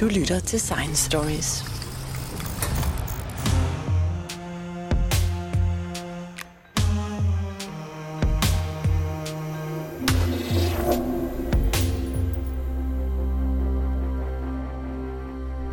Du 0.00 0.06
lytter 0.06 0.40
til 0.40 0.60
Science 0.60 1.04
Stories. 1.04 1.64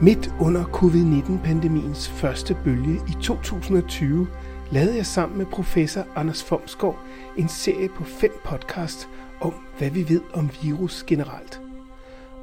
Midt 0.01 0.33
under 0.39 0.63
covid-19-pandemiens 0.63 2.09
første 2.09 2.57
bølge 2.63 2.93
i 2.93 3.21
2020 3.21 4.27
lavede 4.71 4.95
jeg 4.95 5.05
sammen 5.05 5.37
med 5.37 5.45
professor 5.45 6.05
Anders 6.15 6.43
Fomsgaard 6.43 6.99
en 7.37 7.49
serie 7.49 7.89
på 7.89 8.03
fem 8.03 8.31
podcast 8.45 9.09
om, 9.41 9.53
hvad 9.77 9.89
vi 9.89 10.09
ved 10.09 10.21
om 10.33 10.49
virus 10.61 11.03
generelt. 11.07 11.61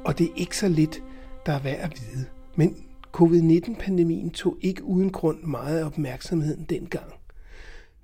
Og 0.05 0.17
det 0.17 0.25
er 0.25 0.33
ikke 0.35 0.57
så 0.57 0.67
lidt, 0.67 1.01
der 1.45 1.53
er 1.53 1.59
værd 1.59 1.79
at 1.79 2.01
vide. 2.01 2.25
Men 2.55 2.77
covid-19-pandemien 3.11 4.29
tog 4.29 4.57
ikke 4.61 4.83
uden 4.83 5.09
grund 5.09 5.43
meget 5.43 5.79
af 5.79 5.85
opmærksomheden 5.85 6.65
dengang. 6.69 7.13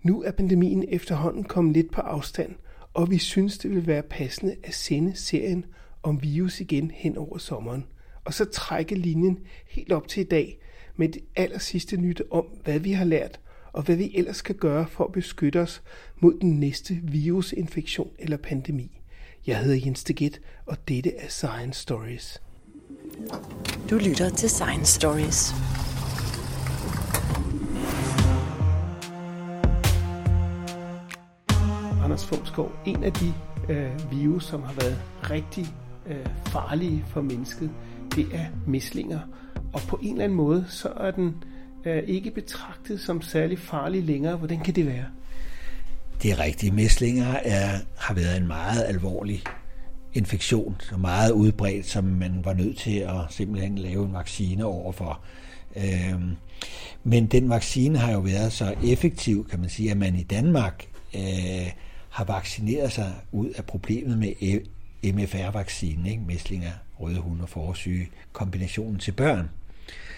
Nu 0.04 0.24
er 0.24 0.32
pandemien 0.32 0.86
efterhånden 0.88 1.44
kommet 1.44 1.74
lidt 1.74 1.92
på 1.92 2.02
afstand, 2.02 2.56
og 2.94 3.12
vi 3.12 3.18
synes, 3.18 3.58
det 3.58 3.72
vil 3.72 3.88
være 3.88 4.04
passende 4.04 4.56
at 4.64 4.74
sende 4.74 5.16
serien 5.16 5.66
om 6.04 6.24
virus 6.24 6.62
igen 6.62 6.92
hen 6.92 7.18
over 7.18 7.38
sommeren. 7.38 7.86
Og 8.26 8.34
så 8.34 8.46
trække 8.46 8.96
linjen 8.96 9.40
helt 9.70 9.92
op 9.92 10.08
til 10.08 10.22
i 10.22 10.28
dag 10.28 10.60
med 10.96 11.10
det 11.10 11.22
aller 11.36 11.60
sidste 11.60 11.98
nyt 11.98 12.22
om, 12.32 12.46
hvad 12.64 12.80
vi 12.80 12.92
har 12.92 13.06
lært, 13.06 13.40
og 13.74 13.84
hvad 13.84 13.96
vi 13.96 14.12
ellers 14.16 14.42
kan 14.42 14.56
gøre 14.56 14.88
for 14.88 15.04
at 15.04 15.12
beskytte 15.12 15.62
os 15.62 15.84
mod 16.18 16.40
den 16.42 16.60
næste 16.60 17.00
virusinfektion 17.04 18.12
eller 18.20 18.38
pandemi. 18.38 19.02
Jeg 19.48 19.60
hedder 19.60 19.86
Jens 19.86 20.04
Deget, 20.04 20.42
og 20.66 20.88
dette 20.88 21.16
er 21.16 21.28
Science 21.28 21.82
Stories. 21.82 22.42
Du 23.90 23.96
lytter 23.96 24.30
til 24.30 24.50
Science 24.50 24.94
Stories. 24.94 25.54
Anders 32.04 32.26
Fomsgaard, 32.26 32.72
en 32.86 33.04
af 33.04 33.14
de 33.14 33.34
øh, 33.70 34.12
virus, 34.12 34.46
som 34.46 34.64
har 34.64 34.74
været 34.74 35.02
rigtig 35.30 35.68
øh, 36.08 36.26
farlige 36.46 37.06
for 37.08 37.22
mennesket, 37.22 37.72
det 38.16 38.28
er 38.34 38.46
mislinger. 38.68 39.20
Og 39.74 39.82
på 39.82 40.00
en 40.02 40.12
eller 40.12 40.24
anden 40.24 40.38
måde, 40.38 40.66
så 40.70 40.90
er 40.90 41.12
den 41.12 41.44
øh, 41.86 42.04
ikke 42.08 42.32
betragtet 42.32 43.00
som 43.00 43.22
særlig 43.22 43.60
farlig 43.60 44.04
længere. 44.04 44.36
Hvordan 44.36 44.60
kan 44.60 44.76
det 44.76 44.86
være? 44.86 45.06
Det 46.24 46.32
er 46.32 46.40
rigtigt. 46.40 46.74
Mæslinger 46.74 47.36
er, 47.44 47.78
har 47.98 48.14
været 48.14 48.38
en 48.38 48.48
meget 48.48 48.84
alvorlig 48.88 49.44
infektion, 50.14 50.76
så 50.80 50.98
meget 50.98 51.32
udbredt, 51.32 51.86
som 51.86 52.04
man 52.04 52.42
var 52.44 52.54
nødt 52.54 52.78
til 52.78 52.98
at 52.98 53.22
simpelthen 53.30 53.78
lave 53.78 54.06
en 54.06 54.14
vaccine 54.14 54.66
overfor. 54.66 55.20
Øhm, 55.76 56.32
men 57.04 57.26
den 57.26 57.50
vaccine 57.50 57.98
har 57.98 58.12
jo 58.12 58.20
været 58.20 58.54
så 58.54 58.76
effektiv, 58.84 59.50
kan 59.50 59.60
man 59.60 59.70
sige, 59.70 59.92
at 59.92 59.98
man 59.98 60.16
i 60.16 60.24
Danmark 60.24 60.86
øh, 61.16 61.72
har 62.10 62.24
vaccineret 62.24 62.92
sig 62.92 63.14
ud 63.32 63.50
af 63.50 63.66
problemet 63.66 64.18
med 64.18 64.34
e- 64.42 64.70
MFR-vaccinen, 65.04 66.06
ikke? 66.06 66.24
mæslinger, 66.28 66.72
røde 67.00 67.20
hunde 67.20 67.44
og 67.44 67.50
forsyge, 67.50 68.10
kombinationen 68.34 69.00
til 69.00 69.12
børn, 69.12 69.50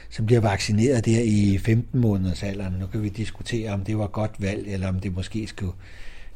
som 0.10 0.26
bliver 0.26 0.42
vaccineret 0.42 1.06
der 1.06 1.22
i 1.22 1.58
15 1.58 2.00
måneders 2.00 2.44
alderen. 2.44 2.74
Nu 2.74 2.88
kan 2.88 3.04
vi 3.04 3.10
diskutere, 3.10 3.72
om 3.72 3.84
det 3.84 3.98
var 3.98 4.08
godt 4.08 4.42
valg, 4.42 4.68
eller 4.68 4.88
om 4.88 5.00
det 5.00 5.14
måske 5.14 5.48
skulle 5.48 5.74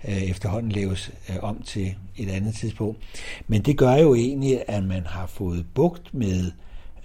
Øh, 0.07 0.23
efterhånden 0.23 0.71
laves 0.71 1.11
øh, 1.29 1.35
om 1.41 1.61
til 1.61 1.95
et 2.17 2.29
andet 2.29 2.55
tidspunkt. 2.55 2.99
Men 3.47 3.61
det 3.61 3.77
gør 3.77 3.95
jo 3.95 4.15
egentlig, 4.15 4.63
at 4.67 4.83
man 4.83 5.05
har 5.05 5.27
fået 5.27 5.65
bugt 5.73 6.13
med 6.13 6.51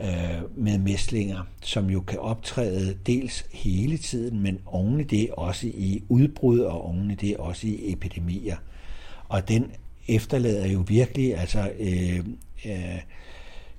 øh, 0.00 0.56
med 0.56 0.78
mæslinger, 0.78 1.46
som 1.62 1.90
jo 1.90 2.00
kan 2.00 2.18
optræde 2.18 2.96
dels 3.06 3.46
hele 3.52 3.98
tiden, 3.98 4.40
men 4.40 4.58
oven 4.66 5.00
i 5.00 5.04
det 5.04 5.30
også 5.30 5.66
i 5.66 6.02
udbrud 6.08 6.58
og 6.58 6.84
oven 6.84 7.10
i 7.10 7.14
det 7.14 7.36
også 7.36 7.66
i 7.66 7.92
epidemier. 7.92 8.56
Og 9.28 9.48
den 9.48 9.70
efterlader 10.08 10.66
jo 10.66 10.84
virkelig 10.86 11.36
altså 11.36 11.70
øh, 11.78 12.18
øh, 12.66 13.00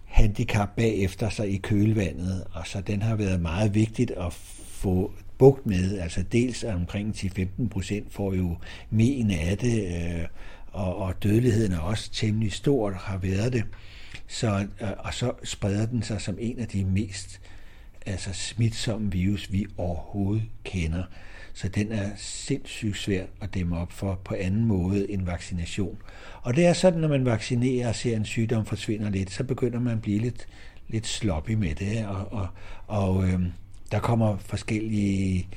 handicap 0.05 0.69
bagefter 0.75 1.29
sig 1.29 1.53
i 1.53 1.57
kølvandet, 1.57 2.43
og 2.53 2.67
så 2.67 2.81
den 2.81 3.01
har 3.01 3.15
været 3.15 3.41
meget 3.41 3.75
vigtigt 3.75 4.11
at 4.11 4.33
få 4.67 5.11
bugt 5.41 5.65
med. 5.65 5.99
Altså 5.99 6.23
dels 6.31 6.63
omkring 6.63 7.15
10-15 7.15 7.67
procent 7.67 8.13
får 8.13 8.33
jo 8.33 8.57
men 8.89 9.31
af 9.31 9.57
det, 9.57 9.85
øh, 9.85 10.25
og, 10.71 10.95
og 10.95 11.23
dødeligheden 11.23 11.71
er 11.71 11.79
også 11.79 12.11
temmelig 12.11 12.51
stor, 12.51 12.91
har 12.91 13.17
været 13.17 13.53
det. 13.53 13.63
Så, 14.27 14.67
øh, 14.81 14.89
og 14.99 15.13
så 15.13 15.31
spreder 15.43 15.85
den 15.85 16.03
sig 16.03 16.21
som 16.21 16.37
en 16.39 16.59
af 16.59 16.67
de 16.67 16.85
mest 16.85 17.41
altså 18.05 18.33
smitsomme 18.33 19.11
virus, 19.11 19.51
vi 19.51 19.65
overhovedet 19.77 20.43
kender. 20.63 21.03
Så 21.53 21.67
den 21.67 21.91
er 21.91 22.09
sindssygt 22.17 22.97
svær 22.97 23.23
at 23.41 23.53
dæmme 23.53 23.77
op 23.77 23.91
for 23.91 24.21
på 24.25 24.35
anden 24.39 24.65
måde 24.65 25.11
end 25.11 25.25
vaccination. 25.25 25.97
Og 26.41 26.55
det 26.55 26.65
er 26.65 26.73
sådan, 26.73 26.99
når 26.99 27.07
man 27.07 27.25
vaccinerer 27.25 27.89
og 27.89 27.95
ser 27.95 28.15
en 28.15 28.25
sygdom 28.25 28.65
forsvinder 28.65 29.09
lidt, 29.09 29.31
så 29.31 29.43
begynder 29.43 29.79
man 29.79 29.93
at 29.93 30.01
blive 30.01 30.19
lidt, 30.19 30.47
lidt 30.87 31.07
sloppy 31.07 31.51
med 31.51 31.75
det. 31.75 32.07
Og, 32.07 32.31
og, 32.31 32.47
og 32.87 33.27
øhm, 33.27 33.51
der 33.91 33.99
kommer 33.99 34.37
forskellige 34.37 35.47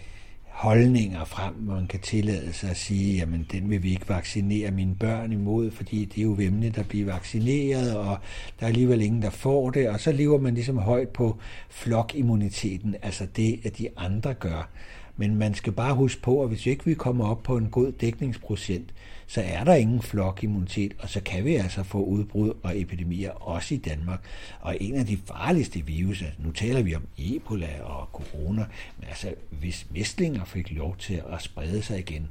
holdninger 0.55 1.25
frem, 1.25 1.55
hvor 1.55 1.75
man 1.75 1.87
kan 1.87 2.01
tillade 2.01 2.53
sig 2.53 2.71
at 2.71 2.77
sige, 2.77 3.17
jamen 3.17 3.47
den 3.53 3.71
vil 3.71 3.83
vi 3.83 3.91
ikke 3.91 4.09
vaccinere 4.09 4.71
mine 4.71 4.95
børn 4.95 5.33
imod, 5.33 5.71
fordi 5.71 6.05
det 6.05 6.19
er 6.19 6.23
jo 6.23 6.35
vemmende, 6.39 6.71
der 6.71 6.83
bliver 6.83 7.13
vaccineret, 7.13 7.97
og 7.97 8.19
der 8.61 8.67
er 8.67 8.69
alligevel 8.69 9.01
ingen, 9.01 9.23
der 9.23 9.31
får 9.31 9.71
det, 9.71 9.89
og 9.89 10.01
så 10.01 10.13
lever 10.13 10.39
man 10.39 10.55
ligesom 10.55 10.79
højt 10.79 11.09
på 11.09 11.39
flokimmuniteten, 11.71 12.97
altså 13.03 13.27
det, 13.37 13.61
at 13.65 13.79
de 13.79 13.89
andre 13.97 14.35
gør. 14.35 14.69
Men 15.17 15.37
man 15.37 15.55
skal 15.55 15.73
bare 15.73 15.95
huske 15.95 16.23
på, 16.23 16.43
at 16.43 16.49
hvis 16.49 16.67
ikke 16.67 16.85
vi 16.85 16.95
kommer 16.95 17.27
op 17.27 17.43
på 17.43 17.57
en 17.57 17.69
god 17.71 17.93
dækningsprocent, 17.93 18.95
så 19.27 19.41
er 19.41 19.65
der 19.65 19.75
ingen 19.75 20.03
flokimmunitet, 20.03 20.95
og 20.99 21.09
så 21.09 21.21
kan 21.21 21.45
vi 21.45 21.55
altså 21.55 21.83
få 21.83 22.05
udbrud 22.05 22.53
og 22.63 22.81
epidemier 22.81 23.31
også 23.31 23.75
i 23.75 23.79
Danmark. 23.79 24.21
Og 24.61 24.77
en 24.81 24.95
af 24.95 25.07
de 25.07 25.19
farligste 25.27 25.87
virus, 25.87 26.23
altså 26.23 26.43
nu 26.43 26.53
taler 26.53 26.83
vi 26.83 26.95
om 26.95 27.07
Ebola 27.19 27.83
og 27.83 28.09
corona, 28.13 28.67
men 28.99 29.09
altså 29.09 29.35
hvis 29.51 29.87
mæslinger 29.91 30.45
fik 30.45 30.71
lov 30.71 30.97
til 30.97 31.23
at 31.33 31.43
sprede 31.43 31.83
sig 31.83 31.99
igen, 31.99 32.31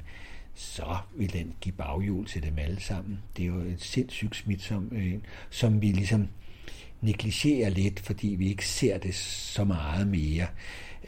så 0.54 0.96
vil 1.16 1.32
den 1.32 1.54
give 1.60 1.72
baghjul 1.72 2.26
til 2.26 2.42
dem 2.42 2.58
alle 2.58 2.80
sammen. 2.80 3.18
Det 3.36 3.42
er 3.42 3.46
jo 3.46 3.58
et 3.58 3.82
sindssygt 3.82 4.36
smitsom 4.36 4.88
øh, 4.92 5.14
som 5.50 5.82
vi 5.82 5.86
ligesom 5.86 6.28
negligerer 7.00 7.70
lidt, 7.70 8.00
fordi 8.00 8.28
vi 8.28 8.48
ikke 8.48 8.68
ser 8.68 8.98
det 8.98 9.14
så 9.14 9.64
meget 9.64 10.06
mere. 10.06 10.46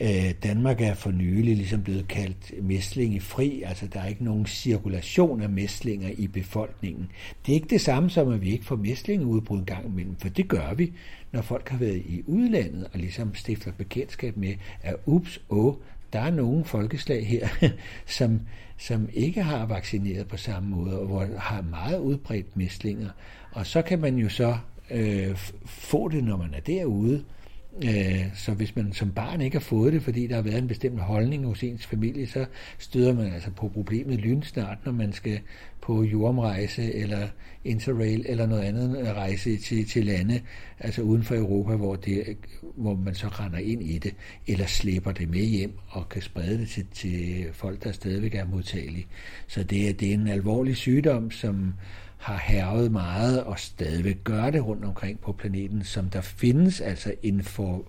Øh, 0.01 0.35
Danmark 0.43 0.81
er 0.81 0.95
for 0.95 1.11
nylig 1.11 1.57
ligesom 1.57 1.83
blevet 1.83 2.09
kaldt 2.09 2.65
mæslingefri, 2.65 3.63
altså 3.63 3.87
der 3.87 4.01
er 4.01 4.07
ikke 4.07 4.25
nogen 4.25 4.47
cirkulation 4.47 5.43
af 5.43 5.49
mæslinger 5.49 6.11
i 6.19 6.27
befolkningen. 6.27 7.09
Det 7.47 7.53
er 7.53 7.55
ikke 7.55 7.69
det 7.71 7.81
samme 7.81 8.11
som, 8.11 8.33
at 8.33 8.43
vi 8.43 8.51
ikke 8.51 8.65
får 8.65 8.77
mæslingeudbrud 8.77 9.59
en 9.59 9.65
gang 9.65 9.87
imellem, 9.87 10.17
for 10.17 10.29
det 10.29 10.49
gør 10.49 10.75
vi, 10.75 10.93
når 11.33 11.43
folk 11.43 11.69
har 11.69 11.79
været 11.79 12.03
i 12.07 12.23
udlandet 12.27 12.85
og 12.85 12.99
ligesom 12.99 13.35
stifter 13.35 13.73
bekendtskab 13.73 14.37
med, 14.37 14.55
at 14.83 14.97
ups, 15.07 15.41
åh, 15.51 15.75
der 16.13 16.21
er 16.21 16.31
nogle 16.31 16.65
folkeslag 16.65 17.27
her, 17.27 17.49
som, 18.19 18.41
som 18.79 19.09
ikke 19.13 19.43
har 19.43 19.67
vaccineret 19.67 20.29
på 20.29 20.37
samme 20.37 20.69
måde, 20.69 20.99
og 20.99 21.07
hvor 21.07 21.27
har 21.39 21.63
meget 21.63 21.99
udbredt 21.99 22.57
mæslinger. 22.57 23.11
Og 23.53 23.67
så 23.67 23.83
kan 23.83 24.01
man 24.01 24.17
jo 24.17 24.29
så 24.29 24.57
øh, 24.91 25.37
få 25.65 26.09
det, 26.09 26.25
når 26.25 26.37
man 26.37 26.55
er 26.55 26.61
derude, 26.61 27.15
Øh, 27.15 27.36
Øh, 27.85 28.25
så 28.35 28.53
hvis 28.53 28.77
man 28.77 28.93
som 28.93 29.11
barn 29.13 29.41
ikke 29.41 29.57
har 29.57 29.61
fået 29.61 29.93
det, 29.93 30.03
fordi 30.03 30.27
der 30.27 30.35
har 30.35 30.43
været 30.43 30.59
en 30.59 30.69
bestemt 30.69 31.01
holdning 31.01 31.47
hos 31.47 31.63
ens 31.63 31.87
familie, 31.87 32.27
så 32.27 32.47
støder 32.79 33.15
man 33.15 33.33
altså 33.33 33.51
på 33.51 33.69
problemet 33.69 34.19
lynsnart, 34.19 34.79
når 34.85 34.93
man 34.93 35.13
skal 35.13 35.41
på 35.81 36.03
jordomrejse 36.03 36.95
eller 36.95 37.29
interrail 37.65 38.27
eller 38.29 38.47
noget 38.47 38.63
andet 38.63 38.99
øh, 39.01 39.07
rejse 39.07 39.57
til, 39.57 39.89
til 39.89 40.07
lande, 40.07 40.41
altså 40.79 41.03
uden 41.03 41.23
for 41.23 41.35
Europa, 41.35 41.77
hvor, 41.77 41.97
det, 41.97 42.37
hvor 42.77 42.95
man 42.95 43.15
så 43.15 43.29
render 43.29 43.59
ind 43.59 43.83
i 43.83 43.99
det, 43.99 44.15
eller 44.47 44.67
slæber 44.67 45.13
det 45.13 45.29
med 45.29 45.45
hjem 45.45 45.73
og 45.89 46.09
kan 46.09 46.23
sprede 46.23 46.59
det 46.59 46.69
til, 46.69 46.87
til 46.93 47.47
folk, 47.53 47.85
der 47.85 47.93
stadigvæk 47.93 48.35
er 48.35 48.45
modtagelige. 48.45 49.07
Så 49.47 49.63
det 49.63 49.89
er, 49.89 49.93
det 49.93 50.11
er 50.11 50.15
en 50.15 50.29
alvorlig 50.29 50.77
sygdom, 50.77 51.31
som 51.31 51.75
har 52.17 52.39
hervet 52.45 52.93
meget 52.93 53.45
og 53.45 53.59
stadigvæk 53.59 54.25
gør 54.25 54.51
det 54.51 54.67
rundt 54.67 54.85
omkring 54.85 55.21
på 55.21 55.33
planeten, 55.33 55.85
som 55.85 56.11
der 56.11 56.21
findes 56.21 56.81
altså 56.81 57.15
en 57.23 57.43
for, 57.43 57.85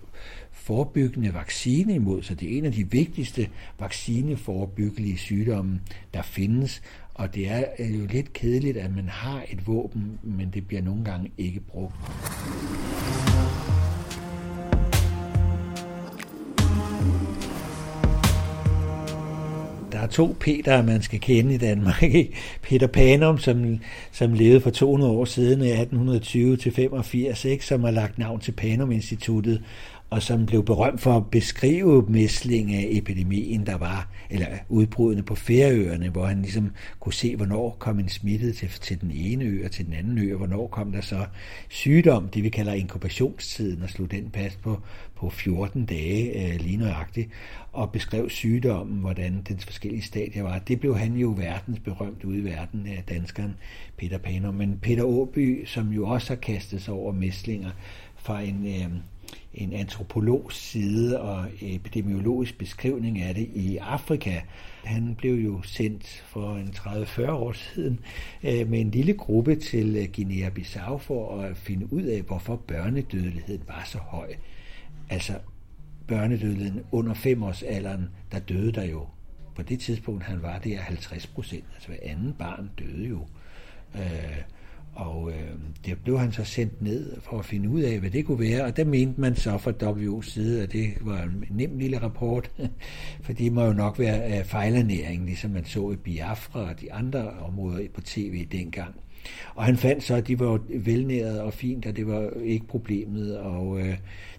forebyggende 0.52 1.34
vaccine 1.34 1.94
imod, 1.94 2.22
så 2.22 2.34
det 2.34 2.54
er 2.54 2.58
en 2.58 2.64
af 2.64 2.72
de 2.72 2.90
vigtigste 2.90 3.48
vaccineforebyggelige 3.78 5.18
sygdomme, 5.18 5.80
der 6.14 6.22
findes, 6.22 6.82
og 7.14 7.34
det 7.34 7.50
er 7.50 7.64
jo 7.78 8.06
lidt 8.06 8.32
kedeligt, 8.32 8.76
at 8.76 8.94
man 8.94 9.08
har 9.08 9.44
et 9.48 9.66
våben, 9.66 10.18
men 10.22 10.50
det 10.50 10.66
bliver 10.66 10.82
nogle 10.82 11.04
gange 11.04 11.30
ikke 11.38 11.60
brugt. 11.60 11.94
Der 19.98 20.04
er 20.04 20.08
to 20.08 20.36
Peter, 20.40 20.82
man 20.82 21.02
skal 21.02 21.20
kende 21.20 21.54
i 21.54 21.58
Danmark. 21.58 22.04
Peter 22.62 22.86
Panum, 22.86 23.38
som, 23.38 23.80
som 24.12 24.32
levede 24.32 24.60
for 24.60 24.70
200 24.70 25.12
år 25.12 25.24
siden, 25.24 25.62
1820 25.62 26.56
til 26.56 26.72
85, 26.72 27.44
ikke? 27.44 27.66
som 27.66 27.84
har 27.84 27.90
lagt 27.90 28.18
navn 28.18 28.40
til 28.40 28.52
Panum 28.52 28.90
Instituttet, 28.92 29.62
og 30.10 30.22
som 30.22 30.46
blev 30.46 30.64
berømt 30.64 31.00
for 31.00 31.16
at 31.16 31.30
beskrive 31.30 32.04
mæsling 32.08 32.74
af 32.74 32.86
epidemien, 32.90 33.66
der 33.66 33.76
var, 33.76 34.08
eller 34.30 34.46
udbruddene 34.68 35.22
på 35.22 35.34
Færøerne, 35.34 36.08
hvor 36.08 36.26
han 36.26 36.42
ligesom 36.42 36.70
kunne 37.00 37.12
se, 37.12 37.36
hvornår 37.36 37.76
kom 37.78 37.98
en 37.98 38.08
smittet 38.08 38.56
til, 38.56 38.68
til 38.68 39.00
den 39.00 39.10
ene 39.10 39.44
ø 39.44 39.64
og 39.64 39.70
til 39.70 39.86
den 39.86 39.94
anden 39.94 40.18
ø, 40.18 40.32
og 40.32 40.38
hvornår 40.38 40.66
kom 40.66 40.92
der 40.92 41.00
så 41.00 41.26
sygdom, 41.68 42.28
det 42.28 42.42
vi 42.42 42.48
kalder 42.48 42.72
inkubationstiden, 42.72 43.82
og 43.82 43.90
slog 43.90 44.10
den 44.10 44.30
pas 44.30 44.56
på, 44.56 44.80
på 45.16 45.30
14 45.30 45.86
dage 45.86 46.52
øh, 46.52 46.60
lige 46.60 46.76
nøjagtigt, 46.76 47.28
og 47.72 47.92
beskrev 47.92 48.30
sygdommen, 48.30 48.98
hvordan 48.98 49.42
dens 49.48 49.64
forskellige 49.64 50.02
stadier 50.02 50.42
var. 50.42 50.58
Det 50.58 50.80
blev 50.80 50.98
han 50.98 51.16
jo 51.16 51.34
verdensberømt 51.36 52.24
ude 52.24 52.38
i 52.38 52.44
verden 52.44 52.86
af 52.86 53.04
danskeren 53.08 53.56
Peter 53.96 54.18
Panum. 54.18 54.54
Men 54.54 54.78
Peter 54.82 55.04
Åby, 55.04 55.66
som 55.66 55.88
jo 55.88 56.08
også 56.08 56.28
har 56.28 56.40
kastet 56.40 56.82
sig 56.82 56.94
over 56.94 57.12
mæslinger 57.12 57.70
fra 58.16 58.40
en... 58.40 58.66
Øh, 58.66 58.90
en 59.54 59.72
antropologs 59.72 60.56
side 60.56 61.20
og 61.20 61.46
epidemiologisk 61.60 62.58
beskrivning 62.58 63.22
af 63.22 63.34
det 63.34 63.48
i 63.54 63.76
Afrika. 63.76 64.40
Han 64.84 65.14
blev 65.14 65.34
jo 65.34 65.62
sendt 65.62 66.24
for 66.26 66.56
en 66.56 66.68
30-40 66.68 67.30
år 67.30 67.52
siden 67.52 68.00
øh, 68.44 68.68
med 68.68 68.80
en 68.80 68.90
lille 68.90 69.14
gruppe 69.14 69.56
til 69.56 69.96
øh, 69.96 70.08
Guinea-Bissau 70.16 70.96
for 70.96 71.40
at 71.40 71.56
finde 71.56 71.92
ud 71.92 72.02
af, 72.02 72.22
hvorfor 72.22 72.56
børnedødeligheden 72.56 73.62
var 73.66 73.82
så 73.86 73.98
høj. 73.98 74.34
Altså 75.10 75.32
børnedødeligheden 76.06 76.82
under 76.92 77.14
5 77.14 77.42
års 77.42 77.62
alderen, 77.62 78.08
der 78.32 78.38
døde 78.38 78.72
der 78.72 78.84
jo 78.84 79.06
på 79.58 79.62
det 79.62 79.80
tidspunkt, 79.80 80.24
han 80.24 80.42
var 80.42 80.58
der 80.58 80.78
50 80.78 81.26
procent. 81.26 81.64
Altså 81.74 81.88
hver 81.88 81.98
anden 82.02 82.34
barn 82.38 82.70
døde 82.78 83.08
jo. 83.08 83.26
Øh, 83.94 84.38
og 84.94 85.30
øh, 85.30 85.50
der 85.86 85.94
blev 86.04 86.18
han 86.18 86.32
så 86.32 86.44
sendt 86.44 86.82
ned 86.82 87.20
for 87.20 87.38
at 87.38 87.44
finde 87.44 87.68
ud 87.68 87.80
af, 87.80 87.98
hvad 87.98 88.10
det 88.10 88.26
kunne 88.26 88.40
være, 88.40 88.64
og 88.64 88.76
der 88.76 88.84
mente 88.84 89.20
man 89.20 89.36
så 89.36 89.58
fra 89.58 89.70
WO's 89.70 90.30
side, 90.30 90.62
at 90.62 90.72
det 90.72 90.88
var 91.00 91.22
en 91.22 91.44
nem 91.50 91.78
lille 91.78 92.02
rapport, 92.02 92.50
for 93.24 93.32
det 93.32 93.52
må 93.52 93.64
jo 93.64 93.72
nok 93.72 93.98
være 93.98 94.44
fejlernæring, 94.44 95.24
ligesom 95.24 95.50
man 95.50 95.64
så 95.64 95.90
i 95.90 95.96
Biafra 95.96 96.60
og 96.60 96.80
de 96.80 96.92
andre 96.92 97.30
områder 97.30 97.86
på 97.94 98.00
tv 98.00 98.46
dengang. 98.52 98.94
Og 99.54 99.64
han 99.64 99.76
fandt 99.76 100.02
så, 100.04 100.14
at 100.14 100.28
de 100.28 100.38
var 100.38 100.60
velnæret 100.68 101.40
og 101.40 101.52
fint, 101.52 101.86
og 101.86 101.96
det 101.96 102.06
var 102.06 102.30
ikke 102.42 102.66
problemet, 102.66 103.38
og 103.38 103.80
øh, 103.80 103.96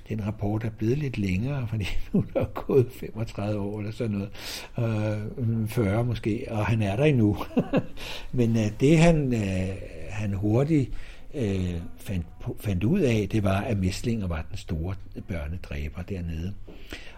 den 0.10 0.26
rapport 0.26 0.64
er 0.64 0.70
blevet 0.70 0.98
lidt 0.98 1.18
længere, 1.18 1.68
fordi 1.68 1.86
nu 2.14 2.20
er 2.20 2.40
der 2.40 2.46
gået 2.46 2.88
35 2.92 3.60
år 3.60 3.80
eller 3.80 3.92
sådan 3.92 4.30
noget, 4.76 5.20
øh, 5.60 5.68
40 5.68 6.06
måske, 6.06 6.46
og 6.50 6.66
han 6.66 6.82
er 6.82 6.96
der 6.96 7.04
endnu. 7.04 7.38
Men 8.32 8.56
øh, 8.56 8.72
det 8.80 8.98
han, 8.98 9.34
øh, 9.34 9.70
han 10.10 10.34
hurtigt 10.34 10.92
øh, 11.34 11.76
fandt, 11.98 12.26
fandt 12.60 12.84
ud 12.84 13.00
af, 13.00 13.28
det 13.32 13.44
var, 13.44 13.62
at 13.62 13.78
mæslinger 13.78 14.28
var 14.28 14.46
den 14.50 14.58
store 14.58 14.96
børnedræber 15.28 16.02
dernede. 16.02 16.54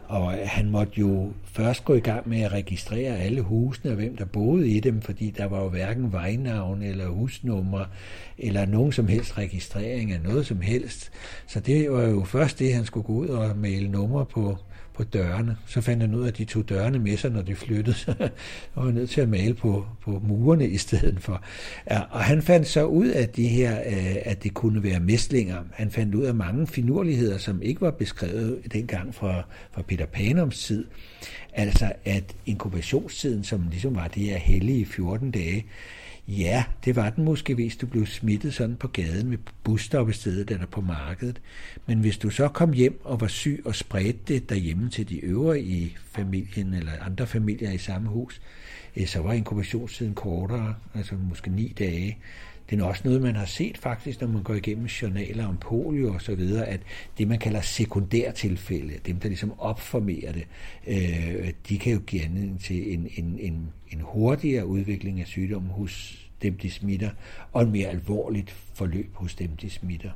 Og 0.07 0.31
han 0.43 0.69
måtte 0.69 0.99
jo 0.99 1.31
først 1.45 1.85
gå 1.85 1.93
i 1.93 1.99
gang 1.99 2.29
med 2.29 2.41
at 2.41 2.51
registrere 2.51 3.17
alle 3.17 3.41
husene 3.41 3.91
og 3.91 3.95
hvem 3.95 4.17
der 4.17 4.25
boede 4.25 4.69
i 4.69 4.79
dem, 4.79 5.01
fordi 5.01 5.29
der 5.29 5.45
var 5.45 5.63
jo 5.63 5.69
hverken 5.69 6.11
vejnavn 6.11 6.81
eller 6.81 7.07
husnummer 7.07 7.85
eller 8.37 8.65
nogen 8.65 8.91
som 8.91 9.07
helst 9.07 9.37
registrering 9.37 10.11
af 10.11 10.21
noget 10.21 10.45
som 10.45 10.61
helst. 10.61 11.11
Så 11.47 11.59
det 11.59 11.91
var 11.91 12.01
jo 12.01 12.23
først 12.23 12.59
det, 12.59 12.73
han 12.73 12.85
skulle 12.85 13.03
gå 13.03 13.13
ud 13.13 13.27
og 13.27 13.57
male 13.57 13.87
numre 13.87 14.25
på, 14.25 14.57
på 15.01 15.05
dørene. 15.05 15.57
Så 15.65 15.81
fandt 15.81 16.03
han 16.03 16.15
ud 16.15 16.23
af, 16.23 16.27
at 16.27 16.37
de 16.37 16.45
tog 16.45 16.69
dørene 16.69 16.99
med 16.99 17.17
sig, 17.17 17.31
når 17.31 17.41
de 17.41 17.55
flyttede. 17.55 17.95
og 18.75 18.85
var 18.85 18.91
nødt 18.91 19.09
til 19.09 19.21
at 19.21 19.29
male 19.29 19.53
på, 19.53 19.85
på 20.01 20.21
murene 20.27 20.67
i 20.67 20.77
stedet 20.77 21.17
for. 21.19 21.43
Ja, 21.91 22.01
og 22.09 22.19
han 22.23 22.41
fandt 22.41 22.67
så 22.67 22.85
ud 22.85 23.07
af 23.07 23.29
de 23.29 23.47
her, 23.47 23.79
øh, 23.79 24.15
at 24.21 24.43
det 24.43 24.53
kunne 24.53 24.83
være 24.83 24.99
mæslinger. 24.99 25.57
Han 25.73 25.91
fandt 25.91 26.15
ud 26.15 26.23
af 26.23 26.35
mange 26.35 26.67
finurligheder, 26.67 27.37
som 27.37 27.61
ikke 27.61 27.81
var 27.81 27.91
beskrevet 27.91 28.59
dengang 28.73 29.15
fra, 29.15 29.43
fra 29.71 29.81
Peter 29.81 30.05
Panums 30.05 30.63
tid. 30.65 30.85
Altså 31.53 31.91
at 32.05 32.35
inkubationstiden, 32.45 33.43
som 33.43 33.67
ligesom 33.69 33.95
var 33.95 34.07
det 34.07 34.23
her 34.23 34.37
hellige 34.37 34.85
14 34.85 35.31
dage, 35.31 35.65
Ja, 36.27 36.63
det 36.85 36.95
var 36.95 37.09
den 37.09 37.23
måske, 37.23 37.55
hvis 37.55 37.77
du 37.77 37.87
blev 37.87 38.05
smittet 38.05 38.53
sådan 38.53 38.75
på 38.75 38.87
gaden 38.87 39.31
ved 39.31 39.37
busstoppestedet 39.63 40.51
eller 40.51 40.65
på 40.65 40.81
markedet. 40.81 41.41
Men 41.85 41.99
hvis 41.99 42.17
du 42.17 42.29
så 42.29 42.47
kom 42.47 42.73
hjem 42.73 43.01
og 43.03 43.21
var 43.21 43.27
syg 43.27 43.61
og 43.65 43.75
spredte 43.75 44.19
det 44.27 44.49
derhjemme 44.49 44.89
til 44.89 45.09
de 45.09 45.25
øvrige 45.25 45.65
i 45.65 45.95
familien 46.11 46.73
eller 46.73 46.91
andre 47.01 47.27
familier 47.27 47.71
i 47.71 47.77
samme 47.77 48.09
hus, 48.09 48.41
eh, 48.95 49.07
så 49.07 49.21
var 49.21 49.33
inkubationstiden 49.33 50.13
kortere, 50.13 50.75
altså 50.95 51.15
måske 51.29 51.49
ni 51.49 51.73
dage. 51.79 52.17
Det 52.71 52.79
er 52.79 52.83
også 52.83 53.01
noget, 53.05 53.21
man 53.21 53.35
har 53.35 53.45
set 53.45 53.77
faktisk, 53.77 54.21
når 54.21 54.27
man 54.27 54.43
går 54.43 54.53
igennem 54.53 54.85
journaler 54.85 55.47
om 55.47 55.57
polio 55.57 56.13
og 56.13 56.21
så 56.21 56.35
videre, 56.35 56.65
at 56.65 56.79
det, 57.17 57.27
man 57.27 57.39
kalder 57.39 57.61
sekundærtilfælde, 57.61 58.93
dem, 59.05 59.19
der 59.19 59.27
ligesom 59.27 59.59
opformerer 59.59 60.31
det, 60.31 60.47
øh, 60.87 61.53
de 61.69 61.77
kan 61.77 61.93
jo 61.93 61.99
give 61.99 62.23
anledning 62.23 62.59
til 62.59 62.93
en, 62.93 63.09
en, 63.17 63.39
en, 63.39 63.69
en 63.89 64.01
hurtigere 64.01 64.65
udvikling 64.65 65.19
af 65.19 65.27
sygdommen 65.27 65.71
hos 65.71 66.25
dem, 66.41 66.57
de 66.57 66.71
smitter, 66.71 67.09
og 67.51 67.63
en 67.63 67.71
mere 67.71 67.87
alvorligt 67.87 68.51
forløb 68.73 69.15
hos 69.15 69.35
dem, 69.35 69.49
de 69.61 69.69
smitter. 69.69 70.11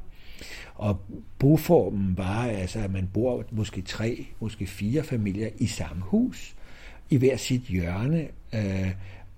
Og 0.75 1.01
boformen 1.39 2.17
var 2.17 2.43
altså, 2.45 2.79
at 2.79 2.91
man 2.91 3.09
bor 3.13 3.43
måske 3.51 3.81
tre, 3.81 4.25
måske 4.39 4.67
fire 4.67 5.03
familier 5.03 5.49
i 5.57 5.67
samme 5.67 6.01
hus, 6.01 6.55
i 7.09 7.17
hver 7.17 7.37
sit 7.37 7.61
hjørne, 7.61 8.27
øh, 8.53 8.91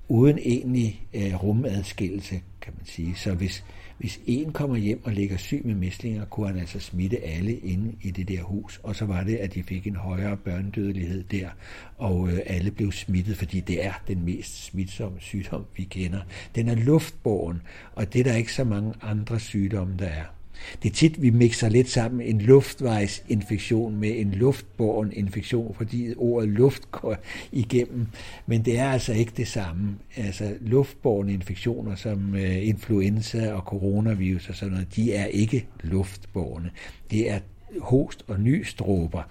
uden 0.07 0.37
egentlig 0.37 1.07
øh, 1.13 1.43
rumadskillelse, 1.43 2.41
kan 2.61 2.73
man 2.77 2.85
sige. 2.85 3.15
Så 3.15 3.33
hvis, 3.33 3.63
hvis 3.97 4.19
en 4.25 4.53
kommer 4.53 4.75
hjem 4.75 5.05
og 5.05 5.11
ligger 5.11 5.37
syg 5.37 5.61
med 5.65 5.75
mæslinger, 5.75 6.25
kunne 6.25 6.47
han 6.47 6.59
altså 6.59 6.79
smitte 6.79 7.23
alle 7.23 7.57
inde 7.57 7.95
i 8.01 8.11
det 8.11 8.27
der 8.27 8.41
hus. 8.41 8.79
Og 8.83 8.95
så 8.95 9.05
var 9.05 9.23
det, 9.23 9.35
at 9.35 9.53
de 9.53 9.63
fik 9.63 9.87
en 9.87 9.95
højere 9.95 10.37
børnedødelighed 10.37 11.23
der, 11.23 11.49
og 11.97 12.29
øh, 12.29 12.39
alle 12.45 12.71
blev 12.71 12.91
smittet, 12.91 13.37
fordi 13.37 13.59
det 13.59 13.85
er 13.85 13.93
den 14.07 14.25
mest 14.25 14.65
smitsomme 14.65 15.17
sygdom, 15.19 15.65
vi 15.77 15.83
kender. 15.83 16.21
Den 16.55 16.69
er 16.69 16.75
luftborgen, 16.75 17.61
og 17.95 18.13
det 18.13 18.19
er 18.19 18.23
der 18.23 18.35
ikke 18.35 18.53
så 18.53 18.63
mange 18.63 18.93
andre 19.01 19.39
sygdomme, 19.39 19.97
der 19.99 20.07
er. 20.07 20.36
Det 20.83 20.89
er 20.89 20.93
tit, 20.93 21.21
vi 21.21 21.29
mixer 21.29 21.69
lidt 21.69 21.89
sammen 21.89 22.21
en 22.21 22.41
luftvejsinfektion 22.41 23.95
med 23.95 24.19
en 24.19 24.31
luftbåren 24.31 25.13
infektion, 25.13 25.75
fordi 25.75 26.13
ordet 26.17 26.49
luft 26.49 26.91
går 26.91 27.15
igennem. 27.51 28.07
Men 28.45 28.65
det 28.65 28.79
er 28.79 28.89
altså 28.89 29.13
ikke 29.13 29.31
det 29.37 29.47
samme. 29.47 29.95
Altså 30.15 30.53
luftbårne 30.61 31.33
infektioner 31.33 31.95
som 31.95 32.35
øh, 32.35 32.67
influenza 32.67 33.53
og 33.53 33.61
coronavirus 33.61 34.49
og 34.49 34.55
sådan 34.55 34.71
noget, 34.73 34.95
de 34.95 35.13
er 35.13 35.25
ikke 35.25 35.65
luftbårne. 35.83 36.71
Det 37.11 37.31
er 37.31 37.39
host- 37.79 38.23
og 38.27 38.39
nystråber, 38.39 39.23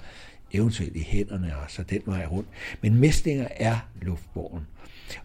eventuelt 0.52 0.96
i 0.96 1.02
hænderne 1.02 1.56
og 1.56 1.70
så 1.70 1.82
den 1.82 2.00
vej 2.06 2.26
rundt. 2.26 2.48
Men 2.82 2.94
mæslinger 2.94 3.48
er 3.56 3.88
luftborgen. 4.02 4.66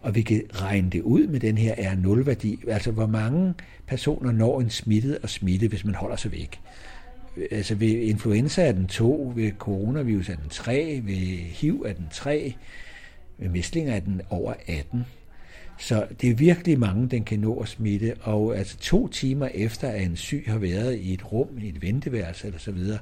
Og 0.00 0.14
vi 0.14 0.22
kan 0.22 0.42
regne 0.54 0.90
det 0.90 1.02
ud 1.02 1.26
med 1.26 1.40
den 1.40 1.58
her 1.58 1.74
R0-værdi, 1.74 2.60
altså 2.68 2.90
hvor 2.90 3.06
mange 3.06 3.54
personer 3.86 4.32
når 4.32 4.60
en 4.60 4.70
smittet 4.70 5.18
og 5.22 5.30
smitte, 5.30 5.68
hvis 5.68 5.84
man 5.84 5.94
holder 5.94 6.16
sig 6.16 6.32
væk. 6.32 6.60
Altså 7.50 7.74
ved 7.74 7.88
influenza 7.88 8.62
er 8.62 8.72
den 8.72 8.86
2, 8.86 9.32
ved 9.36 9.52
coronavirus 9.58 10.28
er 10.28 10.36
den 10.36 10.48
3, 10.48 11.00
ved 11.04 11.14
HIV 11.36 11.84
er 11.86 11.92
den 11.92 12.06
3, 12.12 12.54
ved 13.38 13.48
mæslinger 13.48 13.94
er 13.94 14.00
den 14.00 14.20
over 14.30 14.54
18. 14.66 15.04
Så 15.78 16.06
det 16.20 16.30
er 16.30 16.34
virkelig 16.34 16.78
mange, 16.78 17.08
den 17.08 17.24
kan 17.24 17.38
nå 17.38 17.54
at 17.60 17.68
smitte, 17.68 18.14
og 18.20 18.56
altså 18.56 18.76
to 18.76 19.08
timer 19.08 19.48
efter, 19.54 19.88
at 19.88 20.02
en 20.02 20.16
syg 20.16 20.44
har 20.46 20.58
været 20.58 20.98
i 20.98 21.12
et 21.14 21.32
rum, 21.32 21.48
i 21.58 21.68
et 21.68 21.82
venteværelse 21.82 22.46
eller 22.46 22.58
så 22.58 22.72
videre, 22.72 22.98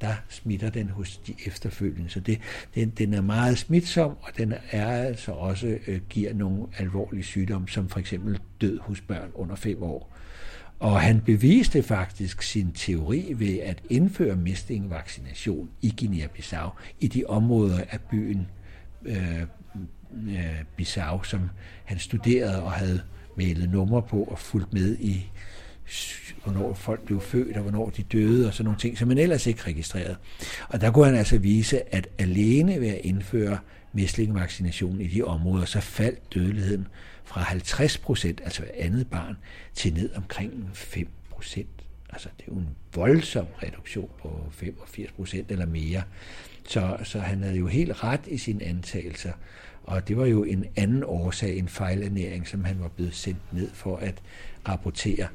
der 0.00 0.14
smitter 0.28 0.70
den 0.70 0.88
hos 0.88 1.16
de 1.16 1.34
efterfølgende. 1.46 2.10
Så 2.10 2.20
det, 2.20 2.40
den, 2.74 2.90
den 2.90 3.14
er 3.14 3.20
meget 3.20 3.58
smitsom, 3.58 4.16
og 4.20 4.30
den 4.38 4.54
er 4.70 4.86
altså 4.86 5.32
også 5.32 5.78
øh, 5.86 6.00
giver 6.08 6.34
nogle 6.34 6.66
alvorlige 6.78 7.22
sygdomme, 7.22 7.68
som 7.68 7.88
for 7.88 8.00
eksempel 8.00 8.38
død 8.60 8.78
hos 8.78 9.00
børn 9.00 9.30
under 9.34 9.54
5 9.54 9.82
år. 9.82 10.14
Og 10.78 11.00
han 11.00 11.20
beviste 11.20 11.82
faktisk 11.82 12.42
sin 12.42 12.72
teori 12.72 13.32
ved 13.36 13.58
at 13.58 13.82
indføre 13.90 14.36
mistingvaccination 14.36 15.70
i 15.82 15.94
Guinea-Bissau, 16.00 16.70
i 17.00 17.08
de 17.08 17.24
områder 17.28 17.84
af 17.90 18.00
byen 18.00 18.46
øh, 19.04 19.40
øh, 20.28 20.64
Bissau, 20.76 21.22
som 21.22 21.40
han 21.84 21.98
studerede 21.98 22.62
og 22.62 22.72
havde 22.72 23.02
malet 23.36 23.70
numre 23.70 24.02
på 24.02 24.22
og 24.22 24.38
fulgt 24.38 24.72
med 24.72 24.96
i 24.98 25.30
hvornår 26.44 26.74
folk 26.74 27.02
blev 27.02 27.20
født, 27.20 27.56
og 27.56 27.62
hvornår 27.62 27.90
de 27.90 28.02
døde, 28.02 28.46
og 28.48 28.54
sådan 28.54 28.64
nogle 28.64 28.80
ting, 28.80 28.98
som 28.98 29.08
man 29.08 29.18
ellers 29.18 29.46
ikke 29.46 29.62
registrerede. 29.62 30.16
Og 30.68 30.80
der 30.80 30.90
kunne 30.90 31.06
han 31.06 31.14
altså 31.14 31.38
vise, 31.38 31.94
at 31.94 32.08
alene 32.18 32.80
ved 32.80 32.88
at 32.88 33.00
indføre 33.02 33.58
mæslingvaccination 33.92 35.00
i 35.00 35.06
de 35.06 35.22
områder, 35.22 35.64
så 35.64 35.80
faldt 35.80 36.34
dødeligheden 36.34 36.88
fra 37.24 37.40
50 37.40 37.98
procent, 37.98 38.40
altså 38.44 38.62
andet 38.78 39.10
barn, 39.10 39.36
til 39.74 39.94
ned 39.94 40.10
omkring 40.14 40.70
5 40.74 41.08
procent. 41.30 41.68
Altså, 42.10 42.28
det 42.36 42.42
er 42.48 42.52
jo 42.52 42.58
en 42.58 42.68
voldsom 42.94 43.46
reduktion 43.62 44.10
på 44.22 44.40
85 44.52 45.12
procent 45.12 45.50
eller 45.50 45.66
mere. 45.66 46.02
Så, 46.68 46.96
så 47.04 47.18
han 47.18 47.42
havde 47.42 47.56
jo 47.56 47.66
helt 47.66 48.04
ret 48.04 48.20
i 48.26 48.38
sine 48.38 48.64
antagelser. 48.64 49.32
Og 49.84 50.08
det 50.08 50.16
var 50.16 50.26
jo 50.26 50.44
en 50.44 50.64
anden 50.76 51.04
årsag, 51.04 51.58
en 51.58 51.68
fejlernæring, 51.68 52.48
som 52.48 52.64
han 52.64 52.80
var 52.80 52.88
blevet 52.88 53.14
sendt 53.14 53.52
ned 53.52 53.70
for 53.70 53.96
at 53.96 54.22
rapportere. 54.68 55.26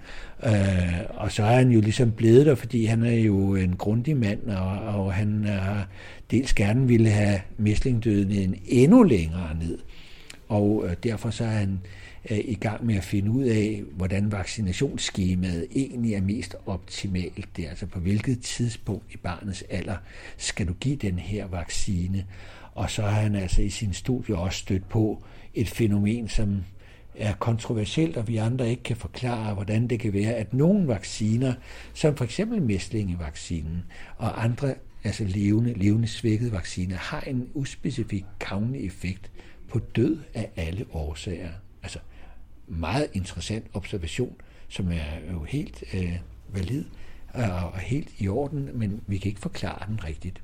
Øh, 0.46 1.00
og 1.10 1.32
så 1.32 1.44
er 1.44 1.56
han 1.56 1.72
jo 1.72 1.82
ligesom 1.82 2.12
blevet 2.12 2.46
der, 2.46 2.56
fordi 2.56 2.86
han 2.86 3.04
er 3.04 3.16
jo 3.16 3.56
en 3.56 3.76
grundig 3.76 4.18
mand, 4.18 4.50
og, 4.50 4.80
og 4.80 5.14
han 5.14 5.46
har 5.46 5.88
dels 6.32 6.54
gerne 6.54 6.88
ville 6.88 7.10
have 7.10 7.40
mæslingdøden 7.58 8.32
en 8.32 8.56
endnu 8.66 9.04
længere 9.04 9.56
ned. 9.56 9.78
Og 10.48 10.86
øh, 10.88 10.96
derfor 11.04 11.30
så 11.30 11.44
er 11.44 11.48
han 11.50 11.80
øh, 12.32 12.38
i 12.38 12.56
gang 12.56 12.86
med 12.86 12.96
at 12.96 13.04
finde 13.04 13.32
ud 13.32 13.44
af, 13.44 13.84
hvordan 13.92 14.32
vaccinationsskemaet 14.32 15.68
egentlig 15.76 16.14
er 16.14 16.22
mest 16.22 16.56
optimalt. 16.66 17.50
Det 17.56 17.66
er 17.66 17.70
altså 17.70 17.86
på 17.86 18.00
hvilket 18.00 18.42
tidspunkt 18.42 19.14
i 19.14 19.18
barnets 19.18 19.64
alder 19.70 19.98
skal 20.38 20.68
du 20.68 20.74
give 20.74 20.96
den 20.96 21.20
her 21.20 21.48
vaccine. 21.48 22.26
Og 22.74 22.90
så 22.90 23.02
har 23.02 23.22
han 23.22 23.36
altså 23.36 23.62
i 23.62 23.70
sin 23.70 23.94
studie 23.94 24.38
også 24.38 24.60
stødt 24.60 24.90
på 24.90 25.24
et 25.54 25.70
fænomen, 25.70 26.28
som 26.28 26.64
er 27.20 27.34
kontroversielt, 27.34 28.18
og 28.18 28.28
vi 28.28 28.38
andre 28.38 28.70
ikke 28.70 28.84
kan 28.84 28.96
forklare, 28.96 29.54
hvordan 29.54 29.88
det 29.88 30.00
kan 30.00 30.14
være, 30.14 30.34
at 30.34 30.54
nogle 30.54 30.88
vacciner, 30.88 31.54
som 31.94 32.16
for 32.16 32.24
eksempel 32.24 32.62
mæslingevaccinen 32.62 33.84
og 34.18 34.44
andre 34.44 34.74
altså 35.04 35.24
levende, 35.24 35.74
levende 35.74 36.08
svækkede 36.08 36.52
vacciner, 36.52 36.96
har 36.96 37.22
en 37.22 37.50
uspecifik 37.54 38.26
gavnlig 38.40 38.86
effekt 38.86 39.32
på 39.68 39.80
død 39.80 40.18
af 40.34 40.50
alle 40.56 40.86
årsager. 40.92 41.50
Altså 41.84 42.00
meget 42.68 43.08
interessant 43.14 43.66
observation, 43.74 44.36
som 44.68 44.92
er 44.92 45.32
jo 45.34 45.44
helt 45.44 45.84
øh, 45.94 46.20
valid 46.54 46.86
og 47.34 47.78
helt 47.80 48.10
i 48.18 48.28
orden, 48.28 48.70
men 48.74 49.02
vi 49.08 49.18
kan 49.18 49.30
ikke 49.30 49.42
forklare 49.42 49.88
den 49.88 50.04
rigtigt. 50.04 50.42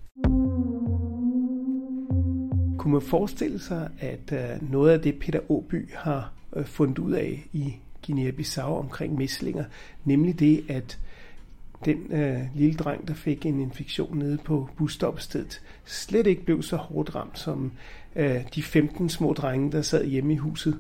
Kunne 2.78 2.94
man 2.94 3.02
forestille 3.02 3.60
sig, 3.60 3.90
at 4.00 4.32
øh, 4.32 4.72
noget 4.72 4.92
af 4.92 5.02
det, 5.02 5.20
Peter 5.20 5.52
Åby 5.52 5.90
har 5.94 6.34
øh, 6.56 6.66
fundet 6.66 7.00
ud 7.00 7.12
af 7.12 7.48
i 7.54 7.76
Guinea-Bissau 8.08 8.62
omkring 8.62 9.18
mæslinger, 9.18 9.66
nemlig 10.06 10.40
det, 10.40 10.66
at 10.70 11.00
den 11.86 12.12
øh, 12.12 12.42
lille 12.56 12.76
dreng, 12.78 13.08
der 13.08 13.14
fik 13.14 13.46
en 13.46 13.60
infektion 13.60 14.18
nede 14.18 14.38
på 14.38 14.70
busstoppestedet, 14.78 15.62
slet 15.86 16.28
ikke 16.28 16.46
blev 16.46 16.64
så 16.64 16.76
hårdt 16.76 17.16
ramt 17.16 17.40
som 17.40 17.72
øh, 18.16 18.42
de 18.56 18.64
15 18.64 19.10
små 19.10 19.34
drenge, 19.34 19.72
der 19.72 19.82
sad 19.82 20.06
hjemme 20.06 20.34
i 20.34 20.38
huset. 20.38 20.80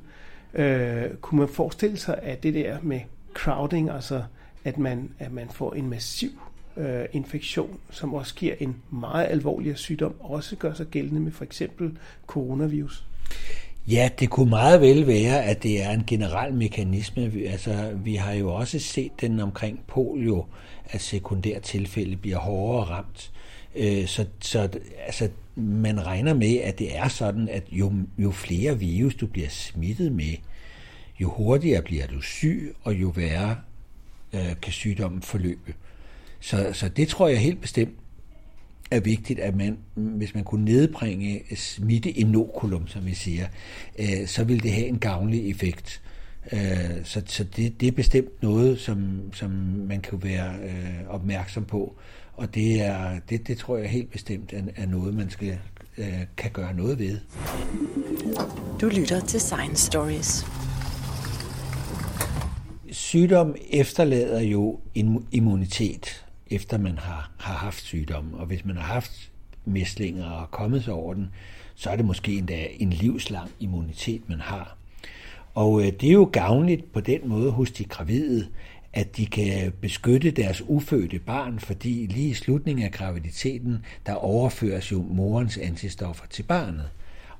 Øh, 0.53 1.03
kunne 1.22 1.39
man 1.39 1.50
forestille 1.50 1.98
sig, 1.98 2.20
at 2.22 2.44
det 2.44 2.53
der 2.53 2.77
med 2.82 3.00
crowding, 3.34 3.89
altså 3.89 4.24
at 4.63 4.77
man, 4.77 5.10
at 5.20 5.32
man 5.32 5.50
får 5.50 5.74
en 5.74 5.89
massiv 5.89 6.29
øh, 6.77 7.05
infektion, 7.12 7.79
som 7.91 8.13
også 8.13 8.36
giver 8.36 8.55
en 8.60 8.75
meget 8.91 9.25
alvorlig 9.29 9.77
sygdom, 9.77 10.15
også 10.20 10.55
gør 10.55 10.74
sig 10.74 10.88
gældende 10.88 11.22
med 11.22 11.32
for 11.32 11.44
eksempel 11.44 11.98
coronavirus? 12.27 13.05
Ja, 13.88 14.10
det 14.20 14.30
kunne 14.30 14.50
meget 14.50 14.82
vel 14.82 15.08
være, 15.08 15.44
at 15.44 15.63
det 15.63 15.84
er 15.84 15.92
en 15.92 16.04
generel 16.08 16.54
mekanisme. 16.54 17.32
Altså, 17.46 17.92
vi 17.96 18.15
har 18.15 18.34
jo 18.34 18.54
også 18.54 18.80
set 18.80 19.12
den 19.22 19.39
omkring 19.39 19.80
polio, 19.88 20.46
at 20.86 21.01
sekundære 21.01 21.60
tilfælde 21.60 22.15
bliver 22.15 22.38
hårdere 22.38 22.84
ramt. 22.84 23.32
Øh, 23.75 24.08
så, 24.08 24.25
så 24.39 24.70
altså, 25.06 25.30
man 25.56 26.06
regner 26.06 26.34
med, 26.34 26.58
at 26.58 26.80
det 26.80 26.98
er 26.98 27.08
sådan, 27.08 27.50
at 27.50 27.63
jo, 27.72 27.94
jo 28.18 28.32
flere 28.32 28.80
virus 28.80 29.15
du 29.15 29.27
bliver 29.27 29.50
smittet 29.50 30.12
med, 30.12 30.34
jo 31.20 31.30
hurtigere 31.30 31.82
bliver 31.82 32.08
du 32.08 32.22
syg, 32.22 32.75
og 32.84 32.94
jo 32.94 33.08
værre 33.08 33.58
øh, 34.34 34.62
kan 34.62 34.74
sygdommen 34.74 35.22
forløbe. 35.22 35.74
Så, 36.39 36.70
så 36.74 36.89
det 36.89 37.08
tror 37.08 37.27
jeg 37.27 37.39
helt 37.39 37.62
bestemt 37.62 37.96
er 38.92 39.00
vigtigt, 39.00 39.39
at 39.39 39.56
man, 39.56 39.77
hvis 39.94 40.36
man 40.36 40.44
kunne 40.44 40.65
nedbringe 40.65 41.42
smitteinokulum, 41.56 42.88
som 42.88 43.06
vi 43.06 43.13
siger, 43.13 43.48
øh, 44.00 44.27
så 44.27 44.44
vil 44.44 44.63
det 44.63 44.72
have 44.72 44.88
en 44.88 45.00
gavnlig 45.00 45.50
effekt. 45.50 46.01
Øh, 46.51 46.60
så 47.04 47.22
så 47.25 47.44
det, 47.44 47.82
det 47.82 47.88
er 47.88 47.92
bestemt 47.92 48.44
noget, 48.44 48.80
som, 48.80 49.20
som 49.34 49.50
man 49.88 50.01
kan 50.01 50.24
være 50.24 50.56
øh, 50.63 51.10
opmærksom 51.10 51.65
på. 51.65 51.96
Og 52.34 52.56
det, 52.56 52.82
er, 52.82 53.20
det, 53.30 53.48
det 53.48 53.58
tror 53.58 53.77
jeg 53.77 53.89
helt 53.89 54.12
bestemt 54.12 54.54
er, 54.54 54.62
er 54.75 54.86
noget, 54.86 55.13
man 55.13 55.30
skal, 55.30 55.58
øh, 55.98 56.22
kan 56.38 56.51
gøre 56.51 56.74
noget 56.74 57.00
ved. 57.00 57.20
Du 58.82 58.88
lytter 58.88 59.20
til 59.20 59.42
Science 59.42 59.86
Stories. 59.86 60.46
Sygdom 62.92 63.56
efterlader 63.72 64.42
jo 64.42 64.80
immunitet, 65.32 66.25
efter 66.51 66.77
man 66.77 66.97
har, 66.97 67.31
har 67.39 67.53
haft 67.53 67.83
sygdommen. 67.83 68.33
Og 68.33 68.45
hvis 68.45 68.65
man 68.65 68.75
har 68.75 68.93
haft 68.93 69.31
mæslinger 69.65 70.25
og 70.25 70.51
kommet 70.51 70.83
sig 70.83 70.93
over 70.93 71.13
den, 71.13 71.29
så 71.75 71.89
er 71.89 71.95
det 71.95 72.05
måske 72.05 72.37
endda 72.37 72.67
en 72.79 72.89
livslang 72.89 73.51
immunitet, 73.59 74.29
man 74.29 74.39
har. 74.39 74.77
Og 75.53 75.81
øh, 75.81 75.87
det 75.87 76.09
er 76.09 76.13
jo 76.13 76.29
gavnligt 76.33 76.93
på 76.93 76.99
den 76.99 77.29
måde 77.29 77.51
hos 77.51 77.71
de 77.71 77.83
gravide, 77.83 78.47
at 78.93 79.17
de 79.17 79.25
kan 79.25 79.73
beskytte 79.81 80.31
deres 80.31 80.63
ufødte 80.67 81.19
barn, 81.19 81.59
fordi 81.59 82.05
lige 82.05 82.29
i 82.29 82.33
slutningen 82.33 82.85
af 82.85 82.91
graviditeten, 82.91 83.85
der 84.05 84.13
overføres 84.13 84.91
jo 84.91 85.05
morens 85.09 85.57
antistoffer 85.57 86.25
til 86.27 86.43
barnet. 86.43 86.89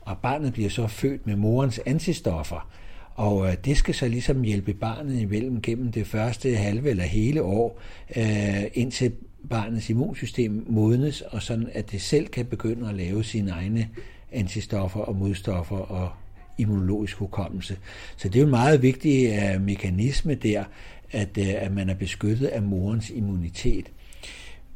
Og 0.02 0.18
barnet 0.18 0.54
bliver 0.54 0.70
så 0.70 0.88
født 0.88 1.28
med 1.28 1.36
morens 1.36 1.80
antistoffer, 1.86 2.70
og 3.16 3.48
øh, 3.48 3.56
det 3.66 3.78
skal 3.78 3.94
så 3.94 4.08
ligesom 4.08 4.42
hjælpe 4.42 4.74
barnet 4.74 5.22
imellem 5.22 5.62
gennem 5.62 5.92
det 5.92 6.08
første 6.08 6.56
halve 6.56 6.90
eller 6.90 7.04
hele 7.04 7.44
år, 7.44 7.82
øh, 8.16 8.64
indtil 8.74 9.12
barnets 9.50 9.90
immunsystem 9.90 10.66
modnes, 10.70 11.22
og 11.22 11.42
sådan 11.42 11.70
at 11.74 11.92
det 11.92 12.02
selv 12.02 12.28
kan 12.28 12.46
begynde 12.46 12.90
at 12.90 12.96
lave 12.96 13.24
sine 13.24 13.52
egne 13.52 13.90
antistoffer 14.32 15.00
og 15.00 15.16
modstoffer 15.16 15.78
og 15.78 16.10
immunologisk 16.58 17.18
hukommelse. 17.18 17.78
Så 18.18 18.28
det 18.28 18.36
er 18.36 18.40
jo 18.40 18.46
en 18.46 18.52
meget 18.52 18.82
vigtig 18.82 19.40
uh, 19.56 19.62
mekanisme 19.62 20.36
der, 20.36 20.64
at, 21.12 21.38
uh, 21.38 21.48
at 21.48 21.72
man 21.72 21.90
er 21.90 21.94
beskyttet 21.94 22.48
af 22.48 22.62
morens 22.62 23.10
immunitet. 23.10 23.92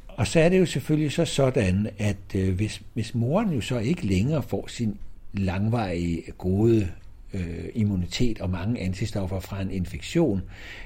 Og 0.07 0.27
så 0.27 0.39
er 0.39 0.49
det 0.49 0.59
jo 0.59 0.65
selvfølgelig 0.65 1.11
så 1.11 1.25
sådan, 1.25 1.89
at 1.97 2.35
uh, 2.35 2.49
hvis, 2.49 2.81
hvis 2.93 3.15
moren 3.15 3.53
jo 3.53 3.61
så 3.61 3.79
ikke 3.79 4.05
længere 4.05 4.43
får 4.43 4.67
sin 4.67 4.97
langvarige 5.33 6.23
gode 6.37 6.87
øh, 7.33 7.65
immunitet 7.75 8.41
og 8.41 8.49
mange 8.49 8.81
antistoffer 8.81 9.39
fra 9.39 9.61
en 9.61 9.71
infektion, 9.71 10.41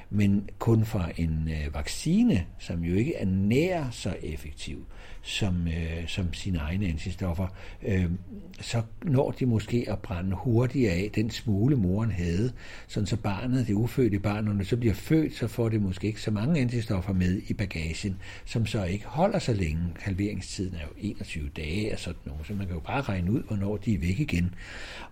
men 0.09 0.49
kun 0.59 0.85
fra 0.85 1.09
en 1.17 1.49
øh, 1.49 1.73
vaccine, 1.73 2.45
som 2.59 2.83
jo 2.83 2.95
ikke 2.95 3.15
er 3.15 3.25
nær 3.25 3.89
så 3.91 4.15
effektiv 4.21 4.85
som, 5.23 5.67
øh, 5.67 6.07
som 6.07 6.33
sine 6.33 6.57
egne 6.57 6.87
antistoffer, 6.87 7.47
øh, 7.83 8.05
så 8.61 8.81
når 9.03 9.31
de 9.31 9.45
måske 9.45 9.85
at 9.87 9.99
brænde 9.99 10.35
hurtigere 10.35 10.93
af 10.93 11.09
den 11.15 11.29
smule, 11.31 11.75
moren 11.75 12.11
havde, 12.11 12.51
sådan 12.87 13.07
så 13.07 13.15
barnet, 13.15 13.67
det 13.67 13.73
ufødte 13.73 14.19
barn, 14.19 14.45
når 14.45 14.53
det 14.53 14.67
så 14.67 14.77
bliver 14.77 14.93
født, 14.93 15.35
så 15.35 15.47
får 15.47 15.69
det 15.69 15.81
måske 15.81 16.07
ikke 16.07 16.21
så 16.21 16.31
mange 16.31 16.61
antistoffer 16.61 17.13
med 17.13 17.41
i 17.47 17.53
bagagen, 17.53 18.17
som 18.45 18.65
så 18.65 18.83
ikke 18.83 19.05
holder 19.05 19.39
så 19.39 19.53
længe. 19.53 19.81
Halveringstiden 19.99 20.75
er 20.75 20.81
jo 20.81 20.93
21 20.97 21.49
dage 21.55 21.93
og 21.93 21.99
sådan 21.99 22.19
noget, 22.25 22.47
så 22.47 22.53
man 22.53 22.67
kan 22.67 22.75
jo 22.75 22.81
bare 22.81 23.01
regne 23.01 23.31
ud, 23.31 23.43
hvornår 23.43 23.77
de 23.77 23.93
er 23.93 23.99
væk 23.99 24.19
igen. 24.19 24.53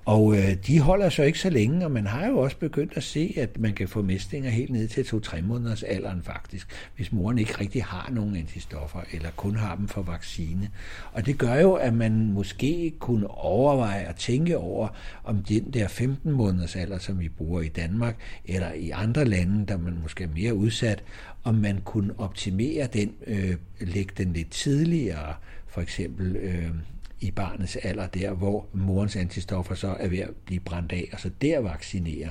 Og 0.06 0.38
øh, 0.38 0.56
de 0.68 0.80
holder 0.80 1.10
så 1.10 1.21
ikke 1.24 1.40
så 1.40 1.50
længe, 1.50 1.86
og 1.86 1.92
man 1.92 2.08
har 2.08 2.28
jo 2.28 2.38
også 2.38 2.58
begyndt 2.58 2.94
at 2.96 3.04
se, 3.04 3.34
at 3.38 3.60
man 3.60 3.74
kan 3.74 3.88
få 3.88 4.02
mæslinger 4.02 4.50
helt 4.50 4.72
ned 4.72 4.88
til 4.88 5.02
2-3 5.02 5.42
måneders 5.42 5.84
alderen 5.84 6.24
faktisk, 6.24 6.68
hvis 6.96 7.12
moren 7.12 7.38
ikke 7.38 7.62
rigtig 7.62 7.84
har 7.84 8.10
nogen 8.12 8.36
antistoffer, 8.36 9.00
eller 9.12 9.30
kun 9.36 9.56
har 9.56 9.76
dem 9.76 9.88
for 9.88 10.02
vaccine. 10.02 10.70
Og 11.12 11.26
det 11.26 11.38
gør 11.38 11.56
jo, 11.56 11.74
at 11.74 11.94
man 11.94 12.32
måske 12.32 12.94
kunne 13.00 13.28
overveje 13.28 14.04
at 14.04 14.16
tænke 14.16 14.58
over, 14.58 14.88
om 15.24 15.44
den 15.44 15.74
der 15.74 15.88
15 15.88 16.32
måneders 16.32 16.76
alder, 16.76 16.98
som 16.98 17.20
vi 17.20 17.30
bruger 17.30 17.62
i 17.62 17.68
Danmark, 17.68 18.16
eller 18.46 18.72
i 18.74 18.90
andre 18.90 19.26
lande, 19.26 19.66
der 19.66 19.78
man 19.78 19.98
måske 20.02 20.24
er 20.24 20.28
mere 20.36 20.54
udsat, 20.54 21.04
om 21.44 21.56
man 21.56 21.82
kunne 21.86 22.14
optimere 22.18 22.88
den, 22.94 23.14
øh, 23.28 23.56
lægge 23.80 24.14
den 24.18 24.34
lidt 24.34 24.50
tidligere, 24.50 25.34
for 25.68 25.82
eksempel 25.82 26.36
øh, 26.36 26.72
i 27.22 27.32
barnets 27.32 27.76
alder, 27.76 28.08
der 28.08 28.34
hvor 28.34 28.66
morens 28.74 29.16
antistoffer 29.16 29.76
så 29.76 29.96
er 30.00 30.08
ved 30.08 30.20
at 30.20 30.30
blive 30.46 30.60
brændt 30.60 30.92
af, 30.92 31.10
og 31.14 31.20
så 31.20 31.30
der 31.42 31.60
vaccinere. 31.60 32.30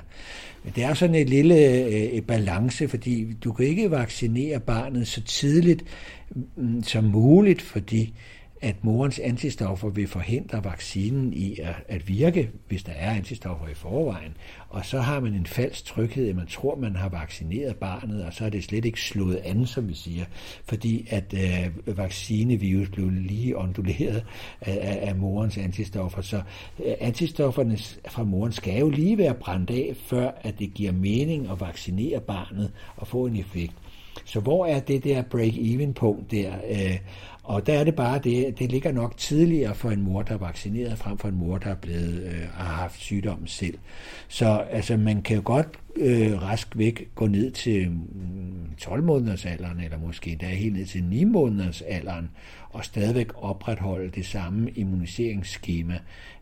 Men 0.65 0.73
det 0.77 0.85
er 0.85 0.95
sådan 0.95 1.15
et 1.15 1.29
lille 1.29 1.85
øh, 1.85 2.23
balance, 2.23 2.89
fordi 2.89 3.33
du 3.45 3.53
kan 3.53 3.67
ikke 3.67 3.91
vaccinere 3.91 4.61
barnet 4.61 5.09
så 5.09 5.23
tidligt 5.23 5.85
mm, 6.57 6.83
som 6.83 7.05
muligt, 7.05 7.63
fordi 7.63 8.15
at 8.62 8.85
morens 8.85 9.19
antistoffer 9.19 9.88
vil 9.88 10.09
forhindre 10.09 10.64
vaccinen 10.64 11.33
i 11.33 11.59
at, 11.59 11.75
at 11.88 12.09
virke, 12.09 12.50
hvis 12.69 12.83
der 12.83 12.93
er 12.93 13.11
antistoffer 13.14 13.69
i 13.69 13.75
forvejen. 13.75 14.37
Og 14.69 14.87
så 14.87 15.00
har 15.00 15.21
man 15.21 15.35
en 15.35 15.47
falsk 15.47 15.85
tryghed, 15.85 16.29
at 16.29 16.37
man 16.37 16.47
tror, 16.47 16.76
man 16.76 16.97
har 16.97 17.09
vaccineret 17.09 17.76
barnet, 17.76 18.25
og 18.25 18.33
så 18.33 18.45
er 18.45 18.50
det 18.50 18.64
slet 18.64 18.85
ikke 18.85 19.00
slået 19.00 19.37
an, 19.37 19.67
som 19.67 19.88
vi 19.88 19.95
siger, 19.95 20.25
fordi 20.64 21.07
at 21.11 21.35
øh, 21.35 21.97
vaccinevirus 21.99 22.88
blev 22.88 23.11
lige 23.11 23.59
onduleret 23.59 24.25
af, 24.61 24.99
af, 25.02 25.17
morens 25.17 25.59
antistoffer. 25.59 26.23
Så 26.23 26.43
øh, 26.85 26.95
antistofferne 27.00 27.79
fra 28.09 28.25
moren 28.25 28.52
skal 28.52 28.81
jo 28.81 28.88
lige 28.90 29.19
være 29.19 29.35
brændt 29.35 29.71
af, 29.71 29.97
før 30.05 30.31
at 30.40 30.59
det 30.59 30.75
giver 30.75 30.93
mening 30.93 31.50
at 31.50 31.61
vaccinere 31.61 32.21
barnet 32.21 32.73
og 32.97 33.07
få 33.07 33.26
en 33.26 33.37
effekt. 33.37 33.75
Så 34.25 34.40
hvor 34.40 34.67
er 34.67 34.81
det 34.81 35.05
der 35.05 35.23
break-even 35.23 35.93
punkt 35.93 36.31
der? 36.31 36.52
Øh, 36.71 36.99
og 37.43 37.67
der 37.67 37.79
er 37.79 37.85
det 37.85 37.95
bare, 37.95 38.19
det, 38.19 38.59
det 38.59 38.73
ligger 38.73 38.93
nok 38.93 39.17
tidligere 39.17 39.75
for 39.75 39.91
en 39.91 40.03
mor, 40.03 40.23
der 40.23 40.35
er 40.35 40.39
vaccineret, 40.39 40.99
frem 40.99 41.19
for 41.19 41.29
en 41.29 41.35
mor, 41.35 41.59
der 41.59 41.71
er 41.71 41.75
blevet, 41.75 42.23
øh, 42.23 42.49
har 42.53 42.75
haft 42.75 43.01
sygdommen 43.01 43.47
selv. 43.47 43.79
Så 44.29 44.65
altså, 44.71 44.97
man 44.97 45.23
kan 45.23 45.37
jo 45.37 45.43
godt 45.45 45.67
øh, 45.97 46.43
rask 46.43 46.69
væk 46.79 47.09
gå 47.15 47.27
ned 47.27 47.51
til 47.51 47.91
mm, 47.91 48.75
12 48.79 49.03
måneders 49.03 49.47
alderen, 49.47 49.81
eller 49.81 49.99
måske 49.99 50.31
endda 50.31 50.47
helt 50.47 50.77
ned 50.77 50.87
til 50.87 51.05
9 51.05 51.25
måneders 51.25 51.83
alderen, 51.83 52.31
og 52.71 52.85
stadigvæk 52.85 53.29
opretholde 53.35 54.11
det 54.11 54.27
samme 54.27 54.71
immuniseringsskema. 54.71 55.99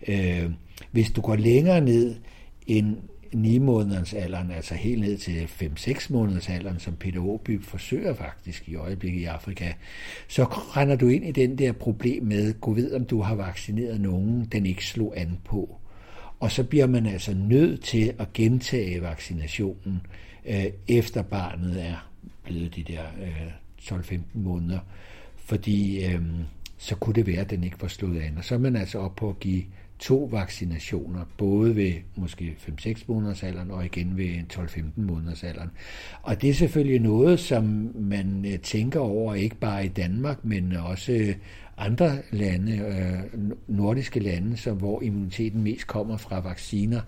Øh, 0.08 0.50
hvis 0.90 1.10
du 1.10 1.20
går 1.20 1.36
længere 1.36 1.80
ned 1.80 2.14
end 2.66 2.96
9 3.32 3.58
måneders 3.58 4.14
alderen, 4.14 4.50
altså 4.50 4.74
helt 4.74 5.00
ned 5.00 5.18
til 5.18 5.44
5-6 5.44 6.12
måneders 6.12 6.48
alderen, 6.48 6.78
som 6.78 6.96
Peter 6.96 7.20
Åby 7.20 7.62
forsøger 7.62 8.14
faktisk 8.14 8.68
i 8.68 8.74
øjeblikket 8.74 9.20
i 9.20 9.24
Afrika, 9.24 9.72
så 10.28 10.44
render 10.44 10.96
du 10.96 11.08
ind 11.08 11.24
i 11.24 11.32
den 11.32 11.58
der 11.58 11.72
problem 11.72 12.22
med, 12.22 12.60
gå 12.60 12.72
ved 12.72 12.94
om 12.94 13.04
du 13.04 13.22
har 13.22 13.34
vaccineret 13.34 14.00
nogen, 14.00 14.44
den 14.44 14.66
ikke 14.66 14.86
slog 14.86 15.20
an 15.20 15.38
på. 15.44 15.76
Og 16.40 16.52
så 16.52 16.64
bliver 16.64 16.86
man 16.86 17.06
altså 17.06 17.34
nødt 17.34 17.82
til 17.82 18.12
at 18.18 18.32
gentage 18.32 19.02
vaccinationen, 19.02 20.00
øh, 20.46 20.66
efter 20.88 21.22
barnet 21.22 21.84
er 21.84 22.10
blevet 22.44 22.76
de 22.76 22.82
der 22.82 23.02
øh, 23.22 23.46
12-15 23.80 24.18
måneder, 24.34 24.78
fordi 25.36 26.04
øh, 26.04 26.22
så 26.78 26.94
kunne 26.94 27.14
det 27.14 27.26
være, 27.26 27.40
at 27.40 27.50
den 27.50 27.64
ikke 27.64 27.82
var 27.82 27.88
slået 27.88 28.20
an. 28.20 28.38
Og 28.38 28.44
så 28.44 28.54
er 28.54 28.58
man 28.58 28.76
altså 28.76 28.98
op 28.98 29.16
på 29.16 29.28
at 29.28 29.40
give 29.40 29.62
to 29.98 30.28
vaccinationer, 30.32 31.24
både 31.36 31.76
ved 31.76 31.92
måske 32.16 32.56
5-6 32.86 33.02
måneders 33.06 33.42
alderen 33.42 33.70
og 33.70 33.84
igen 33.84 34.16
ved 34.16 34.28
12-15 34.52 34.80
måneders 34.96 35.44
alderen. 35.44 35.70
Og 36.22 36.42
det 36.42 36.50
er 36.50 36.54
selvfølgelig 36.54 37.00
noget, 37.00 37.40
som 37.40 37.90
man 37.94 38.44
øh, 38.48 38.58
tænker 38.58 39.00
over, 39.00 39.34
ikke 39.34 39.56
bare 39.56 39.84
i 39.84 39.88
Danmark, 39.88 40.44
men 40.44 40.72
også 40.72 41.12
øh, 41.12 41.34
andre 41.78 42.18
lande, 42.30 42.76
øh, 42.78 43.50
nordiske 43.68 44.20
lande, 44.20 44.56
som, 44.56 44.76
hvor 44.76 45.02
immuniteten 45.02 45.62
mest 45.62 45.86
kommer 45.86 46.16
fra 46.16 46.40
vacciner. 46.40 47.00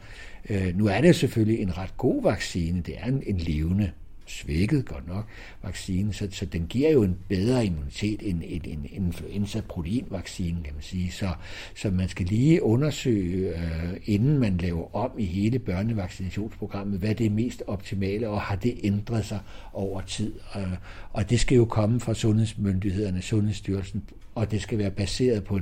Nu 0.74 0.86
er 0.86 1.00
det 1.00 1.16
selvfølgelig 1.16 1.60
en 1.60 1.78
ret 1.78 1.96
god 1.96 2.22
vaccine, 2.22 2.80
det 2.80 2.94
er 2.98 3.06
en, 3.06 3.22
en 3.26 3.36
levende 3.36 3.90
svækket 4.30 4.86
godt 4.86 5.08
nok, 5.08 5.24
vaccinen, 5.62 6.12
så, 6.12 6.28
så 6.30 6.46
den 6.46 6.66
giver 6.66 6.90
jo 6.90 7.02
en 7.02 7.16
bedre 7.28 7.66
immunitet 7.66 8.22
end 8.22 8.42
en, 8.44 8.62
en 8.64 8.86
influenza-proteinvaccine, 8.90 10.62
kan 10.62 10.74
man 10.74 10.82
sige. 10.82 11.12
Så, 11.12 11.28
så 11.76 11.90
man 11.90 12.08
skal 12.08 12.26
lige 12.26 12.62
undersøge, 12.62 13.48
øh, 13.48 13.96
inden 14.04 14.38
man 14.38 14.56
laver 14.56 14.96
om 14.96 15.10
i 15.18 15.24
hele 15.24 15.58
børnevaccinationsprogrammet, 15.58 16.98
hvad 16.98 17.14
det 17.14 17.26
er 17.26 17.30
mest 17.30 17.62
optimale, 17.66 18.28
og 18.28 18.40
har 18.40 18.56
det 18.56 18.80
ændret 18.82 19.24
sig 19.24 19.40
over 19.72 20.00
tid. 20.00 20.34
Øh, 20.56 20.72
og 21.12 21.30
det 21.30 21.40
skal 21.40 21.56
jo 21.56 21.64
komme 21.64 22.00
fra 22.00 22.14
sundhedsmyndighederne, 22.14 23.22
Sundhedsstyrelsen, 23.22 24.02
og 24.34 24.50
det 24.50 24.62
skal 24.62 24.78
være 24.78 24.90
baseret 24.90 25.44
på, 25.44 25.60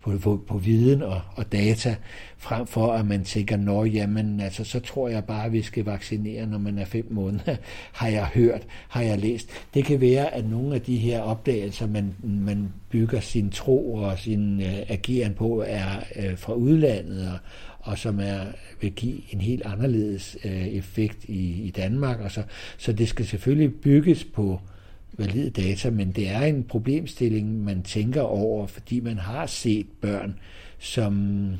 på, 0.00 0.18
på, 0.18 0.44
på 0.48 0.58
viden 0.58 1.02
og, 1.02 1.20
og 1.36 1.52
data, 1.52 1.96
frem 2.38 2.66
for 2.66 2.92
at 2.92 3.06
man 3.06 3.24
tænker, 3.24 3.56
nå 3.56 3.84
jamen, 3.84 4.40
altså, 4.40 4.64
så 4.64 4.80
tror 4.80 5.08
jeg 5.08 5.24
bare, 5.24 5.44
at 5.44 5.52
vi 5.52 5.62
skal 5.62 5.84
vaccinere, 5.84 6.46
når 6.46 6.58
man 6.58 6.78
er 6.78 6.84
fem 6.84 7.06
måneder, 7.10 7.56
har 7.92 8.08
jeg 8.10 8.26
hørt, 8.26 8.62
har 8.88 9.02
jeg 9.02 9.18
læst. 9.18 9.48
Det 9.74 9.84
kan 9.84 10.00
være, 10.00 10.34
at 10.34 10.50
nogle 10.50 10.74
af 10.74 10.82
de 10.82 10.96
her 10.96 11.20
opdagelser, 11.20 11.86
man, 11.86 12.14
man 12.22 12.72
bygger 12.90 13.20
sin 13.20 13.50
tro 13.50 13.94
og 13.94 14.18
sin 14.18 14.60
øh, 14.60 14.78
ageren 14.88 15.34
på, 15.34 15.64
er 15.66 15.88
øh, 16.16 16.38
fra 16.38 16.52
udlandet, 16.52 17.28
og, 17.28 17.38
og 17.80 17.98
som 17.98 18.20
er, 18.20 18.40
vil 18.80 18.92
give 18.92 19.20
en 19.30 19.40
helt 19.40 19.62
anderledes 19.66 20.36
øh, 20.44 20.66
effekt 20.66 21.24
i, 21.24 21.62
i 21.62 21.70
Danmark. 21.70 22.20
Og 22.20 22.30
så, 22.30 22.42
så 22.78 22.92
det 22.92 23.08
skal 23.08 23.26
selvfølgelig 23.26 23.74
bygges 23.74 24.24
på 24.24 24.60
valide 25.18 25.50
data, 25.50 25.90
men 25.90 26.12
det 26.12 26.28
er 26.28 26.40
en 26.40 26.64
problemstilling, 26.64 27.64
man 27.64 27.82
tænker 27.82 28.20
over, 28.20 28.66
fordi 28.66 29.00
man 29.00 29.18
har 29.18 29.46
set 29.46 29.86
børn, 30.00 30.38
som 30.78 31.54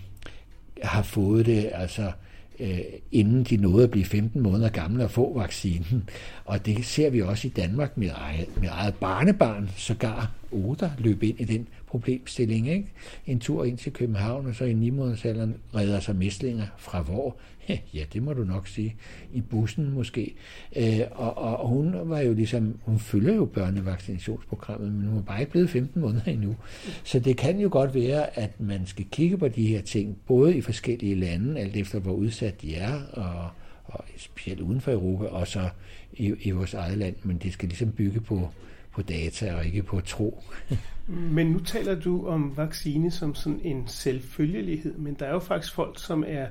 har 0.82 1.02
fået 1.02 1.46
det, 1.46 1.70
altså 1.72 2.02
øh, 2.02 2.12
Øh, 2.60 2.78
inden 3.12 3.44
de 3.44 3.56
nåede 3.56 3.84
at 3.84 3.90
blive 3.90 4.04
15 4.04 4.42
måneder 4.42 4.68
gamle 4.68 5.04
og 5.04 5.10
få 5.10 5.38
vaccinen. 5.38 6.08
Og 6.44 6.66
det 6.66 6.84
ser 6.84 7.10
vi 7.10 7.22
også 7.22 7.46
i 7.46 7.50
Danmark 7.50 7.96
med 7.96 8.10
eget, 8.14 8.60
med 8.60 8.68
eget 8.72 8.94
barnebarn, 8.94 9.70
sågar 9.76 10.32
Oda 10.52 10.90
løb 10.98 11.22
ind 11.22 11.40
i 11.40 11.44
den 11.44 11.68
problemstilling. 11.86 12.68
Ikke? 12.68 12.86
En 13.26 13.40
tur 13.40 13.64
ind 13.64 13.78
til 13.78 13.92
København, 13.92 14.46
og 14.46 14.54
så 14.54 14.64
i 14.64 14.72
9 14.72 14.90
månedersalderen 14.90 15.54
redder 15.74 16.00
sig 16.00 16.16
mæslinger 16.16 16.66
fra 16.78 17.02
hvor? 17.02 17.36
Ja, 17.94 18.04
det 18.12 18.22
må 18.22 18.32
du 18.32 18.44
nok 18.44 18.66
sige. 18.68 18.96
I 19.32 19.40
bussen 19.40 19.90
måske. 19.90 20.34
Øh, 20.76 21.00
og, 21.10 21.38
og 21.38 21.68
hun 21.68 21.94
var 22.02 22.20
jo 22.20 22.32
ligesom, 22.32 22.78
hun 22.82 22.98
følger 22.98 23.34
jo 23.34 23.44
børnevaccinationsprogrammet, 23.44 24.92
men 24.92 25.08
hun 25.08 25.18
er 25.18 25.22
bare 25.22 25.40
ikke 25.40 25.52
blevet 25.52 25.70
15 25.70 26.00
måneder 26.00 26.24
endnu. 26.24 26.56
Så 27.04 27.18
det 27.18 27.36
kan 27.36 27.60
jo 27.60 27.68
godt 27.72 27.94
være, 27.94 28.38
at 28.38 28.60
man 28.60 28.86
skal 28.86 29.06
kigge 29.10 29.38
på 29.38 29.48
de 29.48 29.66
her 29.66 29.82
ting, 29.82 30.16
både 30.26 30.56
i 30.56 30.60
forskellige 30.60 31.14
lande, 31.14 31.60
alt 31.60 31.76
efter 31.76 31.98
hvor 31.98 32.12
udsat 32.12 32.62
de 32.62 32.74
er, 32.74 33.00
og, 33.12 33.48
og 33.84 34.04
specielt 34.16 34.60
uden 34.60 34.80
for 34.80 34.92
Europa, 34.92 35.26
og 35.26 35.46
så 35.46 35.68
i, 36.12 36.34
i 36.40 36.50
vores 36.50 36.74
eget 36.74 36.98
land, 36.98 37.14
men 37.22 37.38
det 37.38 37.52
skal 37.52 37.68
ligesom 37.68 37.92
bygge 37.92 38.20
på, 38.20 38.48
på 38.92 39.02
data 39.02 39.54
og 39.54 39.66
ikke 39.66 39.82
på 39.82 40.00
tro. 40.00 40.42
men 41.36 41.46
nu 41.46 41.58
taler 41.58 42.00
du 42.00 42.26
om 42.26 42.56
vaccine 42.56 43.10
som 43.10 43.34
sådan 43.34 43.60
en 43.64 43.88
selvfølgelighed, 43.88 44.94
men 44.98 45.14
der 45.14 45.26
er 45.26 45.32
jo 45.32 45.38
faktisk 45.38 45.74
folk, 45.74 46.02
som 46.02 46.24
er 46.26 46.46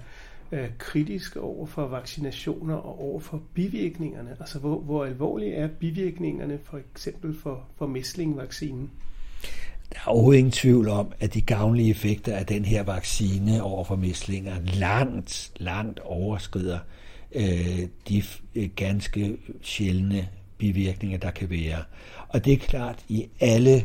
øh, 0.52 0.70
kritiske 0.78 1.42
over 1.42 1.66
for 1.66 1.88
vaccinationer 1.88 2.76
og 2.76 3.02
over 3.02 3.20
for 3.20 3.42
bivirkningerne. 3.54 4.30
Altså 4.40 4.60
hvor, 4.60 4.80
hvor 4.80 5.06
alvorlige 5.06 5.54
er 5.54 5.68
bivirkningerne 5.68 6.60
for 6.64 6.78
eksempel 6.78 7.36
for, 7.40 7.64
for 7.78 7.88
mæslingvaccinen? 7.88 8.92
Der 9.94 10.00
er 10.06 10.10
overhovedet 10.10 10.40
ingen 10.40 10.52
tvivl 10.52 10.88
om, 10.88 11.12
at 11.20 11.34
de 11.34 11.42
gavnlige 11.42 11.90
effekter 11.90 12.36
af 12.36 12.46
den 12.46 12.66
her 12.66 12.84
vaccine 12.84 13.64
over 13.64 13.84
for 13.84 13.96
mæslinger 13.96 14.56
langt, 14.80 15.52
langt 15.58 16.00
overskrider 16.00 16.80
øh, 17.32 17.88
de 18.10 18.24
øh, 18.56 18.70
ganske 18.76 19.38
sjældne 19.62 20.28
bivirkninger, 20.58 21.18
der 21.18 21.32
kan 21.32 21.50
være. 21.50 21.84
Og 22.28 22.46
det 22.46 22.54
er 22.54 22.58
klart 22.58 23.06
i 23.08 23.30
alle 23.40 23.84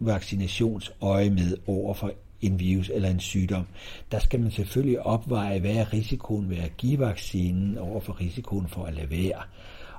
vaccinationsøje 0.00 1.30
med 1.30 1.56
over 1.66 1.94
for 1.94 2.12
en 2.46 2.60
virus 2.60 2.90
eller 2.94 3.08
en 3.08 3.20
sygdom, 3.20 3.66
der 4.12 4.18
skal 4.18 4.40
man 4.40 4.50
selvfølgelig 4.50 5.00
opveje, 5.00 5.60
hvad 5.60 5.76
er 5.76 5.92
risikoen 5.92 6.50
ved 6.50 6.56
at 6.56 6.76
give 6.76 6.98
vaccinen 6.98 7.78
over 7.78 8.00
for 8.00 8.20
risikoen 8.20 8.68
for 8.68 8.84
at 8.84 8.94
lade 8.94 9.10
være. 9.10 9.42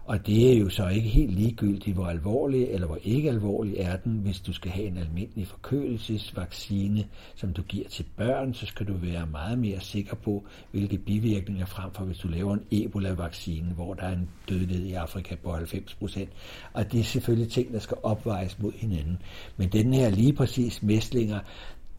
Og 0.08 0.28
det 0.28 0.54
er 0.54 0.58
jo 0.58 0.70
så 0.70 0.88
ikke 0.88 1.10
helt 1.10 1.32
ligegyldigt, 1.32 1.96
hvor 1.96 2.06
alvorlig 2.06 2.64
eller 2.64 2.88
hvor 2.88 3.00
ikke 3.04 3.30
alvorlig 3.30 3.76
er 3.78 3.98
den. 3.98 4.14
Hvis 4.18 4.40
du 4.40 4.54
skal 4.54 4.72
have 4.72 4.88
en 4.88 4.98
almindelig 4.98 5.48
forkølelsesvaccine, 5.48 7.06
som 7.36 7.54
du 7.54 7.62
giver 7.62 7.90
til 7.90 8.06
børn, 8.18 8.54
så 8.54 8.66
skal 8.66 8.88
du 8.88 8.94
være 8.94 9.28
meget 9.28 9.60
mere 9.60 9.80
sikker 9.80 10.16
på, 10.16 10.46
hvilke 10.72 10.98
bivirkninger 10.98 11.66
frem 11.66 11.92
for, 11.94 12.04
hvis 12.04 12.18
du 12.18 12.28
laver 12.28 12.54
en 12.54 12.64
Ebola-vaccine, 12.72 13.74
hvor 13.74 13.94
der 13.94 14.04
er 14.04 14.14
en 14.14 14.30
dødelighed 14.50 14.86
i 14.86 14.94
Afrika 14.94 15.36
på 15.44 15.52
90 15.52 15.96
procent. 15.96 16.30
Og 16.74 16.92
det 16.92 17.00
er 17.00 17.04
selvfølgelig 17.04 17.52
ting, 17.52 17.74
der 17.74 17.80
skal 17.80 17.98
opvejes 18.04 18.60
mod 18.60 18.72
hinanden. 18.76 19.18
Men 19.58 19.70
den 19.70 19.94
her 19.94 20.10
lige 20.10 20.34
præcis 20.34 20.84
mæslinger, 20.84 21.40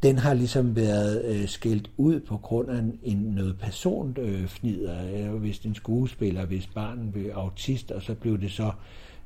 den 0.02 0.18
har 0.18 0.34
ligesom 0.34 0.76
været 0.76 1.24
øh, 1.24 1.48
skilt 1.48 1.90
ud 1.96 2.20
på 2.20 2.36
grund 2.36 2.70
af 2.70 2.82
en, 3.02 3.16
noget 3.16 3.58
personfnider. 3.58 5.28
Øh, 5.28 5.34
hvis 5.34 5.58
en 5.58 5.74
skuespiller, 5.74 6.46
hvis 6.46 6.66
barnet 6.66 7.12
blev 7.12 7.30
autist, 7.34 7.90
og 7.90 8.02
så 8.02 8.14
blev 8.14 8.40
det 8.40 8.52
så 8.52 8.70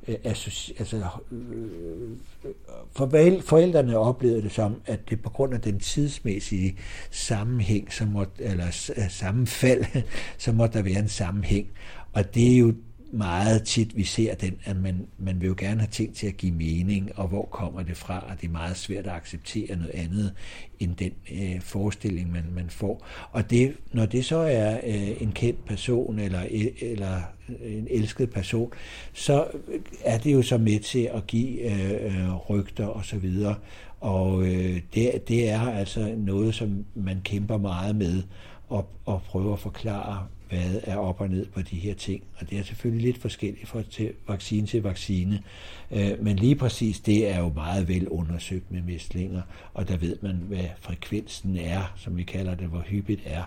øh, 0.09 0.17
altså, 0.25 0.97
øh, 1.33 1.39
øh 1.39 2.53
for 2.93 3.11
forældrene 3.41 3.99
oplevede 3.99 4.43
det 4.43 4.53
som, 4.53 4.81
at 4.87 5.11
det 5.11 5.23
på 5.23 5.31
grund 5.31 5.55
af 5.55 5.61
den 5.61 5.81
tidsmæssige 5.81 6.77
sammenhæng, 7.11 7.93
som 7.93 8.09
måtte, 8.09 8.45
eller 8.45 8.93
sammenfald, 9.09 9.85
så 10.39 10.53
måtte 10.53 10.79
der 10.79 10.85
være 10.85 10.99
en 10.99 11.09
sammenhæng. 11.09 11.67
Og 12.13 12.35
det 12.35 12.55
er 12.55 12.59
jo 12.59 12.75
meget 13.13 13.63
tit, 13.63 13.97
vi 13.97 14.05
ser 14.05 14.35
den, 14.35 14.57
at 14.65 14.77
man, 14.77 15.07
man 15.19 15.41
vil 15.41 15.47
jo 15.47 15.55
gerne 15.59 15.81
have 15.81 15.91
ting 15.91 16.15
til 16.15 16.27
at 16.27 16.37
give 16.37 16.53
mening, 16.53 17.11
og 17.19 17.29
hvor 17.29 17.49
kommer 17.53 17.83
det 17.83 17.97
fra, 17.97 18.25
og 18.29 18.41
det 18.41 18.47
er 18.47 18.53
meget 18.53 18.77
svært 18.77 19.07
at 19.07 19.13
acceptere 19.13 19.77
noget 19.77 19.91
andet 19.95 20.33
end 20.79 20.97
den 20.97 21.13
øh, 21.33 21.61
forestilling, 21.61 22.33
man, 22.33 22.45
man 22.55 22.71
får. 22.71 23.07
Og 23.33 23.51
det, 23.51 23.77
når 23.93 24.07
det 24.07 24.25
så 24.25 24.37
er 24.37 24.81
øh, 24.87 25.23
en 25.23 25.33
kendt 25.33 25.65
person, 25.65 26.19
eller, 26.19 26.43
eller 26.81 27.21
øh, 27.49 27.77
en 27.77 27.87
elsket 27.91 28.31
person, 28.31 28.73
så 29.13 29.47
øh, 29.69 29.81
er 30.05 30.19
det 30.19 30.33
jo 30.33 30.43
så 30.43 30.59
med 30.59 30.81
til 30.81 31.11
at 31.15 31.27
give 31.27 31.61
øh, 31.61 32.05
øh, 32.05 32.35
rygter 32.35 32.87
og 32.87 33.05
så 33.05 33.17
videre. 33.19 33.55
Og 34.01 34.43
øh, 34.43 34.81
det, 34.95 35.29
det 35.29 35.51
er 35.51 35.61
altså 35.61 36.15
noget, 36.17 36.55
som 36.55 36.85
man 36.95 37.21
kæmper 37.25 37.59
meget 37.59 37.97
med, 37.97 38.23
og, 38.69 38.89
og 39.05 39.23
prøver 39.23 39.53
at 39.53 39.59
forklare 39.59 40.27
hvad 40.51 40.81
er 40.83 40.97
op 40.97 41.21
og 41.21 41.29
ned 41.29 41.47
på 41.47 41.63
de 41.63 41.77
her 41.77 41.95
ting. 41.95 42.23
Og 42.37 42.51
det 42.51 42.59
er 42.59 42.63
selvfølgelig 42.63 43.07
lidt 43.07 43.19
forskelligt 43.23 43.69
fra 43.69 43.83
til 43.91 44.13
vaccine 44.29 44.67
til 44.67 44.83
vaccine. 44.83 45.43
Øh, 45.91 46.25
men 46.25 46.37
lige 46.37 46.57
præcis 46.57 47.01
det 47.01 47.29
er 47.29 47.39
jo 47.39 47.53
meget 47.55 47.89
vel 47.89 48.09
undersøgt 48.09 48.71
med 48.71 48.83
mæslinger, 48.83 49.43
og 49.75 49.89
der 49.89 49.97
ved 49.97 50.17
man, 50.23 50.37
hvad 50.37 50.65
frekvensen 50.81 51.57
er, 51.57 51.93
som 51.97 52.17
vi 52.17 52.23
kalder 52.23 52.55
det, 52.55 52.67
hvor 52.67 52.81
hyppigt 52.81 53.21
er 53.25 53.43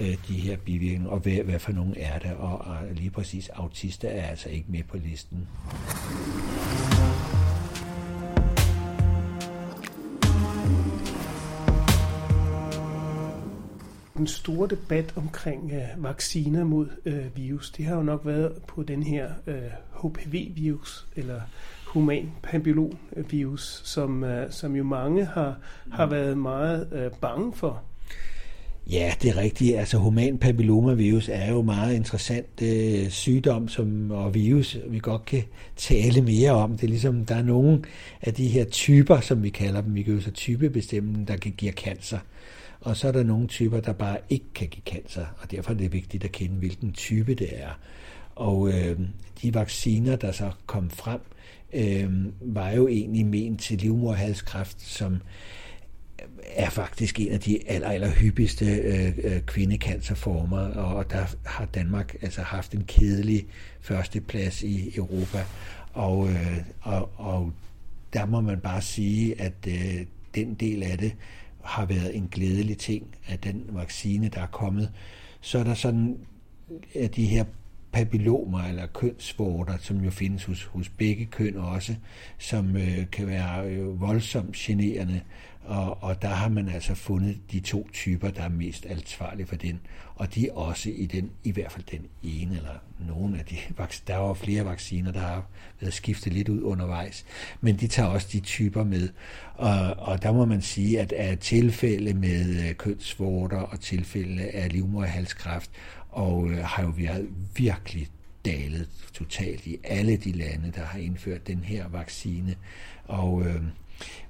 øh, 0.00 0.16
de 0.28 0.34
her 0.34 0.56
bivirkninger, 0.56 1.10
og 1.10 1.18
hvad, 1.18 1.32
hvad 1.32 1.58
for 1.58 1.72
nogen 1.72 1.94
er 1.96 2.18
det, 2.18 2.32
og, 2.32 2.58
og 2.58 2.76
lige 2.92 3.10
præcis 3.10 3.48
autister 3.48 4.08
er 4.08 4.26
altså 4.26 4.48
ikke 4.48 4.66
med 4.68 4.82
på 4.82 4.96
listen. 4.96 5.48
Den 14.16 14.26
store 14.26 14.68
debat 14.68 15.12
omkring 15.16 15.72
øh, 15.72 16.04
vacciner 16.04 16.64
mod 16.64 16.86
øh, 17.04 17.36
virus, 17.36 17.70
det 17.70 17.84
har 17.84 17.96
jo 17.96 18.02
nok 18.02 18.20
været 18.24 18.52
på 18.68 18.82
den 18.82 19.02
her 19.02 19.28
øh, 19.46 19.54
HPV-virus, 20.02 21.06
eller 21.16 21.40
human 21.84 22.32
papillon-virus, 22.42 23.80
øh, 23.80 23.86
som, 23.86 24.24
øh, 24.24 24.50
som 24.50 24.76
jo 24.76 24.84
mange 24.84 25.24
har, 25.24 25.58
har 25.92 26.06
været 26.06 26.38
meget 26.38 26.88
øh, 26.92 27.10
bange 27.20 27.52
for. 27.52 27.82
Ja, 28.90 29.12
det 29.22 29.30
er 29.30 29.36
rigtigt. 29.36 29.76
Altså 29.76 29.98
human 29.98 30.38
papillomavirus 30.38 31.28
er 31.32 31.50
jo 31.50 31.62
meget 31.62 31.94
interessant 31.94 32.62
øh, 32.62 33.10
sygdom 33.10 33.68
som, 33.68 34.10
og 34.10 34.34
virus, 34.34 34.78
vi 34.88 34.98
godt 34.98 35.24
kan 35.24 35.42
tale 35.76 36.22
mere 36.22 36.50
om. 36.50 36.72
Det 36.72 36.84
er 36.84 36.88
ligesom, 36.88 37.24
der 37.24 37.34
er 37.34 37.42
nogle 37.42 37.82
af 38.22 38.34
de 38.34 38.48
her 38.48 38.64
typer, 38.64 39.20
som 39.20 39.42
vi 39.42 39.50
kalder 39.50 39.80
dem, 39.80 39.94
vi 39.94 40.02
kan 40.02 40.14
jo 40.14 40.20
så 40.20 40.30
typebestemme, 40.30 41.24
der 41.28 41.36
kan 41.36 41.52
give 41.56 41.72
cancer. 41.72 42.18
Og 42.86 42.96
så 42.96 43.08
er 43.08 43.12
der 43.12 43.22
nogle 43.22 43.46
typer, 43.46 43.80
der 43.80 43.92
bare 43.92 44.18
ikke 44.28 44.44
kan 44.54 44.68
give 44.68 44.82
cancer, 44.86 45.26
og 45.38 45.50
derfor 45.50 45.70
er 45.70 45.76
det 45.76 45.92
vigtigt 45.92 46.24
at 46.24 46.32
kende, 46.32 46.56
hvilken 46.56 46.92
type 46.92 47.34
det 47.34 47.48
er. 47.52 47.78
Og 48.34 48.68
øh, 48.68 49.00
de 49.42 49.54
vacciner, 49.54 50.16
der 50.16 50.32
så 50.32 50.50
kom 50.66 50.90
frem, 50.90 51.20
øh, 51.72 52.10
var 52.40 52.70
jo 52.70 52.88
egentlig 52.88 53.26
ment 53.26 53.60
til 53.60 53.78
livmorhalskræft, 53.78 54.82
som 54.82 55.20
er 56.44 56.70
faktisk 56.70 57.20
en 57.20 57.32
af 57.32 57.40
de 57.40 57.68
aller, 57.68 57.88
aller 57.88 58.10
hyppigste 58.10 58.66
øh, 58.66 59.12
øh, 59.22 59.40
kvindekancerformer, 59.40 60.58
og 60.58 61.10
der 61.10 61.24
har 61.44 61.64
Danmark 61.64 62.16
altså 62.22 62.42
haft 62.42 62.74
en 62.74 62.84
kedelig 62.84 63.46
førsteplads 63.80 64.62
i 64.62 64.96
Europa. 64.96 65.44
Og, 65.92 66.28
øh, 66.28 66.58
og, 66.80 67.10
og 67.16 67.52
der 68.12 68.26
må 68.26 68.40
man 68.40 68.60
bare 68.60 68.82
sige, 68.82 69.40
at 69.40 69.52
øh, 69.68 70.06
den 70.34 70.54
del 70.54 70.82
af 70.82 70.98
det 70.98 71.14
har 71.66 71.84
været 71.84 72.16
en 72.16 72.28
glædelig 72.30 72.78
ting, 72.78 73.06
at 73.26 73.44
den 73.44 73.64
vaccine, 73.68 74.28
der 74.28 74.40
er 74.40 74.46
kommet. 74.46 74.92
Så 75.40 75.58
er 75.58 75.64
der 75.64 75.74
sådan 75.74 76.18
at 76.94 77.16
de 77.16 77.26
her 77.26 77.44
papillomer 77.92 78.62
eller 78.62 78.86
kønsvorter, 78.86 79.76
som 79.80 80.00
jo 80.00 80.10
findes 80.10 80.44
hos, 80.44 80.64
hos 80.64 80.88
begge 80.88 81.26
køn 81.26 81.56
også, 81.56 81.94
som 82.38 82.76
øh, 82.76 83.10
kan 83.12 83.26
være 83.26 83.68
øh, 83.68 84.00
voldsomt 84.00 84.56
generende. 84.56 85.20
Og, 85.64 86.02
og 86.02 86.22
der 86.22 86.28
har 86.28 86.48
man 86.48 86.68
altså 86.68 86.94
fundet 86.94 87.38
de 87.52 87.60
to 87.60 87.88
typer, 87.92 88.30
der 88.30 88.42
er 88.42 88.48
mest 88.48 88.86
ansvarlige 88.86 89.46
for 89.46 89.56
den. 89.56 89.80
Og 90.16 90.34
de 90.34 90.48
er 90.48 90.52
også 90.52 90.90
i 90.90 91.06
den, 91.06 91.30
i 91.44 91.52
hvert 91.52 91.72
fald 91.72 91.84
den 91.90 92.06
ene, 92.22 92.56
eller 92.56 92.78
nogle 93.08 93.38
af 93.38 93.44
de, 93.44 93.56
vacciner. 93.78 94.06
der 94.06 94.16
var 94.16 94.34
flere 94.34 94.64
vacciner, 94.64 95.12
der 95.12 95.20
har 95.20 95.46
været 95.80 95.94
skiftet 95.94 96.32
lidt 96.32 96.48
ud 96.48 96.62
undervejs. 96.62 97.24
Men 97.60 97.76
de 97.76 97.86
tager 97.86 98.08
også 98.08 98.28
de 98.32 98.40
typer 98.40 98.84
med. 98.84 99.08
Og, 99.54 99.94
og 99.98 100.22
der 100.22 100.32
må 100.32 100.44
man 100.44 100.62
sige, 100.62 101.00
at 101.00 101.12
er 101.16 101.34
tilfælde 101.34 102.14
med 102.14 102.68
øh, 102.68 102.74
kønsvorter 102.74 103.58
og 103.58 103.80
tilfælde 103.80 104.42
af 104.42 104.72
livmoderhalskræft, 104.72 105.70
og 106.10 106.50
øh, 106.50 106.58
har 106.58 106.82
jo 106.82 106.92
været 106.96 107.28
virkelig 107.56 108.08
dalet 108.44 108.88
totalt 109.12 109.66
i 109.66 109.78
alle 109.84 110.16
de 110.16 110.32
lande, 110.32 110.72
der 110.74 110.84
har 110.84 110.98
indført 110.98 111.46
den 111.46 111.58
her 111.58 111.88
vaccine. 111.88 112.54
Og 113.04 113.42
øh, 113.46 113.62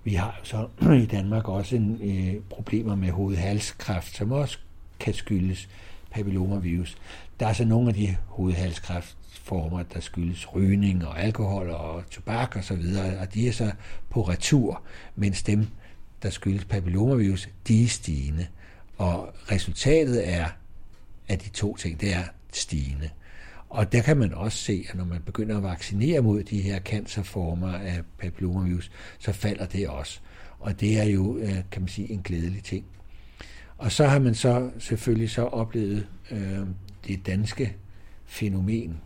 vi 0.05 0.15
har 0.15 0.41
så 0.43 0.69
i 1.05 1.07
Danmark 1.07 1.49
også 1.49 1.77
en, 1.77 2.01
øh, 2.03 2.43
problemer 2.51 2.95
med 2.95 3.11
hovedhalskræft, 3.11 4.17
som 4.17 4.33
også 4.33 4.59
kan 5.01 5.15
skyldes 5.15 5.69
papillomavirus. 6.11 6.99
Der 7.41 7.47
er 7.47 7.53
så 7.53 7.65
nogle 7.65 7.89
af 7.89 7.95
de 7.95 8.17
hovedhalskræftformer, 8.27 9.83
der 9.83 10.01
skyldes 10.01 10.55
rygning 10.55 11.07
og 11.07 11.23
alkohol 11.23 11.71
og 11.71 12.11
tobak 12.11 12.57
og 12.57 12.65
så 12.65 12.75
videre, 12.75 13.19
og 13.19 13.35
de 13.35 13.49
er 13.49 13.53
så 13.53 13.73
på 14.11 14.23
retur, 14.23 14.83
mens 15.17 15.43
dem, 15.43 15.67
der 16.23 16.31
skyldes 16.31 16.65
papillomavirus, 16.65 17.49
de 17.69 17.85
er 17.85 17.89
stigende. 17.89 18.47
Og 18.99 19.35
resultatet 19.53 20.29
er, 20.29 20.47
at 21.29 21.45
de 21.45 21.49
to 21.49 21.77
ting, 21.77 22.01
det 22.01 22.15
er 22.15 22.25
stigende. 22.53 23.11
Og 23.69 23.93
der 23.93 24.03
kan 24.03 24.17
man 24.17 24.35
også 24.35 24.59
se, 24.59 24.87
at 24.89 24.95
når 24.95 25.05
man 25.05 25.23
begynder 25.23 25.57
at 25.57 25.63
vaccinere 25.63 26.21
mod 26.21 26.43
de 26.43 26.61
her 26.61 26.81
cancerformer 26.81 27.73
af 27.73 28.03
papillomavirus, 28.19 28.91
så 29.19 29.33
falder 29.33 29.67
det 29.67 29.89
også. 29.89 30.21
Og 30.59 30.81
det 30.81 30.99
er 31.01 31.05
jo, 31.05 31.39
øh, 31.39 31.55
kan 31.71 31.83
man 31.83 31.89
sige, 31.89 32.11
en 32.11 32.23
glædelig 32.23 32.63
ting. 32.63 32.85
Og 33.79 33.93
så 33.93 34.07
har 34.07 34.19
man 34.19 34.35
så 34.35 34.71
selvfølgelig 34.79 35.31
så 35.31 35.43
oplevet 35.43 36.07
øh, 36.31 36.67
det 37.07 37.27
danske 37.27 37.77
fænomen, 38.25 39.01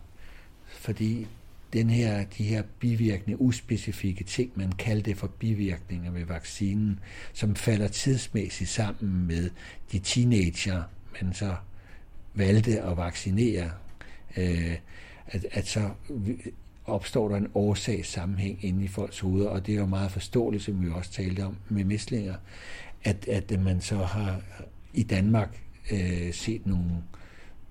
fordi 0.65 1.27
den 1.73 1.89
her, 1.89 2.25
de 2.37 2.43
her 2.43 2.63
bivirkninger, 2.79 3.41
uspecifikke 3.41 4.23
ting, 4.23 4.51
man 4.55 4.71
kalder 4.71 5.03
det 5.03 5.17
for 5.17 5.27
bivirkninger 5.27 6.11
ved 6.11 6.25
vaccinen, 6.25 6.99
som 7.33 7.55
falder 7.55 7.87
tidsmæssigt 7.87 8.69
sammen 8.69 9.27
med 9.27 9.49
de 9.91 9.99
teenager, 9.99 10.83
man 11.21 11.33
så 11.33 11.55
valgte 12.33 12.81
at 12.81 12.97
vaccinere 12.97 13.71
øh, 14.37 14.75
at, 15.27 15.45
at 15.51 15.67
så 15.67 15.89
opstår 16.85 17.29
der 17.29 17.35
en 17.35 17.51
årsagssammenhæng 17.53 18.65
inde 18.65 18.83
i 18.83 18.87
folks 18.87 19.19
hoveder, 19.19 19.49
og 19.49 19.67
det 19.67 19.75
er 19.75 19.79
jo 19.79 19.85
meget 19.85 20.11
forståeligt, 20.11 20.63
som 20.63 20.85
vi 20.85 20.91
også 20.91 21.11
talte 21.11 21.45
om 21.45 21.57
med 21.69 21.83
mislinger, 21.83 22.35
at, 23.03 23.27
at 23.27 23.59
man 23.59 23.81
så 23.81 23.97
har 23.97 24.41
i 24.93 25.03
Danmark 25.03 25.61
øh, 25.91 26.33
set 26.33 26.67
nogle 26.67 26.91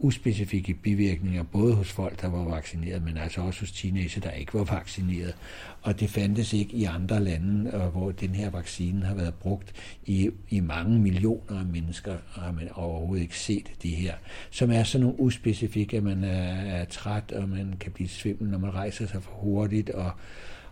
uspecifikke 0.02 0.74
bivirkninger, 0.74 1.42
både 1.42 1.74
hos 1.74 1.92
folk, 1.92 2.20
der 2.20 2.28
var 2.28 2.44
vaccineret, 2.44 3.04
men 3.04 3.16
altså 3.16 3.40
også 3.40 3.60
hos 3.60 3.72
teenager, 3.72 4.20
der 4.20 4.30
ikke 4.30 4.54
var 4.54 4.64
vaccineret. 4.64 5.34
Og 5.82 6.00
det 6.00 6.10
fandtes 6.10 6.52
ikke 6.52 6.76
i 6.76 6.84
andre 6.84 7.24
lande, 7.24 7.70
hvor 7.92 8.10
den 8.10 8.34
her 8.34 8.50
vaccine 8.50 9.06
har 9.06 9.14
været 9.14 9.34
brugt 9.34 9.72
i, 10.06 10.30
i 10.48 10.60
mange 10.60 10.98
millioner 10.98 11.58
af 11.58 11.66
mennesker, 11.66 12.12
og 12.34 12.42
har 12.42 12.52
man 12.52 12.68
overhovedet 12.72 13.22
ikke 13.22 13.38
set 13.38 13.72
det 13.82 13.90
her, 13.90 14.14
som 14.50 14.70
er 14.70 14.82
sådan 14.82 15.06
nogle 15.06 15.20
uspecifikke, 15.20 15.96
at 15.96 16.02
man 16.02 16.24
er, 16.24 16.54
er 16.80 16.84
træt, 16.84 17.32
og 17.32 17.48
man 17.48 17.74
kan 17.80 17.92
blive 17.92 18.08
svimmel, 18.08 18.50
når 18.50 18.58
man 18.58 18.74
rejser 18.74 19.06
sig 19.06 19.22
for 19.22 19.32
hurtigt, 19.32 19.90
og, 19.90 20.10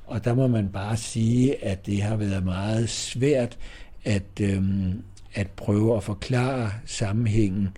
og 0.07 0.25
der 0.25 0.35
må 0.35 0.47
man 0.47 0.69
bare 0.69 0.97
sige, 0.97 1.65
at 1.65 1.87
det 1.87 2.03
har 2.03 2.17
været 2.17 2.45
meget 2.45 2.89
svært 2.89 3.59
at, 4.05 4.41
øhm, 4.41 5.03
at 5.35 5.51
prøve 5.51 5.97
at 5.97 6.05
forklare 6.05 6.71
sammenhængen 6.87 7.69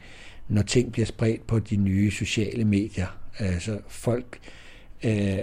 når 0.51 0.63
ting 0.63 0.93
bliver 0.93 1.07
spredt 1.07 1.47
på 1.47 1.59
de 1.59 1.77
nye 1.77 2.11
sociale 2.11 2.65
medier. 2.65 3.07
Altså 3.39 3.79
folk 3.89 4.39
øh, 5.05 5.39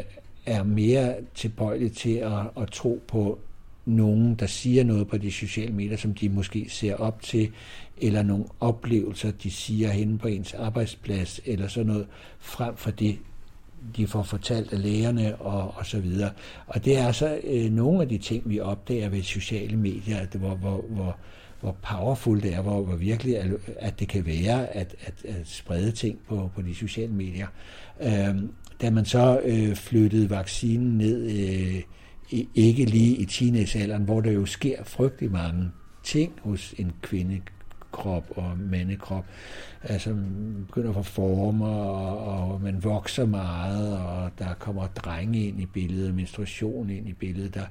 er 0.45 0.63
mere 0.63 1.15
tilbøjelige 1.35 1.89
til 1.89 2.15
at, 2.15 2.61
at 2.61 2.71
tro 2.71 3.03
på 3.07 3.39
nogen, 3.85 4.35
der 4.35 4.45
siger 4.45 4.83
noget 4.83 5.07
på 5.07 5.17
de 5.17 5.31
sociale 5.31 5.73
medier, 5.73 5.97
som 5.97 6.13
de 6.13 6.29
måske 6.29 6.65
ser 6.69 6.95
op 6.95 7.21
til, 7.21 7.51
eller 7.97 8.23
nogle 8.23 8.45
oplevelser, 8.59 9.31
de 9.31 9.51
siger 9.51 9.89
henne 9.89 10.17
på 10.17 10.27
ens 10.27 10.53
arbejdsplads, 10.53 11.41
eller 11.45 11.67
sådan 11.67 11.87
noget, 11.87 12.07
frem 12.39 12.75
for 12.75 12.91
det, 12.91 13.17
de 13.97 14.07
får 14.07 14.23
fortalt 14.23 14.73
af 14.73 14.81
lægerne 14.81 15.35
og, 15.35 15.73
og 15.77 15.85
så 15.85 15.99
videre. 15.99 16.31
Og 16.67 16.85
det 16.85 16.97
er 16.97 17.11
så 17.11 17.39
øh, 17.43 17.71
nogle 17.71 18.01
af 18.01 18.09
de 18.09 18.17
ting, 18.17 18.49
vi 18.49 18.59
opdager 18.59 19.09
ved 19.09 19.23
sociale 19.23 19.77
medier, 19.77 20.17
at, 20.17 20.29
hvor, 20.29 20.55
hvor, 20.55 20.85
hvor, 20.89 21.17
hvor 21.61 21.75
powerful 21.81 22.41
det 22.41 22.53
er, 22.53 22.61
hvor, 22.61 22.83
hvor 22.83 22.95
virkelig 22.95 23.37
at, 23.37 23.51
at 23.79 23.99
det 23.99 24.07
kan 24.07 24.25
være 24.25 24.67
at, 24.67 24.95
at, 25.01 25.13
at 25.25 25.47
sprede 25.47 25.91
ting 25.91 26.19
på, 26.27 26.49
på 26.55 26.61
de 26.61 26.75
sociale 26.75 27.13
medier. 27.13 27.47
Øhm, 28.01 28.51
da 28.81 28.89
man 28.89 29.05
så 29.05 29.39
øh, 29.43 29.75
flyttede 29.75 30.29
vaccinen 30.29 30.97
ned, 30.97 31.23
øh, 31.23 31.81
ikke 32.55 32.85
lige 32.85 33.15
i 33.15 33.25
teenagealderen, 33.25 34.03
hvor 34.03 34.21
der 34.21 34.31
jo 34.31 34.45
sker 34.45 34.83
frygtelig 34.83 35.31
mange 35.31 35.71
ting 36.03 36.33
hos 36.43 36.75
en 36.77 36.91
kvinde, 37.01 37.41
krop 37.91 38.25
og 38.35 38.57
mandekrop. 38.57 39.25
Altså, 39.83 40.09
man 40.09 40.65
begynder 40.67 40.89
at 40.89 40.95
få 40.95 41.01
former, 41.03 41.75
og, 41.75 42.51
og 42.51 42.61
man 42.61 42.83
vokser 42.83 43.25
meget, 43.25 43.99
og 43.99 44.31
der 44.39 44.53
kommer 44.53 44.87
drenge 44.87 45.47
ind 45.47 45.61
i 45.61 45.65
billedet, 45.65 46.15
menstruation 46.15 46.89
ind 46.89 47.09
i 47.09 47.13
billedet, 47.13 47.53
der 47.53 47.65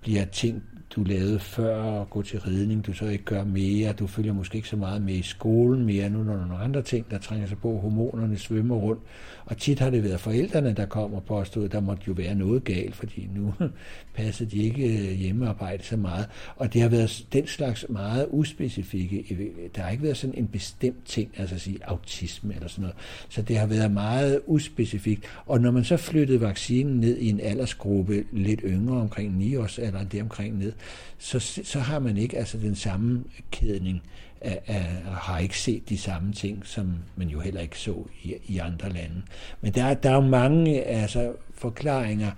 bliver 0.00 0.24
ting, 0.24 0.62
du 0.96 1.02
lavede 1.04 1.38
før 1.38 2.00
at 2.00 2.10
gå 2.10 2.22
til 2.22 2.40
ridning, 2.40 2.86
du 2.86 2.92
så 2.92 3.06
ikke 3.06 3.24
gør 3.24 3.44
mere, 3.44 3.92
du 3.92 4.06
følger 4.06 4.32
måske 4.32 4.56
ikke 4.56 4.68
så 4.68 4.76
meget 4.76 5.02
med 5.02 5.14
i 5.14 5.22
skolen 5.22 5.84
mere, 5.84 6.10
nu 6.10 6.22
når 6.22 6.34
der 6.34 6.42
er 6.42 6.46
nogle 6.46 6.64
andre 6.64 6.82
ting, 6.82 7.10
der 7.10 7.18
trænger 7.18 7.46
sig 7.46 7.58
på, 7.58 7.78
hormonerne 7.78 8.38
svømmer 8.38 8.76
rundt, 8.76 9.02
og 9.44 9.56
tit 9.56 9.78
har 9.78 9.90
det 9.90 10.04
været 10.04 10.20
forældrene, 10.20 10.72
der 10.72 10.86
kommer 10.86 11.20
på 11.20 11.38
at 11.38 11.54
der 11.72 11.80
måtte 11.80 12.02
jo 12.08 12.12
være 12.12 12.34
noget 12.34 12.64
galt, 12.64 12.96
fordi 12.96 13.28
nu 13.34 13.54
passede 14.14 14.50
de 14.50 14.62
ikke 14.62 14.82
øh, 14.82 15.12
hjemmearbejde 15.12 15.84
så 15.84 15.96
meget, 15.96 16.26
og 16.56 16.72
det 16.72 16.82
har 16.82 16.88
været 16.88 17.26
den 17.32 17.46
slags 17.46 17.86
meget 17.88 18.26
uspecifikke, 18.30 19.24
øh, 19.30 19.46
der 19.76 19.82
har 19.82 19.90
ikke 19.90 20.02
været 20.02 20.16
sådan 20.16 20.34
en 20.38 20.46
bestemt 20.46 21.06
ting, 21.06 21.30
altså 21.36 21.54
at 21.54 21.60
sige 21.60 21.78
autisme 21.84 22.54
eller 22.54 22.68
sådan 22.68 22.82
noget, 22.82 22.96
så 23.28 23.42
det 23.42 23.58
har 23.58 23.66
været 23.66 23.90
meget 23.90 24.40
uspecifikt, 24.46 25.24
og 25.46 25.60
når 25.60 25.70
man 25.70 25.84
så 25.84 25.96
flyttede 25.96 26.40
vaccinen 26.40 27.00
ned 27.00 27.18
i 27.18 27.28
en 27.28 27.40
aldersgruppe 27.40 28.24
lidt 28.32 28.60
yngre, 28.64 29.00
omkring 29.00 29.38
9 29.38 29.56
års 29.56 29.78
eller 29.78 30.04
det 30.04 30.22
omkring 30.22 30.58
ned, 30.58 30.72
så, 31.18 31.38
så 31.64 31.80
har 31.80 31.98
man 31.98 32.16
ikke 32.16 32.38
altså 32.38 32.58
den 32.58 32.74
samme 32.74 33.24
kædning 33.50 34.02
af, 34.40 34.60
er, 34.66 35.10
har 35.10 35.38
ikke 35.38 35.58
set 35.58 35.88
de 35.88 35.98
samme 35.98 36.32
ting, 36.32 36.66
som 36.66 36.94
man 37.16 37.28
jo 37.28 37.40
heller 37.40 37.60
ikke 37.60 37.78
så 37.78 38.04
i, 38.22 38.34
i 38.46 38.58
andre 38.58 38.88
lande. 38.92 39.22
Men 39.60 39.72
der, 39.72 39.94
der 39.94 40.10
er 40.10 40.14
jo 40.14 40.20
mange 40.20 40.82
altså, 40.82 41.32
forklaringer, 41.54 42.30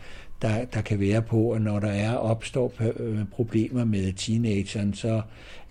der, 0.43 0.65
der 0.65 0.81
kan 0.81 1.01
være 1.01 1.23
på, 1.23 1.53
at 1.53 1.63
når 1.63 1.81
der 1.81 1.91
er 1.91 2.15
opstår 2.15 2.73
øh, 2.97 3.25
problemer 3.25 3.85
med 3.85 4.13
teenageren, 4.13 4.95
så 4.95 5.23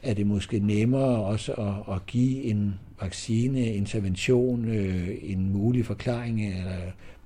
er 0.04 0.14
det 0.14 0.28
måske 0.28 0.60
nemmere 0.60 1.24
også 1.24 1.54
at, 1.54 1.96
at 1.96 2.06
give 2.06 2.44
en 2.44 2.80
vaccine, 3.02 3.66
intervention, 3.66 4.66
øh, 4.66 5.10
en 5.22 5.50
mulig 5.54 5.86
forklaring 5.86 6.48
eller 6.48 6.78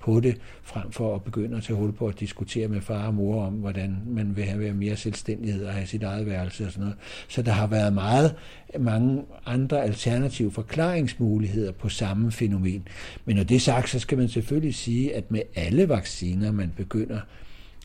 på 0.05 0.19
det, 0.19 0.37
frem 0.63 0.91
for 0.91 1.15
at 1.15 1.23
begynde 1.23 1.57
at 1.57 1.63
tage 1.63 1.77
hul 1.77 1.91
på 1.91 2.07
at 2.07 2.19
diskutere 2.19 2.67
med 2.67 2.81
far 2.81 3.07
og 3.07 3.13
mor 3.13 3.45
om, 3.45 3.53
hvordan 3.53 3.97
man 4.07 4.35
vil 4.35 4.43
have 4.43 4.73
mere 4.73 4.95
selvstændighed 4.95 5.65
og 5.65 5.73
have 5.73 5.87
sit 5.87 6.03
eget 6.03 6.25
værelse 6.25 6.65
og 6.65 6.71
sådan 6.71 6.83
noget. 6.83 6.97
Så 7.27 7.41
der 7.41 7.51
har 7.51 7.67
været 7.67 7.93
meget 7.93 8.35
mange 8.79 9.23
andre 9.45 9.83
alternative 9.83 10.51
forklaringsmuligheder 10.51 11.71
på 11.71 11.89
samme 11.89 12.31
fænomen. 12.31 12.87
Men 13.25 13.35
når 13.35 13.43
det 13.43 13.55
er 13.55 13.59
sagt, 13.59 13.89
så 13.89 13.99
skal 13.99 14.17
man 14.17 14.29
selvfølgelig 14.29 14.75
sige, 14.75 15.15
at 15.15 15.31
med 15.31 15.41
alle 15.55 15.89
vacciner, 15.89 16.51
man 16.51 16.73
begynder 16.77 17.19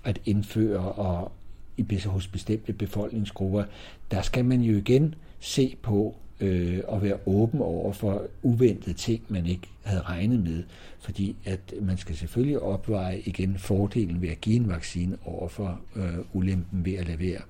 at 0.04 0.20
indføre 0.24 0.92
og 0.92 1.32
i, 1.76 2.00
hos 2.06 2.26
bestemte 2.26 2.72
befolkningsgrupper, 2.72 3.64
der 4.10 4.22
skal 4.22 4.44
man 4.44 4.60
jo 4.60 4.76
igen 4.76 5.14
se 5.40 5.76
på, 5.82 6.16
øh, 6.40 6.80
og 6.88 7.02
være 7.02 7.18
åben 7.26 7.60
over 7.60 7.92
for 7.92 8.26
uventede 8.42 8.96
ting, 8.96 9.22
man 9.28 9.46
ikke 9.46 9.68
havde 9.82 10.02
regnet 10.02 10.40
med. 10.44 10.62
Fordi 11.00 11.36
at 11.44 11.74
man 11.82 11.96
skal 11.96 12.16
selvfølgelig 12.16 12.60
opveje 12.60 13.20
igen 13.24 13.58
fordelen 13.58 14.22
ved 14.22 14.28
at 14.28 14.40
give 14.40 14.56
en 14.56 14.68
vaccine 14.68 15.16
over 15.24 15.48
for 15.48 15.80
øh, 15.96 16.18
ulempen 16.32 16.84
ved 16.84 16.94
at 16.94 17.06
lade 17.06 17.18
være. 17.18 17.40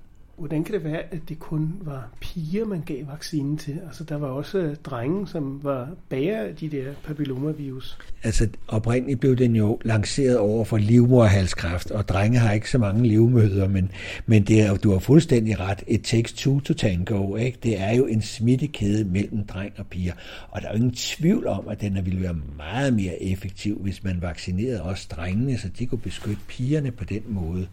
Hvordan 0.41 0.65
kan 0.65 0.75
det 0.75 0.85
være, 0.85 1.03
at 1.11 1.21
det 1.29 1.39
kun 1.39 1.73
var 1.81 2.09
piger, 2.21 2.65
man 2.65 2.81
gav 2.81 3.07
vaccinen 3.07 3.57
til? 3.57 3.81
Altså, 3.87 4.05
der 4.05 4.17
var 4.17 4.27
også 4.27 4.77
drenge, 4.85 5.29
som 5.29 5.61
var 5.63 5.89
bærer 6.09 6.47
af 6.47 6.57
de 6.57 6.69
der 6.71 6.93
papillomavirus. 7.05 7.99
Altså, 8.23 8.49
oprindeligt 8.69 9.21
blev 9.21 9.37
den 9.37 9.57
jo 9.57 9.79
lanceret 9.85 10.39
over 10.39 10.65
for 10.65 10.77
livmoderhalskræft, 10.77 11.91
og 11.91 12.09
drenge 12.09 12.39
har 12.39 12.53
ikke 12.53 12.71
så 12.71 12.79
mange 12.79 13.09
livmøder, 13.09 13.69
men, 13.69 13.91
men 14.27 14.43
det 14.43 14.61
er, 14.61 14.77
du 14.77 14.93
har 14.93 14.99
fuldstændig 14.99 15.61
ret. 15.61 15.85
Et 15.87 16.03
takes 16.03 16.33
two 16.33 16.61
to 16.61 16.75
tango, 16.75 17.37
ikke? 17.37 17.59
Det 17.63 17.81
er 17.81 17.93
jo 17.93 18.07
en 18.07 18.23
smittekæde 18.23 19.05
mellem 19.05 19.47
dreng 19.47 19.73
og 19.79 19.87
piger, 19.87 20.13
og 20.51 20.63
der 20.63 20.69
er 20.69 20.73
jo 20.73 20.77
ingen 20.77 20.95
tvivl 20.95 21.47
om, 21.47 21.69
at 21.69 21.81
den 21.81 22.05
ville 22.05 22.23
være 22.23 22.37
meget 22.57 22.95
mere 22.95 23.23
effektiv, 23.23 23.79
hvis 23.83 24.05
man 24.05 24.23
vaccinerede 24.23 24.83
også 24.83 25.07
drengene, 25.11 25.59
så 25.59 25.69
de 25.79 25.87
kunne 25.87 25.99
beskytte 25.99 26.43
pigerne 26.49 26.91
på 26.91 27.05
den 27.05 27.23
måde. 27.29 27.67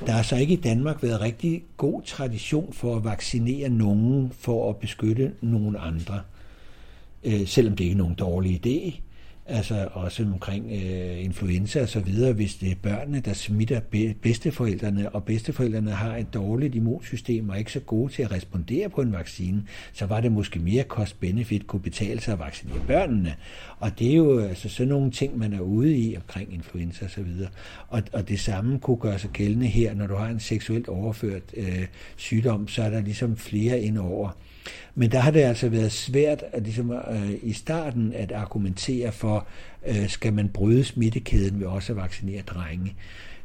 Der 0.00 0.12
har 0.12 0.22
så 0.22 0.36
ikke 0.36 0.54
i 0.54 0.60
Danmark 0.60 1.02
været 1.02 1.20
rigtig 1.20 1.64
god 1.76 2.02
tradition 2.02 2.72
for 2.72 2.96
at 2.96 3.04
vaccinere 3.04 3.68
nogen 3.68 4.32
for 4.38 4.70
at 4.70 4.76
beskytte 4.76 5.32
nogen 5.40 5.76
andre, 5.78 6.20
øh, 7.24 7.46
selvom 7.46 7.76
det 7.76 7.84
ikke 7.84 7.94
er 7.94 7.98
nogen 7.98 8.14
dårlig 8.14 8.66
idé 8.66 9.00
altså 9.48 9.88
også 9.92 10.22
omkring 10.22 10.66
øh, 10.72 11.24
influenza 11.24 11.82
og 11.82 11.88
så 11.88 12.00
videre, 12.00 12.32
hvis 12.32 12.54
det 12.54 12.70
er 12.70 12.74
børnene, 12.82 13.20
der 13.20 13.32
smitter 13.32 13.80
bedsteforældrene, 14.22 15.10
og 15.10 15.24
bedsteforældrene 15.24 15.90
har 15.90 16.16
et 16.16 16.34
dårligt 16.34 16.74
immunsystem 16.74 17.48
og 17.48 17.58
ikke 17.58 17.72
så 17.72 17.80
gode 17.80 18.12
til 18.12 18.22
at 18.22 18.32
respondere 18.32 18.88
på 18.88 19.00
en 19.00 19.12
vaccine, 19.12 19.62
så 19.92 20.06
var 20.06 20.20
det 20.20 20.32
måske 20.32 20.58
mere 20.58 20.82
cost-benefit 20.82 21.66
kunne 21.66 21.82
betale 21.82 22.20
sig 22.20 22.32
at 22.32 22.38
vaccinere 22.38 22.80
børnene. 22.86 23.34
Og 23.78 23.98
det 23.98 24.10
er 24.10 24.16
jo 24.16 24.38
altså 24.38 24.68
sådan 24.68 24.88
nogle 24.88 25.10
ting, 25.10 25.38
man 25.38 25.52
er 25.52 25.60
ude 25.60 25.96
i 25.96 26.16
omkring 26.16 26.54
influenza 26.54 27.04
og 27.04 27.10
så 27.10 27.22
videre. 27.22 27.48
Og, 27.88 28.02
og 28.12 28.28
det 28.28 28.40
samme 28.40 28.78
kunne 28.78 28.96
gøre 28.96 29.18
sig 29.18 29.30
gældende 29.30 29.66
her, 29.66 29.94
når 29.94 30.06
du 30.06 30.14
har 30.14 30.28
en 30.28 30.40
seksuelt 30.40 30.88
overført 30.88 31.42
øh, 31.56 31.86
sygdom, 32.16 32.68
så 32.68 32.82
er 32.82 32.90
der 32.90 33.00
ligesom 33.00 33.36
flere 33.36 33.80
ind 33.80 33.98
over. 33.98 34.30
Men 34.94 35.12
der 35.12 35.18
har 35.18 35.30
det 35.30 35.40
altså 35.40 35.68
været 35.68 35.92
svært 35.92 36.44
at, 36.52 36.62
ligesom, 36.62 36.90
øh, 36.90 37.30
i 37.42 37.52
starten 37.52 38.12
at 38.12 38.32
argumentere 38.32 39.12
for, 39.12 39.46
øh, 39.86 40.08
skal 40.08 40.32
man 40.32 40.48
bryde 40.48 40.84
smittekæden 40.84 41.60
ved 41.60 41.66
også 41.66 41.92
at 41.92 41.96
vaccinere 41.96 42.42
drenge. 42.42 42.94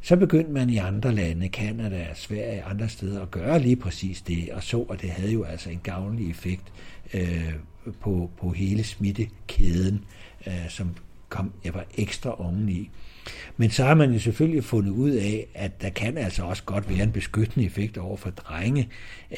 Så 0.00 0.16
begyndte 0.16 0.52
man 0.52 0.70
i 0.70 0.76
andre 0.76 1.12
lande, 1.12 1.48
Kanada, 1.48 2.06
Sverige 2.14 2.64
og 2.64 2.70
andre 2.70 2.88
steder, 2.88 3.22
at 3.22 3.30
gøre 3.30 3.58
lige 3.58 3.76
præcis 3.76 4.22
det, 4.22 4.48
og 4.52 4.62
så, 4.62 4.80
at 4.80 5.02
det 5.02 5.10
havde 5.10 5.32
jo 5.32 5.44
altså 5.44 5.70
en 5.70 5.80
gavnlig 5.82 6.30
effekt 6.30 6.72
øh, 7.14 7.52
på, 8.00 8.30
på 8.40 8.50
hele 8.50 8.84
smittekæden, 8.84 10.04
øh, 10.46 10.68
som 10.68 10.94
kom 11.28 11.52
jeg 11.64 11.74
var 11.74 11.84
ekstra 11.98 12.40
oveni. 12.40 12.90
Men 13.56 13.70
så 13.70 13.84
har 13.84 13.94
man 13.94 14.12
jo 14.12 14.18
selvfølgelig 14.18 14.64
fundet 14.64 14.90
ud 14.90 15.10
af, 15.10 15.46
at 15.54 15.82
der 15.82 15.90
kan 15.90 16.18
altså 16.18 16.44
også 16.44 16.62
godt 16.64 16.90
være 16.90 17.02
en 17.02 17.12
beskyttende 17.12 17.66
effekt 17.66 17.98
over 17.98 18.16
for 18.16 18.30
drenge. 18.30 18.88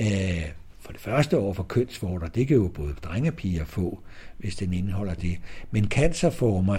Øh, 0.01 0.45
for 0.85 0.93
det 0.93 1.01
første 1.01 1.37
over 1.39 1.55
for 1.55 1.63
kønsvorter, 1.63 2.29
det 2.29 2.49
kan 2.49 2.57
jo 2.57 2.69
både 2.69 2.95
drenge 3.05 3.31
og 3.31 3.35
piger 3.35 3.65
få, 3.65 4.03
hvis 4.39 4.57
den 4.57 4.73
indeholder 4.73 5.15
det. 5.15 5.39
Men 5.71 5.85
cancerformer, 5.85 6.79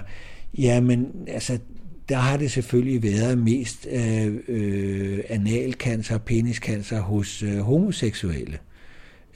jamen 0.58 1.26
altså, 1.28 1.60
der 2.10 2.18
har 2.18 2.38
det 2.38 2.52
selvfølgelig 2.52 3.04
været 3.04 3.38
mest 3.38 3.88
øh, 3.92 4.40
øh, 4.48 5.20
analcancer 5.30 6.16
og 6.16 6.22
peniscancer 6.22 7.02
hos 7.02 7.44
øh, 7.44 7.60
homoseksuelle. 7.60 8.60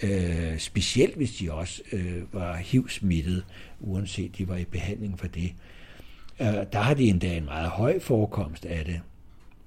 Øh, 0.03 0.58
specielt 0.58 1.15
hvis 1.15 1.32
de 1.32 1.51
også 1.51 1.82
øh, 1.91 2.34
var 2.34 2.55
HIV-smittet, 2.58 3.45
uanset 3.79 4.38
de 4.38 4.47
var 4.47 4.58
i 4.58 4.65
behandling 4.65 5.19
for 5.19 5.27
det. 5.27 5.53
Øh, 6.41 6.47
der 6.73 6.79
har 6.79 6.93
de 6.93 7.03
endda 7.03 7.38
en 7.38 7.45
meget 7.45 7.69
høj 7.69 7.99
forekomst 7.99 8.65
af 8.65 8.86
det. 8.86 9.01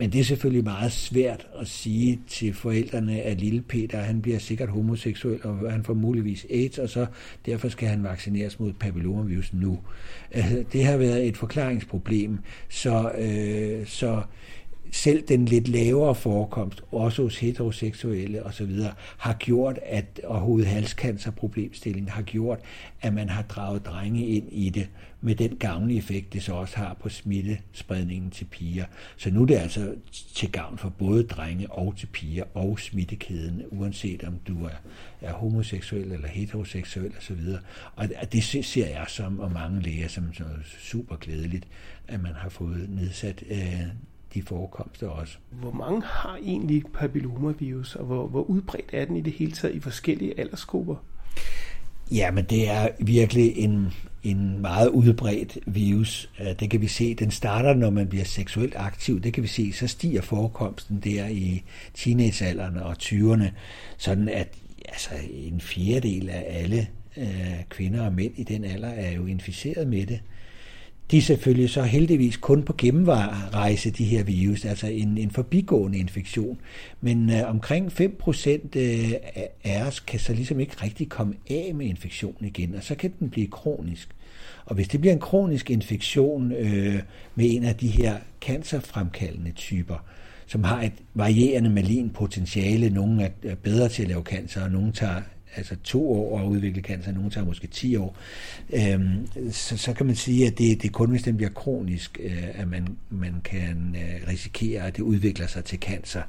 Men 0.03 0.13
det 0.13 0.21
er 0.21 0.25
selvfølgelig 0.25 0.65
meget 0.65 0.93
svært 0.93 1.47
at 1.61 1.69
sige 1.69 2.21
til 2.29 2.55
forældrene, 2.55 3.21
at 3.21 3.41
lille 3.41 3.63
Peter, 3.63 3.99
han 3.99 4.23
bliver 4.23 4.39
sikkert 4.39 4.69
homoseksuel, 4.69 5.47
og 5.47 5.73
han 5.73 5.85
får 5.85 5.95
muligvis 5.95 6.47
AIDS, 6.51 6.79
og 6.79 6.89
så 6.89 7.07
derfor 7.47 7.69
skal 7.69 7.89
han 7.89 8.05
vaccineres 8.05 8.61
mod 8.61 8.73
papillomavirus 8.73 9.53
nu. 9.53 9.79
Altså, 10.31 10.65
det 10.73 10.85
har 10.85 10.97
været 10.97 11.29
et 11.29 11.37
forklaringsproblem, 11.37 12.39
så, 12.69 13.13
øh, 13.19 13.87
så 13.87 14.23
selv 14.93 15.23
den 15.29 15.45
lidt 15.45 15.69
lavere 15.69 16.15
forekomst, 16.15 16.83
også 16.91 17.23
hos 17.23 17.39
heteroseksuelle 17.39 18.43
osv., 18.43 18.71
har 19.19 19.33
gjort, 19.33 19.79
at, 19.87 20.21
og 20.25 20.41
hovedhalscancerproblemstillingen 20.41 22.09
har 22.09 22.23
gjort, 22.23 22.59
at 23.01 23.15
man 23.15 23.29
har 23.29 23.43
draget 23.43 23.87
drenge 23.87 24.27
ind 24.27 24.49
i 24.53 24.71
det, 24.71 24.89
med 25.25 25.35
den 25.35 25.57
gavnlige 25.57 25.99
effekt, 25.99 26.33
det 26.33 26.43
så 26.43 26.53
også 26.53 26.77
har 26.77 26.95
på 26.95 27.09
smittespredningen 27.09 28.31
til 28.31 28.45
piger. 28.45 28.85
Så 29.17 29.31
nu 29.31 29.43
er 29.43 29.47
det 29.47 29.57
altså 29.57 29.95
til 30.35 30.53
gavn 30.53 30.79
for 30.79 30.89
både 30.89 31.23
drenge 31.23 31.73
og 31.73 31.95
til 31.97 32.07
piger 32.07 32.45
og 32.55 32.79
smittekæden, 32.79 33.63
uanset 33.71 34.25
om 34.25 34.35
du 34.49 34.65
er, 34.65 34.81
er 35.21 35.33
homoseksuel 35.33 36.13
eller 36.13 36.29
heteroseksuel 36.29 37.13
osv. 37.19 37.41
Og 37.97 38.09
det 38.33 38.45
ser 38.45 38.89
jeg 38.89 39.05
som, 39.09 39.41
og 39.41 39.53
mange 39.53 39.83
læger 39.83 40.09
som 40.09 40.35
så 40.35 40.45
super 40.79 41.17
glædeligt, 41.17 41.67
at 42.09 42.23
man 42.23 42.35
har 42.35 42.49
fået 42.49 42.91
nedsat 42.91 43.45
øh, 43.51 43.87
de 44.35 44.43
forekomster 44.43 45.09
også. 45.09 45.37
Hvor 45.51 45.73
mange 45.73 46.03
har 46.05 46.37
egentlig 46.37 46.83
papillomavirus, 46.95 47.97
og 47.97 48.05
hvor, 48.05 48.27
hvor 48.27 48.43
udbredt 48.43 48.91
er 48.93 49.05
den 49.05 49.17
i 49.17 49.21
det 49.21 49.33
hele 49.33 49.53
taget 49.53 49.75
i 49.75 49.81
forskellige 49.81 50.41
aldersgrupper? 50.41 50.97
Ja, 52.11 52.31
men 52.31 52.45
det 52.45 52.71
er 52.71 52.89
virkelig 53.01 53.57
en, 53.57 53.93
en 54.23 54.59
meget 54.59 54.89
udbredt 54.89 55.59
virus. 55.67 56.31
Det 56.61 56.71
kan 56.71 56.81
vi 56.81 56.87
se, 56.87 57.15
den 57.15 57.31
starter, 57.31 57.75
når 57.75 57.91
man 57.91 58.09
bliver 58.09 58.25
seksuelt 58.25 58.75
aktiv. 58.77 59.21
Det 59.21 59.33
kan 59.33 59.43
vi 59.43 59.49
se, 59.49 59.73
så 59.73 59.87
stiger 59.87 60.23
forekomsten 60.23 61.01
der 61.05 61.29
i 61.29 61.63
teenagealderen 61.95 62.77
og 62.77 62.97
20'erne, 63.03 63.47
sådan 63.97 64.29
at 64.29 64.49
altså, 64.89 65.11
en 65.31 65.61
fjerdedel 65.61 66.29
af 66.29 66.45
alle 66.49 66.89
øh, 67.17 67.65
kvinder 67.69 68.07
og 68.07 68.13
mænd 68.13 68.33
i 68.37 68.43
den 68.43 68.65
alder 68.65 68.89
er 68.89 69.13
jo 69.13 69.27
inficeret 69.27 69.89
med 69.89 70.07
det. 70.07 70.21
De 71.13 71.19
er 71.19 71.23
selvfølgelig 71.23 71.71
så 71.71 71.83
heldigvis 71.83 72.37
kun 72.37 72.63
på 72.63 72.75
gennemrejse, 72.79 73.91
de 73.91 74.05
her 74.05 74.25
virus, 74.25 74.65
altså 74.65 74.87
en, 74.87 75.19
en 75.19 75.31
forbigående 75.31 75.99
infektion. 75.99 76.59
Men 77.01 77.31
øh, 77.31 77.51
omkring 77.51 77.93
5% 77.93 77.99
øh, 78.77 79.13
af 79.65 79.87
os 79.87 80.01
kan 80.01 80.21
så 80.21 80.33
ligesom 80.33 80.61
ikke 80.61 80.77
rigtig 80.83 81.09
komme 81.09 81.35
af 81.51 81.73
med 81.75 81.87
infektionen 81.87 82.45
igen, 82.45 82.75
og 82.75 82.83
så 82.83 82.95
kan 82.95 83.13
den 83.21 83.31
blive 83.31 83.47
kronisk. 83.47 84.09
Og 84.65 84.75
hvis 84.75 84.89
det 84.89 85.01
bliver 85.01 85.15
en 85.15 85.21
kronisk 85.21 85.71
infektion 85.71 86.53
øh, 86.53 86.99
med 87.35 87.47
en 87.51 87.65
af 87.65 87.77
de 87.77 87.89
her 87.89 88.17
cancerfremkaldende 88.41 89.53
typer, 89.53 90.05
som 90.47 90.65
har 90.65 90.83
et 90.83 90.93
varierende 91.15 91.71
malin 91.71 92.11
potentiale, 92.11 92.91
nogle 92.91 93.31
er 93.43 93.55
bedre 93.55 93.89
til 93.89 94.03
at 94.03 94.09
lave 94.09 94.23
cancer, 94.23 94.65
og 94.65 94.71
nogle 94.71 94.93
tager 94.93 95.23
altså 95.57 95.77
to 95.85 96.13
år 96.13 96.41
at 96.41 96.47
udvikle 96.47 96.83
cancer, 96.83 97.13
nogle 97.13 97.31
tager 97.31 97.45
måske 97.47 97.67
10 97.67 97.97
år, 97.97 98.17
øhm, 98.73 99.51
så, 99.51 99.77
så 99.77 99.93
kan 99.93 100.07
man 100.07 100.15
sige, 100.15 100.47
at 100.47 100.59
det, 100.59 100.83
det 100.83 100.89
er 100.89 100.93
kun 100.93 101.11
hvis 101.11 101.23
den 101.23 101.37
bliver 101.37 101.51
kronisk, 101.51 102.21
øh, 102.23 102.45
at 102.55 102.69
man, 102.69 102.97
man 103.11 103.35
kan 103.45 103.97
øh, 103.97 104.29
risikere, 104.29 104.87
at 104.87 104.97
det 104.97 105.03
udvikler 105.03 105.47
sig 105.47 105.65
til 105.65 105.79
cancer. 105.79 106.23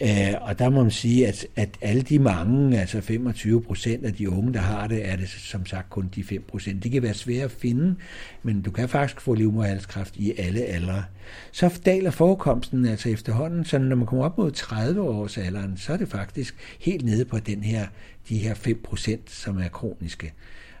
Øh, 0.00 0.34
og 0.40 0.58
der 0.58 0.68
må 0.68 0.82
man 0.82 0.90
sige, 0.90 1.28
at, 1.28 1.46
at 1.56 1.68
alle 1.80 2.02
de 2.02 2.18
mange, 2.18 2.80
altså 2.80 3.00
25 3.00 3.62
procent 3.62 4.04
af 4.04 4.14
de 4.14 4.30
unge, 4.30 4.52
der 4.52 4.60
har 4.60 4.86
det, 4.86 5.08
er 5.08 5.16
det 5.16 5.28
som 5.28 5.66
sagt 5.66 5.90
kun 5.90 6.10
de 6.14 6.24
5 6.24 6.44
procent. 6.48 6.82
Det 6.82 6.92
kan 6.92 7.02
være 7.02 7.14
svært 7.14 7.44
at 7.44 7.50
finde, 7.50 7.94
men 8.42 8.62
du 8.62 8.70
kan 8.70 8.88
faktisk 8.88 9.20
få 9.20 9.34
livmoderhalskræft 9.34 10.16
i 10.16 10.34
alle 10.38 10.64
aldre. 10.64 11.04
Så 11.52 11.80
daler 11.86 12.10
forekomsten 12.10 12.86
altså 12.86 13.08
efterhånden, 13.08 13.64
så 13.64 13.78
når 13.78 13.96
man 13.96 14.06
kommer 14.06 14.24
op 14.24 14.38
mod 14.38 14.50
30 14.50 15.02
års 15.02 15.38
alderen, 15.38 15.76
så 15.76 15.92
er 15.92 15.96
det 15.96 16.08
faktisk 16.08 16.54
helt 16.80 17.04
nede 17.04 17.24
på 17.24 17.38
den 17.38 17.62
her 17.62 17.86
de 18.28 18.38
her 18.38 18.54
5%, 18.54 19.18
som 19.26 19.58
er 19.58 19.68
kroniske. 19.68 20.32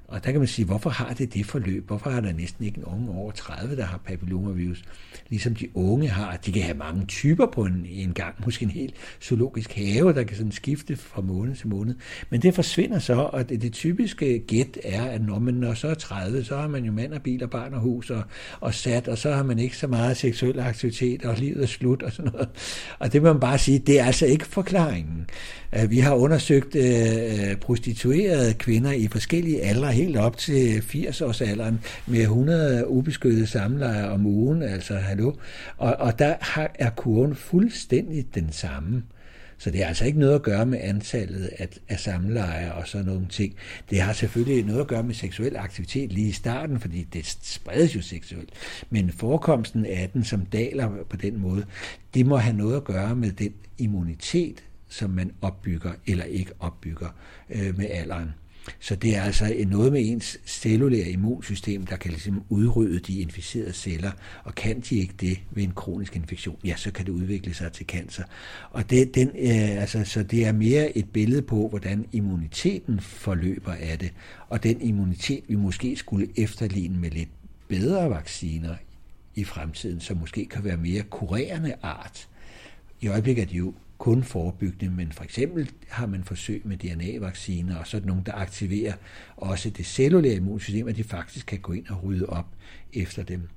Og 0.08 0.24
der 0.24 0.30
kan 0.30 0.40
man 0.40 0.48
sige, 0.48 0.66
hvorfor 0.66 0.90
har 0.90 1.14
det 1.14 1.34
det 1.34 1.46
forløb? 1.46 1.86
Hvorfor 1.86 2.10
har 2.10 2.20
der 2.20 2.32
næsten 2.32 2.64
ikke 2.64 2.78
en 2.78 2.84
unge 2.84 3.10
over 3.10 3.32
30, 3.32 3.76
der 3.76 3.84
har 3.84 3.98
papillomavirus? 3.98 4.84
Ligesom 5.28 5.54
de 5.54 5.76
unge 5.76 6.08
har, 6.08 6.36
de 6.36 6.52
kan 6.52 6.62
have 6.62 6.76
mange 6.76 7.06
typer 7.06 7.46
på 7.46 7.64
en, 7.64 7.86
en 7.90 8.12
gang, 8.12 8.34
måske 8.44 8.62
en 8.62 8.70
helt 8.70 8.94
zoologisk 9.22 9.72
have, 9.72 10.12
der 10.12 10.22
kan 10.22 10.36
sådan 10.36 10.52
skifte 10.52 10.96
fra 10.96 11.22
måned 11.22 11.56
til 11.56 11.68
måned. 11.68 11.94
Men 12.30 12.42
det 12.42 12.54
forsvinder 12.54 12.98
så, 12.98 13.14
og 13.14 13.48
det, 13.48 13.62
det 13.62 13.72
typiske 13.72 14.38
gæt 14.38 14.78
er, 14.84 15.04
at 15.04 15.22
når 15.22 15.38
man 15.38 15.54
når 15.54 15.74
så 15.74 15.88
er 15.88 15.94
30, 15.94 16.44
så 16.44 16.56
har 16.56 16.68
man 16.68 16.84
jo 16.84 16.92
mand 16.92 17.12
og 17.12 17.22
bil 17.22 17.44
og 17.44 17.50
barn 17.50 17.74
og 17.74 17.80
hus 17.80 18.10
og, 18.10 18.22
og 18.60 18.74
sat, 18.74 19.08
og 19.08 19.18
så 19.18 19.32
har 19.32 19.42
man 19.42 19.58
ikke 19.58 19.76
så 19.76 19.86
meget 19.86 20.16
seksuel 20.16 20.60
aktivitet, 20.60 21.24
og 21.24 21.36
livet 21.36 21.62
er 21.62 21.66
slut 21.66 22.02
og 22.02 22.12
sådan 22.12 22.32
noget. 22.32 22.48
Og 22.98 23.12
det 23.12 23.22
må 23.22 23.32
man 23.32 23.40
bare 23.40 23.58
sige, 23.58 23.78
det 23.78 24.00
er 24.00 24.04
altså 24.04 24.26
ikke 24.26 24.46
forklaringen. 24.46 25.26
Øh, 25.72 25.90
vi 25.90 25.98
har 25.98 26.14
undersøgt 26.14 26.76
øh, 26.76 27.56
prostituerede 27.56 28.54
kvinder 28.54 28.92
i 28.92 29.08
forskellige 29.08 29.62
aldre, 29.62 29.97
helt 29.98 30.16
op 30.16 30.36
til 30.36 30.78
80-årsalderen, 30.78 31.74
med 32.06 32.20
100 32.20 32.88
ubeskyttede 32.88 33.46
samlejer 33.46 34.06
om 34.06 34.26
ugen, 34.26 34.62
altså 34.62 34.94
hallo. 34.94 35.32
Og, 35.76 35.96
og 35.98 36.18
der 36.18 36.34
har, 36.40 36.70
er 36.74 36.90
kurven 36.90 37.34
fuldstændig 37.34 38.34
den 38.34 38.52
samme. 38.52 39.02
Så 39.58 39.70
det 39.70 39.80
har 39.80 39.86
altså 39.86 40.04
ikke 40.04 40.18
noget 40.18 40.34
at 40.34 40.42
gøre 40.42 40.66
med 40.66 40.78
antallet 40.82 41.50
af, 41.58 41.68
af 41.88 42.00
samleje 42.00 42.72
og 42.72 42.88
sådan 42.88 43.06
nogle 43.06 43.26
ting. 43.30 43.54
Det 43.90 44.00
har 44.00 44.12
selvfølgelig 44.12 44.64
noget 44.64 44.80
at 44.80 44.86
gøre 44.86 45.02
med 45.02 45.14
seksuel 45.14 45.56
aktivitet 45.56 46.12
lige 46.12 46.28
i 46.28 46.32
starten, 46.32 46.80
fordi 46.80 47.02
det 47.02 47.26
spredes 47.42 47.96
jo 47.96 48.02
seksuelt. 48.02 48.50
Men 48.90 49.12
forekomsten 49.12 49.86
af 49.86 50.10
den, 50.12 50.24
som 50.24 50.46
daler 50.46 50.90
på 51.10 51.16
den 51.16 51.40
måde, 51.40 51.64
det 52.14 52.26
må 52.26 52.36
have 52.36 52.56
noget 52.56 52.76
at 52.76 52.84
gøre 52.84 53.16
med 53.16 53.32
den 53.32 53.52
immunitet, 53.78 54.64
som 54.88 55.10
man 55.10 55.32
opbygger 55.42 55.92
eller 56.06 56.24
ikke 56.24 56.52
opbygger 56.60 57.08
øh, 57.50 57.78
med 57.78 57.86
alderen. 57.90 58.30
Så 58.80 58.96
det 58.96 59.16
er 59.16 59.22
altså 59.22 59.64
noget 59.66 59.92
med 59.92 60.00
ens 60.04 60.38
cellulære 60.46 61.08
immunsystem, 61.08 61.86
der 61.86 61.96
kan 61.96 62.10
ligesom 62.10 62.42
udrydde 62.48 62.98
de 62.98 63.20
inficerede 63.20 63.72
celler, 63.72 64.10
og 64.44 64.54
kan 64.54 64.80
de 64.80 64.96
ikke 64.96 65.14
det 65.20 65.38
ved 65.50 65.62
en 65.62 65.72
kronisk 65.72 66.16
infektion, 66.16 66.56
ja, 66.64 66.76
så 66.76 66.90
kan 66.90 67.06
det 67.06 67.12
udvikle 67.12 67.54
sig 67.54 67.72
til 67.72 67.86
cancer. 67.86 68.22
Og 68.70 68.90
det, 68.90 69.14
den, 69.14 69.28
øh, 69.28 69.80
altså, 69.80 70.04
så 70.04 70.22
det 70.22 70.46
er 70.46 70.52
mere 70.52 70.98
et 70.98 71.10
billede 71.10 71.42
på, 71.42 71.68
hvordan 71.68 72.06
immuniteten 72.12 73.00
forløber 73.00 73.72
af 73.72 73.98
det, 73.98 74.12
og 74.48 74.62
den 74.62 74.80
immunitet, 74.80 75.44
vi 75.48 75.54
måske 75.54 75.96
skulle 75.96 76.28
efterligne 76.36 76.98
med 76.98 77.10
lidt 77.10 77.28
bedre 77.68 78.10
vacciner 78.10 78.74
i 79.34 79.44
fremtiden, 79.44 80.00
som 80.00 80.16
måske 80.16 80.46
kan 80.46 80.64
være 80.64 80.76
mere 80.76 81.02
kurerende 81.02 81.74
art. 81.82 82.28
I 83.00 83.08
øjeblikket 83.08 83.42
er 83.42 83.46
de 83.46 83.56
jo 83.56 83.74
kun 83.98 84.22
forebyggende, 84.22 84.94
men 84.94 85.12
for 85.12 85.24
eksempel 85.24 85.70
har 85.88 86.06
man 86.06 86.24
forsøg 86.24 86.62
med 86.64 86.76
DNA-vacciner, 86.76 87.76
og 87.76 87.86
så 87.86 87.96
er 87.96 88.00
der 88.00 88.08
nogen, 88.08 88.22
der 88.26 88.32
aktiverer 88.32 88.92
også 89.36 89.70
det 89.70 89.86
cellulære 89.86 90.34
immunsystem, 90.34 90.88
at 90.88 90.96
de 90.96 91.04
faktisk 91.04 91.46
kan 91.46 91.58
gå 91.58 91.72
ind 91.72 91.86
og 91.88 92.04
rydde 92.04 92.26
op 92.26 92.46
efter 92.92 93.22
dem. 93.22 93.48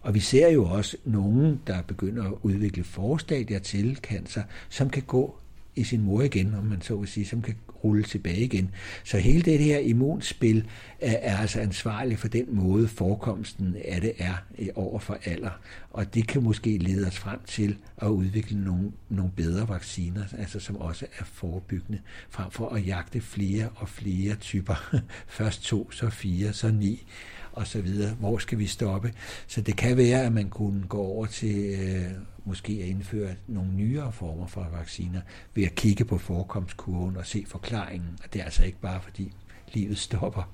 Og 0.00 0.14
vi 0.14 0.20
ser 0.20 0.48
jo 0.48 0.64
også 0.64 0.96
nogen, 1.04 1.60
der 1.66 1.82
begynder 1.82 2.24
at 2.24 2.34
udvikle 2.42 2.84
forstadier 2.84 3.58
til 3.58 3.98
cancer, 4.02 4.42
som 4.68 4.90
kan 4.90 5.02
gå 5.02 5.38
i 5.76 5.84
sin 5.84 6.02
mor 6.02 6.22
igen, 6.22 6.54
om 6.54 6.64
man 6.64 6.82
så 6.82 6.96
vil 6.96 7.08
sige, 7.08 7.26
som 7.26 7.42
kan 7.42 7.54
rulle 7.84 8.02
tilbage 8.02 8.40
igen. 8.40 8.70
Så 9.04 9.18
hele 9.18 9.42
det 9.42 9.58
her 9.58 9.78
immunspil 9.78 10.64
er, 11.00 11.16
er 11.16 11.36
altså 11.36 11.60
ansvarlig 11.60 12.18
for 12.18 12.28
den 12.28 12.46
måde, 12.48 12.88
forekomsten 12.88 13.76
af 13.84 14.00
det 14.00 14.12
er 14.18 14.34
øh, 14.58 14.68
over 14.74 14.98
for 14.98 15.18
alder. 15.24 15.60
Og 15.90 16.14
det 16.14 16.26
kan 16.26 16.42
måske 16.42 16.78
lede 16.78 17.06
os 17.06 17.18
frem 17.18 17.38
til 17.46 17.76
at 17.98 18.08
udvikle 18.08 18.64
nogle, 18.64 18.92
nogle 19.08 19.32
bedre 19.36 19.68
vacciner, 19.68 20.22
altså 20.38 20.60
som 20.60 20.76
også 20.76 21.06
er 21.18 21.24
forebyggende, 21.24 22.00
frem 22.30 22.50
for 22.50 22.68
at 22.68 22.86
jagte 22.86 23.20
flere 23.20 23.68
og 23.76 23.88
flere 23.88 24.34
typer. 24.34 24.94
Først 25.38 25.62
to, 25.62 25.90
så 25.90 26.10
fire, 26.10 26.52
så 26.52 26.70
ni 26.70 27.06
og 27.52 27.66
så 27.66 27.80
videre. 27.80 28.14
Hvor 28.14 28.38
skal 28.38 28.58
vi 28.58 28.66
stoppe? 28.66 29.12
Så 29.46 29.60
det 29.60 29.76
kan 29.76 29.96
være, 29.96 30.22
at 30.22 30.32
man 30.32 30.48
kunne 30.48 30.86
gå 30.88 30.98
over 30.98 31.26
til 31.26 31.74
øh, 31.80 32.10
måske 32.44 32.72
at 32.82 32.88
indføre 32.88 33.34
nogle 33.46 33.70
nyere 33.70 34.12
former 34.12 34.46
for 34.46 34.68
vacciner 34.72 35.20
ved 35.54 35.64
at 35.64 35.74
kigge 35.74 36.04
på 36.04 36.18
forekomstkurven 36.18 37.16
og 37.16 37.26
se 37.26 37.44
forklaringen. 37.46 38.18
Og 38.24 38.32
det 38.32 38.40
er 38.40 38.44
altså 38.44 38.64
ikke 38.64 38.80
bare 38.80 39.00
fordi 39.02 39.32
livet 39.72 39.98
stopper. 39.98 40.52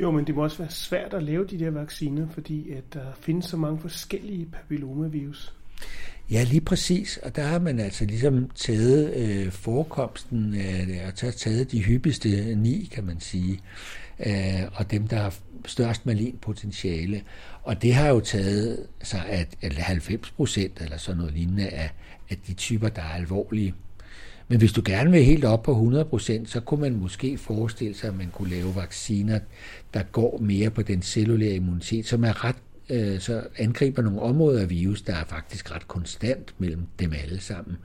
Jo, 0.00 0.10
men 0.10 0.26
det 0.26 0.34
må 0.34 0.42
også 0.42 0.58
være 0.58 0.70
svært 0.70 1.14
at 1.14 1.22
lave 1.22 1.46
de 1.46 1.58
der 1.58 1.70
vacciner, 1.70 2.28
fordi 2.28 2.70
at 2.70 2.94
der 2.94 3.12
findes 3.20 3.44
så 3.44 3.56
mange 3.56 3.80
forskellige 3.80 4.46
papillomavirus. 4.46 5.54
Ja, 6.30 6.42
lige 6.42 6.60
præcis. 6.60 7.16
Og 7.22 7.36
der 7.36 7.42
har 7.42 7.58
man 7.58 7.80
altså 7.80 8.04
ligesom 8.04 8.50
taget 8.54 9.14
øh, 9.16 9.52
forekomsten 9.52 10.54
af 10.54 10.86
det, 10.86 11.00
og 11.06 11.34
taget 11.34 11.72
de 11.72 11.82
hyppigste 11.82 12.54
ni, 12.54 12.90
kan 12.94 13.04
man 13.04 13.20
sige, 13.20 13.60
øh, 14.26 14.62
og 14.74 14.90
dem, 14.90 15.08
der 15.08 15.16
har 15.16 15.34
størst 15.66 16.06
malinpotentiale. 16.06 17.22
Og 17.62 17.82
det 17.82 17.94
har 17.94 18.08
jo 18.08 18.20
taget 18.20 18.86
sig, 19.02 19.48
at 19.62 19.72
90 19.78 20.30
procent 20.30 20.80
eller 20.80 20.96
sådan 20.96 21.18
noget 21.18 21.34
lignende 21.34 21.68
af, 21.68 21.90
af 22.30 22.36
de 22.46 22.54
typer, 22.54 22.88
der 22.88 23.02
er 23.02 23.14
alvorlige. 23.14 23.74
Men 24.48 24.58
hvis 24.58 24.72
du 24.72 24.82
gerne 24.84 25.10
vil 25.10 25.24
helt 25.24 25.44
op 25.44 25.62
på 25.62 25.70
100 25.70 26.04
procent, 26.04 26.50
så 26.50 26.60
kunne 26.60 26.80
man 26.80 26.94
måske 26.94 27.38
forestille 27.38 27.94
sig, 27.94 28.08
at 28.08 28.16
man 28.16 28.30
kunne 28.32 28.50
lave 28.50 28.74
vacciner, 28.74 29.38
der 29.94 30.02
går 30.02 30.38
mere 30.38 30.70
på 30.70 30.82
den 30.82 31.02
cellulære 31.02 31.54
immunitet, 31.54 32.06
som 32.06 32.24
er 32.24 32.44
ret 32.44 32.56
øh, 32.90 33.20
så 33.20 33.42
angriber 33.58 34.02
nogle 34.02 34.20
områder 34.20 34.60
af 34.60 34.70
virus, 34.70 35.02
der 35.02 35.14
er 35.14 35.24
faktisk 35.24 35.74
ret 35.74 35.88
konstant 35.88 36.54
mellem 36.58 36.86
dem 36.98 37.12
alle 37.22 37.40
sammen. 37.40 37.76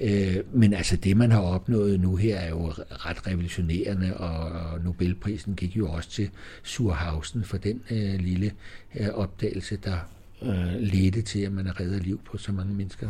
Øh, 0.00 0.36
men 0.52 0.74
altså 0.74 0.96
det, 0.96 1.16
man 1.16 1.30
har 1.30 1.40
opnået 1.40 2.00
nu 2.00 2.16
her, 2.16 2.36
er 2.36 2.48
jo 2.48 2.66
ret 2.90 3.26
revolutionerende, 3.26 4.16
og 4.16 4.50
Nobelprisen 4.84 5.54
gik 5.54 5.76
jo 5.76 5.90
også 5.90 6.10
til 6.10 6.30
Surhausen 6.62 7.44
for 7.44 7.56
den 7.56 7.82
øh, 7.90 8.14
lille 8.14 8.52
øh, 8.94 9.08
opdagelse, 9.08 9.76
der 9.76 9.96
øh, 10.42 10.80
ledte 10.80 11.22
til, 11.22 11.40
at 11.40 11.52
man 11.52 11.66
har 11.66 11.80
reddet 11.80 12.02
liv 12.02 12.20
på 12.24 12.38
så 12.38 12.52
mange 12.52 12.74
mennesker. 12.74 13.08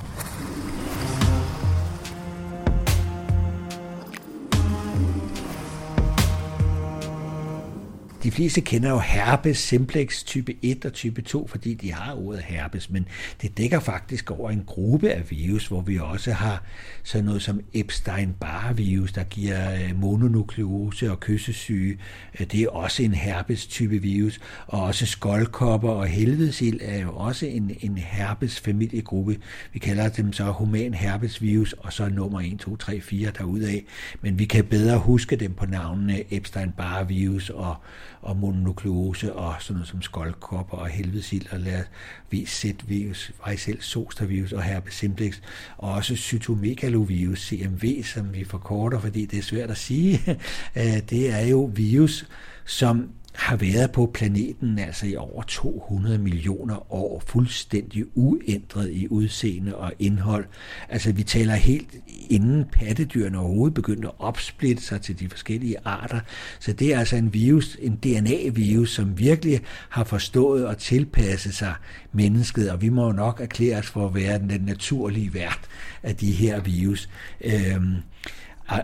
De 8.22 8.30
fleste 8.30 8.60
kender 8.60 8.90
jo 8.90 8.98
herpes 8.98 9.58
simplex 9.58 10.24
type 10.24 10.54
1 10.62 10.84
og 10.84 10.92
type 10.92 11.22
2, 11.22 11.46
fordi 11.46 11.74
de 11.74 11.92
har 11.92 12.14
ordet 12.14 12.42
herpes, 12.42 12.90
men 12.90 13.06
det 13.42 13.58
dækker 13.58 13.80
faktisk 13.80 14.30
over 14.30 14.50
en 14.50 14.64
gruppe 14.66 15.10
af 15.10 15.30
virus, 15.30 15.66
hvor 15.66 15.80
vi 15.80 15.98
også 15.98 16.32
har 16.32 16.62
sådan 17.02 17.24
noget 17.24 17.42
som 17.42 17.60
Epstein-Barr 17.74 18.72
virus, 18.72 19.12
der 19.12 19.24
giver 19.24 19.72
øh, 19.74 20.00
mononukleose 20.00 21.10
og 21.10 21.20
kyssesyge. 21.20 21.98
Øh, 22.40 22.46
det 22.46 22.62
er 22.62 22.68
også 22.68 23.02
en 23.02 23.14
herpes 23.14 23.66
type 23.66 23.98
virus, 23.98 24.40
og 24.66 24.82
også 24.82 25.06
skoldkopper 25.06 25.90
og 25.90 26.06
helvedesild 26.06 26.80
er 26.82 26.98
jo 26.98 27.12
også 27.12 27.46
en, 27.46 27.76
en 27.80 27.98
herpes 27.98 28.60
familiegruppe. 28.60 29.36
Vi 29.72 29.78
kalder 29.78 30.08
dem 30.08 30.32
så 30.32 30.44
human 30.44 30.94
herpes 30.94 31.42
virus, 31.42 31.72
og 31.72 31.92
så 31.92 32.08
nummer 32.08 32.40
1, 32.40 32.58
2, 32.58 32.76
3, 32.76 33.00
4 33.00 33.30
derudaf. 33.38 33.84
Men 34.20 34.38
vi 34.38 34.44
kan 34.44 34.64
bedre 34.64 34.98
huske 34.98 35.36
dem 35.36 35.54
på 35.54 35.66
navnene 35.66 36.22
Epstein-Barr 36.30 37.04
virus 37.04 37.50
og 37.50 37.76
og 38.22 38.36
mononukleose 38.36 39.32
og 39.32 39.54
sådan 39.60 39.74
noget 39.74 39.88
som 39.88 40.02
skoldkopper 40.02 40.76
og 40.76 40.88
helvedesild 40.88 41.52
og 41.52 41.60
lad 41.60 41.84
VZ-virus, 42.32 43.32
varicel 43.44 43.82
zostervirus 43.82 44.52
og 44.52 44.62
herpes 44.62 44.94
simplex 44.94 45.38
og 45.78 45.92
også 45.92 46.16
cytomegalovirus, 46.16 47.40
CMV, 47.40 48.02
som 48.04 48.34
vi 48.34 48.44
forkorter, 48.44 49.00
fordi 49.00 49.26
det 49.26 49.38
er 49.38 49.42
svært 49.42 49.70
at 49.70 49.78
sige. 49.78 50.20
Øh, 50.76 51.00
det 51.10 51.30
er 51.30 51.46
jo 51.46 51.70
virus, 51.74 52.26
som 52.64 53.08
har 53.32 53.56
været 53.56 53.92
på 53.92 54.10
planeten 54.14 54.78
altså 54.78 55.06
i 55.06 55.16
over 55.16 55.42
200 55.42 56.18
millioner 56.18 56.92
år, 56.92 57.22
fuldstændig 57.26 58.04
uændret 58.14 58.90
i 58.92 59.08
udseende 59.08 59.76
og 59.76 59.92
indhold. 59.98 60.44
Altså 60.88 61.12
vi 61.12 61.22
taler 61.22 61.54
helt 61.54 61.94
inden 62.28 62.64
pattedyrene 62.64 63.38
overhovedet 63.38 63.74
begyndte 63.74 64.08
at 64.08 64.14
opsplitte 64.18 64.82
sig 64.82 65.00
til 65.00 65.20
de 65.20 65.28
forskellige 65.28 65.76
arter. 65.84 66.20
Så 66.60 66.72
det 66.72 66.94
er 66.94 66.98
altså 66.98 67.16
en 67.16 67.34
virus, 67.34 67.76
en 67.80 67.96
DNA-virus, 67.96 68.94
som 68.94 69.18
virkelig 69.18 69.60
har 69.88 70.04
forstået 70.04 70.66
at 70.66 70.76
tilpasse 70.76 71.52
sig 71.52 71.74
mennesket, 72.12 72.70
og 72.70 72.82
vi 72.82 72.88
må 72.88 73.06
jo 73.06 73.12
nok 73.12 73.40
erklære 73.40 73.78
os 73.78 73.86
for 73.86 74.06
at 74.06 74.14
være 74.14 74.38
den 74.38 74.60
naturlige 74.60 75.34
vært 75.34 75.60
af 76.02 76.16
de 76.16 76.32
her 76.32 76.60
virus. 76.60 77.08
Øhm, 77.44 77.96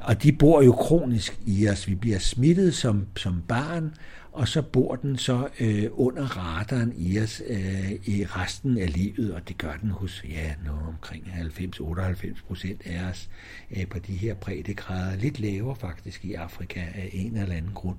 og 0.03 0.23
de 0.23 0.33
bor 0.33 0.63
jo 0.63 0.73
kronisk 0.73 1.39
i 1.47 1.69
os. 1.69 1.89
Vi 1.89 1.95
bliver 1.95 2.19
smittet 2.19 2.75
som, 2.75 3.07
som 3.17 3.43
barn, 3.49 3.95
og 4.37 4.49
så 4.49 4.63
bor 4.63 4.97
den 4.97 5.19
så 5.19 5.49
øh, 5.61 5.89
under 5.93 6.25
radaren 6.37 6.93
i 6.97 7.21
os 7.21 7.43
øh, 7.47 7.93
i 7.93 8.25
resten 8.25 8.79
af 8.79 8.93
livet, 8.93 9.35
og 9.35 9.49
det 9.49 9.59
gør 9.59 9.77
den 9.83 9.91
hos 9.91 10.25
ja, 10.29 10.55
noget 10.65 10.83
omkring 10.87 11.25
90-98 11.25 12.47
procent 12.47 12.83
af 12.85 13.11
os 13.11 13.31
øh, 13.77 13.87
på 13.87 13.99
de 13.99 14.13
her 14.13 14.35
breddegrader. 14.35 15.17
Lidt 15.17 15.41
lavere 15.41 15.77
faktisk 15.77 16.25
i 16.25 16.35
Afrika 16.35 16.81
af 16.81 17.11
en 17.13 17.37
eller 17.37 17.55
anden 17.55 17.73
grund. 17.75 17.97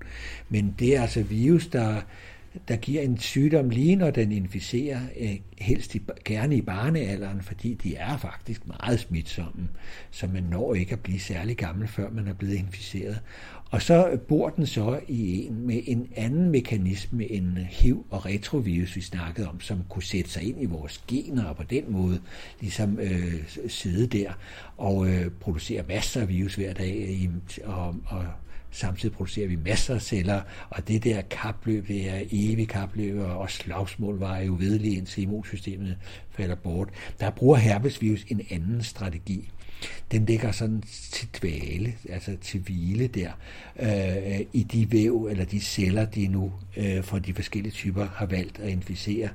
Men 0.49 0.75
det 0.79 0.97
er 0.97 1.01
altså 1.01 1.23
virus, 1.23 1.67
der 1.67 2.01
der 2.67 2.75
giver 2.75 3.01
en 3.01 3.17
sygdom 3.17 3.69
lige 3.69 3.95
når 3.95 4.11
den 4.11 4.31
inficerer, 4.31 4.99
øh, 5.19 5.35
helst 5.57 5.95
i, 5.95 6.01
gerne 6.25 6.55
i 6.55 6.61
barnealderen, 6.61 7.41
fordi 7.41 7.73
de 7.73 7.95
er 7.95 8.17
faktisk 8.17 8.67
meget 8.67 8.99
smitsomme, 8.99 9.69
så 10.11 10.27
man 10.27 10.43
når 10.43 10.73
ikke 10.73 10.93
at 10.93 10.99
blive 10.99 11.19
særlig 11.19 11.57
gammel, 11.57 11.87
før 11.87 12.09
man 12.09 12.27
er 12.27 12.33
blevet 12.33 12.55
inficeret. 12.55 13.19
Og 13.71 13.81
så 13.81 14.17
bor 14.27 14.49
den 14.49 14.65
så 14.65 14.99
i 15.07 15.45
en 15.45 15.67
med 15.67 15.81
en 15.85 16.07
anden 16.15 16.49
mekanisme 16.49 17.31
end 17.31 17.57
HIV 17.57 18.05
og 18.09 18.25
retrovirus, 18.25 18.95
vi 18.95 19.01
snakkede 19.01 19.49
om, 19.49 19.59
som 19.59 19.83
kunne 19.89 20.03
sætte 20.03 20.29
sig 20.29 20.43
ind 20.43 20.61
i 20.61 20.65
vores 20.65 21.03
gener 21.07 21.45
og 21.45 21.55
på 21.55 21.63
den 21.63 21.91
måde 21.91 22.21
ligesom 22.61 22.99
øh, 22.99 23.33
sidde 23.67 24.07
der 24.07 24.31
og 24.77 25.07
øh, 25.07 25.31
producere 25.39 25.83
masser 25.87 26.21
af 26.21 26.29
virus 26.29 26.55
hver 26.55 26.73
dag 26.73 26.95
i, 26.95 27.29
og, 27.63 27.95
og 28.05 28.25
Samtidig 28.71 29.15
producerer 29.15 29.47
vi 29.47 29.55
masser 29.55 29.95
af 29.95 30.01
celler, 30.01 30.41
og 30.69 30.87
det 30.87 31.03
der 31.03 31.21
kapløb, 31.21 31.87
det 31.87 32.09
er 32.09 32.21
evigt 32.31 32.69
kapløb, 32.69 33.19
og 33.19 33.49
slagsmål 33.49 34.19
var 34.19 34.37
jo 34.37 34.55
vedlige, 34.59 34.97
indtil 34.97 35.23
immunsystemet 35.23 35.97
falder 36.29 36.55
bort. 36.55 36.89
Der 37.19 37.29
bruger 37.29 37.57
herpesvirus 37.57 38.25
en 38.27 38.41
anden 38.51 38.83
strategi. 38.83 39.49
Den 40.11 40.25
ligger 40.25 40.51
sådan 40.51 40.83
til 41.11 41.27
dvale, 41.41 41.93
altså 42.09 42.31
til 42.41 42.59
hvile 42.59 43.07
der, 43.07 43.31
øh, 43.79 44.39
i 44.53 44.63
de 44.63 44.91
væv 44.91 45.27
eller 45.31 45.45
de 45.45 45.59
celler, 45.59 46.05
de 46.05 46.27
nu 46.27 46.51
øh, 46.77 47.03
fra 47.03 47.19
de 47.19 47.33
forskellige 47.33 47.73
typer 47.73 48.07
har 48.15 48.25
valgt 48.25 48.59
at 48.59 48.69
inficere. 48.69 49.29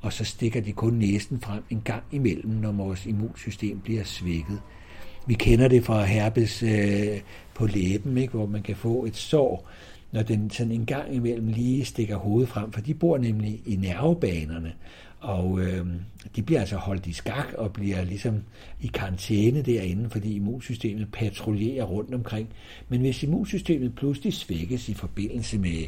Og 0.00 0.12
så 0.12 0.24
stikker 0.24 0.60
de 0.60 0.72
kun 0.72 0.94
næsen 0.94 1.40
frem 1.40 1.62
en 1.70 1.82
gang 1.84 2.02
imellem, 2.12 2.50
når 2.50 2.72
vores 2.72 3.06
immunsystem 3.06 3.80
bliver 3.80 4.04
svækket. 4.04 4.60
Vi 5.26 5.34
kender 5.34 5.68
det 5.68 5.84
fra 5.84 6.04
herpes 6.04 6.62
øh, 6.62 7.20
på 7.54 7.66
læben, 7.66 8.18
ikke? 8.18 8.32
hvor 8.32 8.46
man 8.46 8.62
kan 8.62 8.76
få 8.76 9.04
et 9.04 9.16
sår, 9.16 9.70
når 10.12 10.22
den 10.22 10.50
sådan 10.50 10.72
en 10.72 10.86
gang 10.86 11.14
imellem 11.14 11.48
lige 11.48 11.84
stikker 11.84 12.16
hovedet 12.16 12.48
frem, 12.48 12.72
for 12.72 12.80
de 12.80 12.94
bor 12.94 13.18
nemlig 13.18 13.62
i 13.66 13.76
nervebanerne, 13.76 14.72
og 15.26 15.60
øh, 15.60 15.86
de 16.36 16.42
bliver 16.42 16.60
altså 16.60 16.76
holdt 16.76 17.06
i 17.06 17.12
skak 17.12 17.52
og 17.58 17.72
bliver 17.72 18.04
ligesom 18.04 18.42
i 18.80 18.86
karantæne 18.86 19.62
derinde, 19.62 20.10
fordi 20.10 20.34
immunsystemet 20.34 21.12
patruljerer 21.12 21.84
rundt 21.84 22.14
omkring. 22.14 22.48
Men 22.88 23.00
hvis 23.00 23.22
immunsystemet 23.22 23.94
pludselig 23.94 24.34
svækkes 24.34 24.88
i 24.88 24.94
forbindelse 24.94 25.58
med 25.58 25.82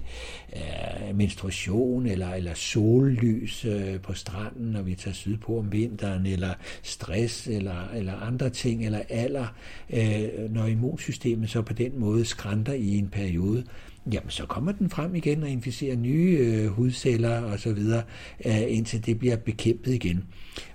øh, 0.57 1.17
menstruation 1.17 2.07
eller, 2.07 2.31
eller 2.31 2.55
sollys 2.55 3.65
øh, 3.65 4.01
på 4.01 4.15
stranden, 4.15 4.67
når 4.67 4.83
vi 4.83 4.95
tager 4.95 5.15
sydpå 5.15 5.59
om 5.59 5.73
vinteren, 5.73 6.27
eller 6.27 6.55
stress 6.83 7.47
eller, 7.47 7.89
eller 7.95 8.15
andre 8.15 8.51
ting, 8.51 8.85
eller 8.85 9.01
alder, 9.09 9.47
øh, 9.91 10.51
når 10.51 10.67
immunsystemet 10.67 11.51
så 11.51 11.63
på 11.63 11.73
den 11.73 11.99
måde 11.99 12.25
skrænter 12.25 12.73
i 12.73 12.97
en 12.97 13.09
periode, 13.09 13.65
jamen 14.13 14.31
så 14.31 14.47
kommer 14.47 14.73
den 14.73 14.91
frem 14.91 15.15
igen 15.15 15.43
og 15.43 15.49
inficerer 15.49 15.97
nye 15.97 16.39
øh, 16.41 16.67
hudceller 16.67 17.41
og 17.41 17.59
så 17.59 17.73
videre, 17.73 18.03
øh, 18.47 18.63
indtil 18.69 19.07
det 19.07 19.19
bliver 19.19 19.37
bekæmpet 19.37 19.95
igen. 19.95 20.25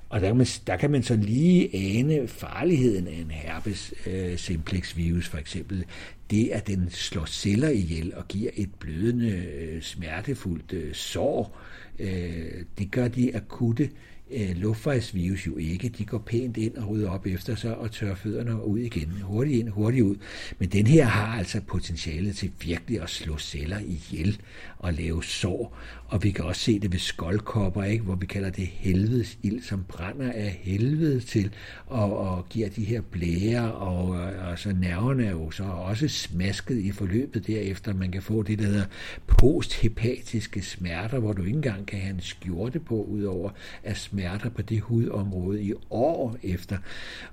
Og 0.09 0.21
der 0.21 0.27
kan, 0.27 0.37
man, 0.37 0.47
der 0.67 0.77
kan 0.77 0.91
man 0.91 1.03
så 1.03 1.15
lige 1.15 1.69
ane 1.75 2.27
farligheden 2.27 3.07
af 3.07 3.13
en 3.13 3.31
herpes 3.31 3.93
øh, 4.07 4.37
simplex 4.37 4.97
virus 4.97 5.27
for 5.27 5.37
eksempel. 5.37 5.85
Det, 6.31 6.49
at 6.49 6.67
den 6.67 6.89
slår 6.89 7.25
celler 7.25 7.69
ihjel 7.69 8.13
og 8.15 8.27
giver 8.27 8.51
et 8.55 8.69
blødende, 8.79 9.29
øh, 9.29 9.81
smertefuldt 9.81 10.73
øh, 10.73 10.93
sår, 10.93 11.57
øh, 11.99 12.51
det 12.77 12.91
gør 12.91 13.07
de 13.07 13.35
akutte 13.35 13.89
øh, 14.31 14.55
luftvejsvirus 14.55 15.47
jo 15.47 15.57
ikke. 15.57 15.89
De 15.89 16.05
går 16.05 16.17
pænt 16.17 16.57
ind 16.57 16.75
og 16.75 16.89
rydder 16.89 17.09
op 17.09 17.25
efter 17.25 17.55
sig 17.55 17.77
og 17.77 17.91
tørrer 17.91 18.15
fødderne 18.15 18.65
ud 18.65 18.79
igen. 18.79 19.11
Hurtigt 19.21 19.59
ind, 19.59 19.69
hurtigt 19.69 20.03
ud. 20.03 20.15
Men 20.59 20.69
den 20.69 20.87
her 20.87 21.05
har 21.05 21.37
altså 21.37 21.61
potentialet 21.67 22.35
til 22.35 22.51
virkelig 22.61 23.01
at 23.01 23.09
slå 23.09 23.37
celler 23.37 23.79
ihjel 23.79 24.39
og 24.77 24.93
lave 24.93 25.23
sår. 25.23 25.77
Og 26.07 26.23
vi 26.23 26.31
kan 26.31 26.45
også 26.45 26.61
se 26.61 26.79
det 26.79 26.91
ved 26.91 26.99
skoldkopper, 26.99 27.83
ikke? 27.83 28.03
hvor 28.03 28.15
vi 28.15 28.25
kalder 28.25 28.49
det 28.49 28.67
helvedes 28.67 29.37
ild, 29.43 29.61
som 29.61 29.83
brænder 29.87 30.31
af 30.31 30.59
helvede 30.61 31.19
til 31.19 31.51
og, 31.85 32.17
og 32.17 32.49
giver 32.49 32.69
de 32.69 32.83
her 32.83 33.01
blære, 33.01 33.73
og, 33.73 34.09
og 34.49 34.59
så 34.59 34.73
nerverne 34.73 35.25
er 35.25 35.31
jo 35.31 35.51
så 35.51 35.63
også 35.63 36.07
smasket 36.07 36.77
i 36.77 36.91
forløbet 36.91 37.47
derefter. 37.47 37.93
Man 37.93 38.11
kan 38.11 38.21
få 38.21 38.43
det, 38.43 38.59
der 38.59 38.65
hedder 38.65 38.85
posthepatiske 39.27 40.61
smerter, 40.61 41.19
hvor 41.19 41.33
du 41.33 41.43
ikke 41.43 41.55
engang 41.55 41.85
kan 41.85 41.99
have 41.99 42.13
en 42.13 42.21
skjorte 42.21 42.79
på, 42.79 43.03
udover 43.03 43.49
at 43.83 43.97
smerter 44.13 44.49
på 44.49 44.61
det 44.61 44.81
hudområde 44.81 45.63
i 45.63 45.73
år 45.89 46.37
efter. 46.43 46.77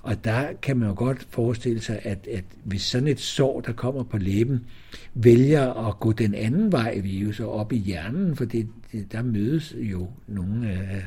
Og 0.02 0.24
der 0.24 0.52
kan 0.62 0.76
man 0.76 0.88
jo 0.88 0.94
godt 0.96 1.26
forestille 1.30 1.80
sig, 1.80 2.00
at, 2.02 2.26
at 2.32 2.44
hvis 2.64 2.82
sådan 2.82 3.08
et 3.08 3.20
sår, 3.20 3.60
der 3.60 3.72
kommer 3.72 4.02
på 4.02 4.18
læben, 4.18 4.60
vælger 5.14 5.88
at 5.88 6.00
gå 6.00 6.12
den 6.12 6.34
anden 6.34 6.72
vej 6.72 6.98
vi 6.98 7.18
jo 7.18 7.32
så 7.32 7.46
op 7.46 7.72
i 7.72 7.76
hjernen, 7.76 8.36
for 8.36 8.44
det, 8.44 8.68
det, 8.92 9.12
der 9.12 9.22
mødes 9.22 9.74
jo 9.78 10.08
nogle 10.26 10.70
af, 10.70 11.04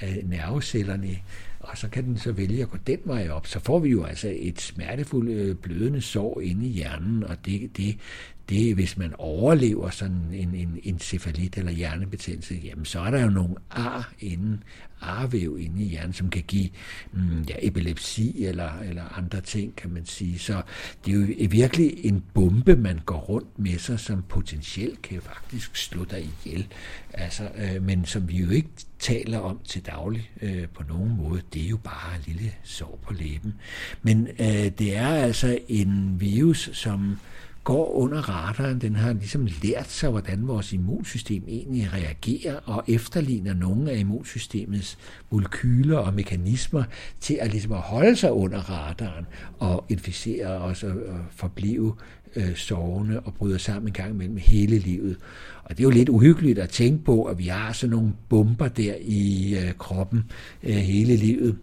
af 0.00 0.22
nervecellerne, 0.24 1.18
og 1.60 1.78
så 1.78 1.88
kan 1.88 2.04
den 2.04 2.16
så 2.16 2.32
vælge 2.32 2.62
at 2.62 2.70
gå 2.70 2.78
den 2.86 2.98
vej 3.04 3.28
op. 3.28 3.46
Så 3.46 3.60
får 3.60 3.78
vi 3.78 3.88
jo 3.88 4.04
altså 4.04 4.34
et 4.36 4.60
smertefuldt 4.60 5.30
øh, 5.30 5.56
blødende 5.56 6.00
sår 6.00 6.40
inde 6.40 6.66
i 6.66 6.68
hjernen, 6.68 7.24
og 7.24 7.36
det, 7.46 7.76
det, 7.76 7.96
det 8.48 8.74
hvis 8.74 8.96
man 8.96 9.14
overlever 9.18 9.90
sådan 9.90 10.22
en, 10.32 10.54
en 10.54 10.80
encefalit 10.82 11.58
eller 11.58 11.72
hjernebetændelse, 11.72 12.60
jamen 12.64 12.84
så 12.84 13.00
er 13.00 13.10
der 13.10 13.22
jo 13.22 13.30
nogle 13.30 13.54
ar 13.70 14.12
inden, 14.20 14.62
arvæv 15.00 15.58
inde 15.60 15.82
i 15.82 15.88
hjernen, 15.88 16.12
som 16.12 16.30
kan 16.30 16.42
give 16.42 16.68
mm, 17.12 17.42
ja, 17.48 17.54
epilepsi 17.58 18.44
eller, 18.44 18.78
eller 18.78 19.18
andre 19.18 19.40
ting, 19.40 19.76
kan 19.76 19.90
man 19.90 20.06
sige. 20.06 20.38
Så 20.38 20.62
det 21.04 21.14
er 21.14 21.18
jo 21.18 21.48
virkelig 21.50 22.04
en 22.04 22.24
bombe, 22.34 22.76
man 22.76 23.00
går 23.06 23.18
rundt 23.18 23.58
med 23.58 23.78
sig, 23.78 24.00
som 24.00 24.22
potentielt 24.28 25.02
kan 25.02 25.22
faktisk 25.22 25.76
slå 25.76 26.04
dig 26.04 26.28
ihjel. 26.44 26.66
Altså, 27.12 27.48
øh, 27.56 27.82
men 27.82 28.04
som 28.04 28.28
vi 28.28 28.36
jo 28.36 28.50
ikke 28.50 28.68
taler 28.98 29.38
om 29.38 29.60
til 29.64 29.86
daglig 29.86 30.30
øh, 30.42 30.68
på 30.68 30.82
nogen 30.88 31.16
måde. 31.16 31.42
Det 31.52 31.64
er 31.64 31.68
jo 31.68 31.76
bare 31.76 32.16
en 32.16 32.22
lille 32.26 32.52
sår 32.62 32.98
på 33.02 33.12
læben. 33.12 33.54
Men 34.02 34.28
øh, 34.38 34.70
det 34.78 34.96
er 34.96 35.08
altså 35.08 35.58
en 35.68 36.20
virus, 36.20 36.70
som 36.72 37.18
går 37.68 37.92
under 37.92 38.28
radaren. 38.28 38.80
Den 38.80 38.96
har 38.96 39.12
ligesom 39.12 39.48
lært 39.62 39.90
sig, 39.90 40.10
hvordan 40.10 40.48
vores 40.48 40.72
immunsystem 40.72 41.42
egentlig 41.48 41.92
reagerer 41.92 42.56
og 42.64 42.84
efterligner 42.88 43.54
nogle 43.54 43.90
af 43.90 43.98
immunsystemets 43.98 44.98
molekyler 45.30 45.98
og 45.98 46.14
mekanismer 46.14 46.84
til 47.20 47.38
at, 47.40 47.50
ligesom 47.50 47.72
at 47.72 47.78
holde 47.78 48.16
sig 48.16 48.32
under 48.32 48.58
radaren 48.58 49.26
og 49.58 49.84
inficere 49.88 50.46
os 50.46 50.82
og, 50.82 50.90
og 50.90 51.20
forblive 51.30 51.94
øh, 52.36 52.56
sovende 52.56 53.20
og 53.20 53.34
bryder 53.34 53.58
sammen 53.58 53.88
en 53.88 53.92
gang 53.92 54.10
imellem 54.10 54.36
hele 54.36 54.78
livet. 54.78 55.16
Og 55.64 55.70
det 55.70 55.80
er 55.80 55.84
jo 55.84 55.90
lidt 55.90 56.08
uhyggeligt 56.08 56.58
at 56.58 56.70
tænke 56.70 57.04
på, 57.04 57.24
at 57.24 57.38
vi 57.38 57.46
har 57.46 57.72
sådan 57.72 57.96
nogle 57.96 58.12
bomber 58.28 58.68
der 58.68 58.94
i 59.00 59.54
øh, 59.54 59.72
kroppen 59.78 60.24
øh, 60.62 60.74
hele 60.74 61.16
livet. 61.16 61.58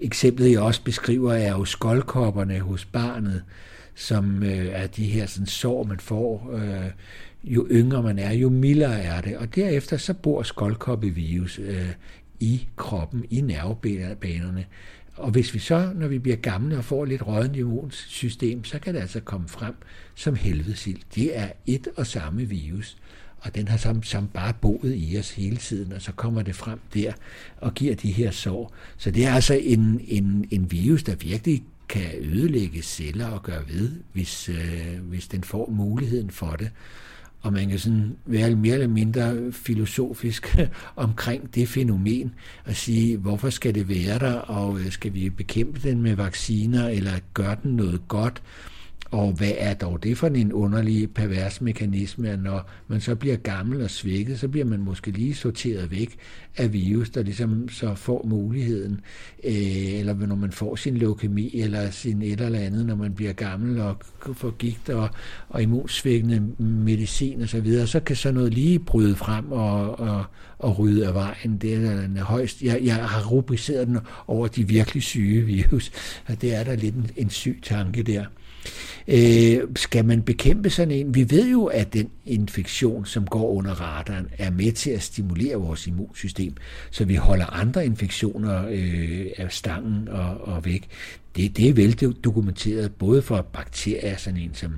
Eksemplet, 0.00 0.50
jeg 0.50 0.60
også 0.60 0.82
beskriver, 0.84 1.32
er 1.32 1.52
jo 1.52 1.64
skoldkopperne 1.64 2.60
hos 2.60 2.84
barnet, 2.84 3.42
som 3.94 4.42
øh, 4.42 4.66
er 4.66 4.86
de 4.86 5.04
her 5.04 5.26
sådan, 5.26 5.46
sår, 5.46 5.84
man 5.84 6.00
får. 6.00 6.50
Øh, 6.54 6.90
jo 7.44 7.66
yngre 7.70 8.02
man 8.02 8.18
er, 8.18 8.32
jo 8.32 8.48
mildere 8.48 9.02
er 9.02 9.20
det. 9.20 9.36
Og 9.36 9.54
derefter 9.54 9.96
så 9.96 10.14
bor 10.14 10.42
skoldkoppevirus 10.42 11.58
øh, 11.58 11.88
i 12.40 12.68
kroppen, 12.76 13.24
i 13.30 13.40
nervebanerne. 13.40 14.64
Og 15.16 15.30
hvis 15.30 15.54
vi 15.54 15.58
så, 15.58 15.92
når 15.94 16.08
vi 16.08 16.18
bliver 16.18 16.36
gamle 16.36 16.78
og 16.78 16.84
får 16.84 17.04
lidt 17.04 17.26
rådent 17.26 17.56
immunsystem, 17.56 18.64
så 18.64 18.78
kan 18.78 18.94
det 18.94 19.00
altså 19.00 19.20
komme 19.20 19.48
frem 19.48 19.74
som 20.14 20.34
helvedesild. 20.34 20.98
Det 21.14 21.38
er 21.38 21.48
et 21.66 21.88
og 21.96 22.06
samme 22.06 22.44
virus, 22.44 22.96
og 23.38 23.54
den 23.54 23.68
har 23.68 23.76
som, 23.76 24.02
som 24.02 24.28
bare 24.28 24.54
boet 24.60 24.94
i 24.96 25.16
os 25.18 25.30
hele 25.30 25.56
tiden, 25.56 25.92
og 25.92 26.02
så 26.02 26.12
kommer 26.12 26.42
det 26.42 26.54
frem 26.54 26.78
der 26.94 27.12
og 27.56 27.74
giver 27.74 27.94
de 27.94 28.12
her 28.12 28.30
sår. 28.30 28.74
Så 28.96 29.10
det 29.10 29.26
er 29.26 29.32
altså 29.32 29.54
en, 29.54 30.00
en, 30.08 30.48
en 30.50 30.72
virus, 30.72 31.02
der 31.02 31.14
virkelig 31.14 31.62
kan 31.92 32.10
ødelægge 32.20 32.82
celler 32.82 33.26
og 33.26 33.42
gøre 33.42 33.62
ved, 33.68 33.90
hvis, 34.12 34.48
øh, 34.48 35.00
hvis 35.02 35.28
den 35.28 35.44
får 35.44 35.70
muligheden 35.70 36.30
for 36.30 36.50
det. 36.50 36.70
Og 37.40 37.52
man 37.52 37.68
kan 37.68 37.78
sådan 37.78 38.16
være 38.26 38.56
mere 38.56 38.74
eller 38.74 38.88
mindre 38.88 39.52
filosofisk 39.52 40.58
omkring 40.96 41.54
det 41.54 41.68
fænomen 41.68 42.34
og 42.64 42.76
sige, 42.76 43.16
hvorfor 43.16 43.50
skal 43.50 43.74
det 43.74 43.88
være 43.88 44.18
der, 44.18 44.34
og 44.34 44.80
øh, 44.80 44.90
skal 44.90 45.14
vi 45.14 45.30
bekæmpe 45.30 45.88
den 45.88 46.02
med 46.02 46.14
vacciner, 46.14 46.88
eller 46.88 47.12
gør 47.34 47.54
den 47.54 47.76
noget 47.76 48.00
godt? 48.08 48.42
Og 49.12 49.32
hvad 49.32 49.52
er 49.58 49.74
dog 49.74 50.02
det 50.02 50.18
for 50.18 50.26
en 50.26 50.52
underlig 50.52 51.10
pervers 51.10 51.60
mekanisme, 51.60 52.28
at 52.28 52.42
når 52.42 52.70
man 52.88 53.00
så 53.00 53.14
bliver 53.14 53.36
gammel 53.36 53.82
og 53.82 53.90
svækket, 53.90 54.38
så 54.38 54.48
bliver 54.48 54.66
man 54.66 54.80
måske 54.80 55.10
lige 55.10 55.34
sorteret 55.34 55.90
væk 55.90 56.16
af 56.56 56.72
virus, 56.72 57.10
der 57.10 57.22
ligesom 57.22 57.68
så 57.68 57.94
får 57.94 58.26
muligheden, 58.28 59.00
øh, 59.44 59.94
eller 59.94 60.26
når 60.26 60.34
man 60.34 60.52
får 60.52 60.76
sin 60.76 60.96
leukemi, 60.96 61.60
eller 61.60 61.90
sin 61.90 62.22
et 62.22 62.40
eller 62.40 62.58
andet, 62.58 62.86
når 62.86 62.94
man 62.94 63.14
bliver 63.14 63.32
gammel 63.32 63.80
og 63.80 63.96
får 64.34 64.50
gigt 64.50 64.88
og, 64.88 65.08
og 65.48 65.62
immunsvækkende 65.62 66.42
medicin 66.58 67.42
og 67.42 67.48
så 67.48 67.60
videre, 67.60 67.86
så 67.86 68.00
kan 68.00 68.16
så 68.16 68.32
noget 68.32 68.54
lige 68.54 68.78
bryde 68.78 69.16
frem 69.16 69.52
og, 69.52 70.00
og, 70.00 70.24
og 70.58 70.78
rydde 70.78 71.06
af 71.06 71.14
vejen. 71.14 71.58
Det 71.58 71.74
er 71.74 72.00
den 72.00 72.16
højst. 72.16 72.62
Jeg, 72.62 72.80
jeg 72.82 72.96
har 72.96 73.26
rubriceret 73.26 73.86
den 73.86 73.98
over 74.26 74.46
de 74.46 74.68
virkelig 74.68 75.02
syge 75.02 75.42
virus, 75.42 75.92
og 76.26 76.40
det 76.42 76.54
er 76.54 76.64
der 76.64 76.76
lidt 76.76 76.94
en, 76.94 77.10
en 77.16 77.30
syg 77.30 77.60
tanke 77.62 78.02
der. 78.02 78.24
Øh, 79.08 79.60
skal 79.76 80.04
man 80.04 80.22
bekæmpe 80.22 80.70
sådan 80.70 80.90
en? 80.90 81.14
Vi 81.14 81.30
ved 81.30 81.50
jo, 81.50 81.64
at 81.64 81.92
den 81.92 82.10
infektion, 82.26 83.06
som 83.06 83.26
går 83.26 83.50
under 83.50 83.80
radaren, 83.80 84.28
er 84.38 84.50
med 84.50 84.72
til 84.72 84.90
at 84.90 85.02
stimulere 85.02 85.56
vores 85.56 85.86
immunsystem, 85.86 86.54
så 86.90 87.04
vi 87.04 87.14
holder 87.14 87.46
andre 87.46 87.86
infektioner 87.86 88.66
øh, 88.70 89.26
af 89.36 89.52
stangen 89.52 90.08
og, 90.08 90.48
og 90.48 90.64
væk. 90.64 90.88
Det, 91.36 91.56
det 91.56 91.68
er 91.68 91.72
vel 91.72 91.92
dokumenteret 92.24 92.92
både 92.92 93.22
for 93.22 93.42
bakterier, 93.52 94.16
sådan 94.16 94.40
en 94.40 94.54
som 94.54 94.72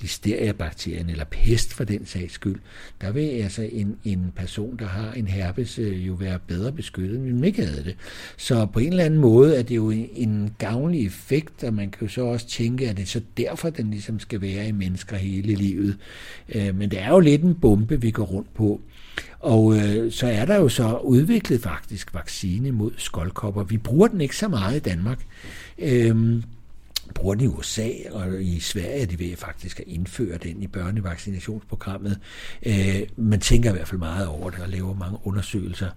listeria-bakterien 0.00 1.10
eller 1.10 1.24
pest 1.24 1.74
for 1.74 1.84
den 1.84 2.06
sags 2.06 2.32
skyld. 2.32 2.58
Der 3.00 3.12
vil 3.12 3.20
altså 3.20 3.68
en, 3.72 3.96
en 4.04 4.32
person, 4.36 4.76
der 4.78 4.86
har 4.86 5.12
en 5.12 5.28
herpes, 5.28 5.78
øh, 5.78 6.06
jo 6.06 6.14
være 6.14 6.38
bedre 6.46 6.72
beskyttet, 6.72 7.18
end 7.18 7.46
ikke 7.46 7.66
havde 7.66 7.84
det. 7.84 7.96
Så 8.36 8.66
på 8.66 8.78
en 8.78 8.88
eller 8.88 9.04
anden 9.04 9.20
måde 9.20 9.56
er 9.56 9.62
det 9.62 9.76
jo 9.76 9.90
en, 9.90 10.08
en 10.12 10.54
gavnlig 10.58 11.06
effekt, 11.06 11.64
og 11.64 11.74
man 11.74 11.90
kan 11.90 12.06
jo 12.06 12.12
så 12.12 12.24
også 12.24 12.48
tænke, 12.48 12.88
at 12.88 12.96
det 12.96 13.02
er 13.02 13.06
så 13.06 13.20
derfor, 13.36 13.70
den 13.70 13.90
ligesom 13.90 14.20
skal 14.20 14.40
være 14.40 14.68
i 14.68 14.72
mennesker 14.72 15.16
hele 15.16 15.54
livet. 15.54 15.96
Øh, 16.54 16.74
men 16.74 16.90
det 16.90 17.00
er 17.00 17.08
jo 17.08 17.20
lidt 17.20 17.42
en 17.42 17.54
bombe, 17.54 18.00
vi 18.00 18.10
går 18.10 18.24
rundt 18.24 18.54
på. 18.54 18.80
Og 19.38 19.76
øh, 19.76 20.12
så 20.12 20.26
er 20.26 20.44
der 20.44 20.56
jo 20.56 20.68
så 20.68 20.96
udviklet 20.96 21.62
faktisk 21.62 22.14
vaccine 22.14 22.72
mod 22.72 22.90
skoldkopper. 22.96 23.64
Vi 23.64 23.76
bruger 23.76 24.08
den 24.08 24.20
ikke 24.20 24.36
så 24.36 24.48
meget 24.48 24.76
i 24.76 24.78
Danmark. 24.80 25.18
Øhm, 25.78 26.42
bruger 27.14 27.34
den 27.34 27.44
i 27.44 27.46
USA, 27.46 27.90
og 28.10 28.42
i 28.42 28.60
Sverige 28.60 29.02
er 29.02 29.06
de 29.06 29.18
ved 29.18 29.36
faktisk 29.36 29.80
at 29.80 29.86
indføre 29.86 30.38
den 30.38 30.62
i 30.62 30.66
børnevaccinationsprogrammet. 30.66 32.18
Øh, 32.66 33.00
man 33.16 33.40
tænker 33.40 33.70
i 33.70 33.72
hvert 33.72 33.88
fald 33.88 33.98
meget 33.98 34.26
over 34.26 34.50
det 34.50 34.60
og 34.60 34.68
laver 34.68 34.94
mange 34.94 35.18
undersøgelser. 35.24 35.90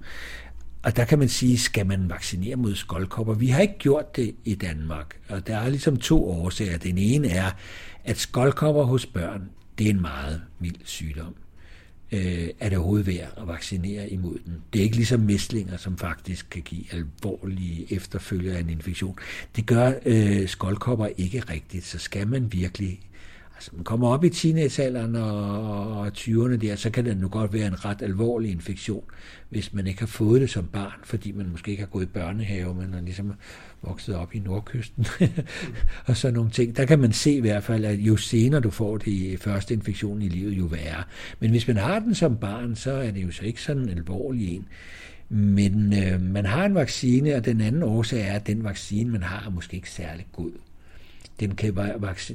Og 0.84 0.95
der 0.95 1.05
kan 1.05 1.19
man 1.19 1.30
sige, 1.30 1.57
skal 1.57 1.86
man 1.86 2.09
vaccinere 2.09 2.55
mod 2.55 2.75
skoldkopper? 2.75 3.34
Vi 3.34 3.47
har 3.47 3.61
ikke 3.61 3.77
gjort 3.80 4.15
det 4.15 4.36
i 4.45 4.55
Danmark, 4.55 5.19
og 5.30 5.47
der 5.47 5.57
er 5.57 5.69
ligesom 5.69 5.97
to 5.97 6.30
årsager. 6.30 6.77
Den 6.77 6.97
ene 6.97 7.30
er, 7.30 7.51
at 8.03 8.17
skoldkopper 8.17 8.84
hos 8.84 9.05
børn, 9.05 9.49
det 9.77 9.86
er 9.86 9.89
en 9.89 10.01
meget 10.01 10.41
mild 10.59 10.75
sygdom 10.84 11.36
øh, 12.12 12.49
er 12.60 12.70
det 12.70 12.78
overhovedet 12.78 13.07
værd 13.07 13.34
at 13.38 13.47
vaccinere 13.47 14.10
imod 14.10 14.38
den. 14.45 14.64
Det 14.74 14.80
er 14.80 14.84
ikke 14.84 14.95
ligesom 14.95 15.20
mæslinger, 15.20 15.78
som 15.78 15.97
faktisk 15.97 16.49
kan 16.49 16.62
give 16.62 16.84
alvorlige 16.91 17.93
efterfølger 17.93 18.55
af 18.55 18.60
en 18.60 18.70
infektion. 18.70 19.20
Det 19.55 19.66
gør 19.66 19.91
øh, 20.05 20.47
skoldkopper 20.47 21.07
ikke 21.18 21.39
rigtigt, 21.39 21.86
så 21.86 21.97
skal 21.99 22.28
man 22.28 22.53
virkelig 22.53 22.99
Altså, 23.60 23.72
man 23.74 23.84
kommer 23.84 24.07
op 24.07 24.24
i 24.24 24.30
teenagealderen 24.30 25.16
og, 25.16 25.99
og 25.99 26.07
20'erne 26.07 26.55
der, 26.55 26.76
så 26.76 26.89
kan 26.89 27.05
det 27.05 27.18
nu 27.18 27.28
godt 27.28 27.53
være 27.53 27.68
en 27.68 27.86
ret 27.86 28.01
alvorlig 28.01 28.51
infektion, 28.51 29.03
hvis 29.49 29.74
man 29.74 29.88
ikke 29.88 29.99
har 29.99 30.07
fået 30.07 30.41
det 30.41 30.49
som 30.49 30.66
barn, 30.66 30.99
fordi 31.03 31.32
man 31.32 31.49
måske 31.49 31.72
ikke 31.72 31.84
har 31.84 31.88
gået 31.88 32.03
i 32.03 32.07
børnehave, 32.07 32.76
men 32.76 32.93
er 32.93 33.01
ligesom 33.01 33.34
vokset 33.82 34.16
op 34.16 34.36
i 34.36 34.39
nordkysten 34.39 35.05
og 36.07 36.18
sådan 36.18 36.34
nogle 36.34 36.49
ting. 36.49 36.78
Der 36.78 36.86
kan 36.86 36.99
man 36.99 37.12
se 37.12 37.32
i 37.32 37.39
hvert 37.39 37.64
fald, 37.64 37.86
at 37.86 37.99
jo 37.99 38.18
senere 38.18 38.62
du 38.62 38.70
får 38.70 38.97
det 38.97 39.39
første 39.39 39.74
infektion 39.74 40.22
i 40.22 40.30
livet, 40.30 40.51
jo 40.51 40.66
værre. 40.66 41.03
Men 41.39 41.51
hvis 41.51 41.68
man 41.68 41.78
har 41.78 41.99
den 41.99 42.16
som 42.16 42.38
barn, 42.38 42.76
så 42.76 42.91
er 42.91 43.12
det 43.12 43.24
jo 43.24 43.32
så 43.32 43.45
ikke 43.45 43.62
sådan 43.62 43.84
en 43.84 43.89
alvorlig 43.89 44.55
en. 44.55 44.68
Men 45.30 45.93
øh, 46.03 46.22
man 46.22 46.45
har 46.45 46.66
en 46.66 46.76
vaccine, 46.76 47.36
og 47.36 47.45
den 47.45 47.62
anden 47.62 47.84
årsag 47.84 48.28
er, 48.28 48.34
at 48.34 48.47
den 48.47 48.64
vaccine, 48.64 49.12
man 49.12 49.24
har, 49.24 49.45
er 49.47 49.51
måske 49.51 49.76
ikke 49.76 49.91
særlig 49.91 50.28
god. 50.32 50.51
Den 51.40 51.56
kan, 51.56 51.76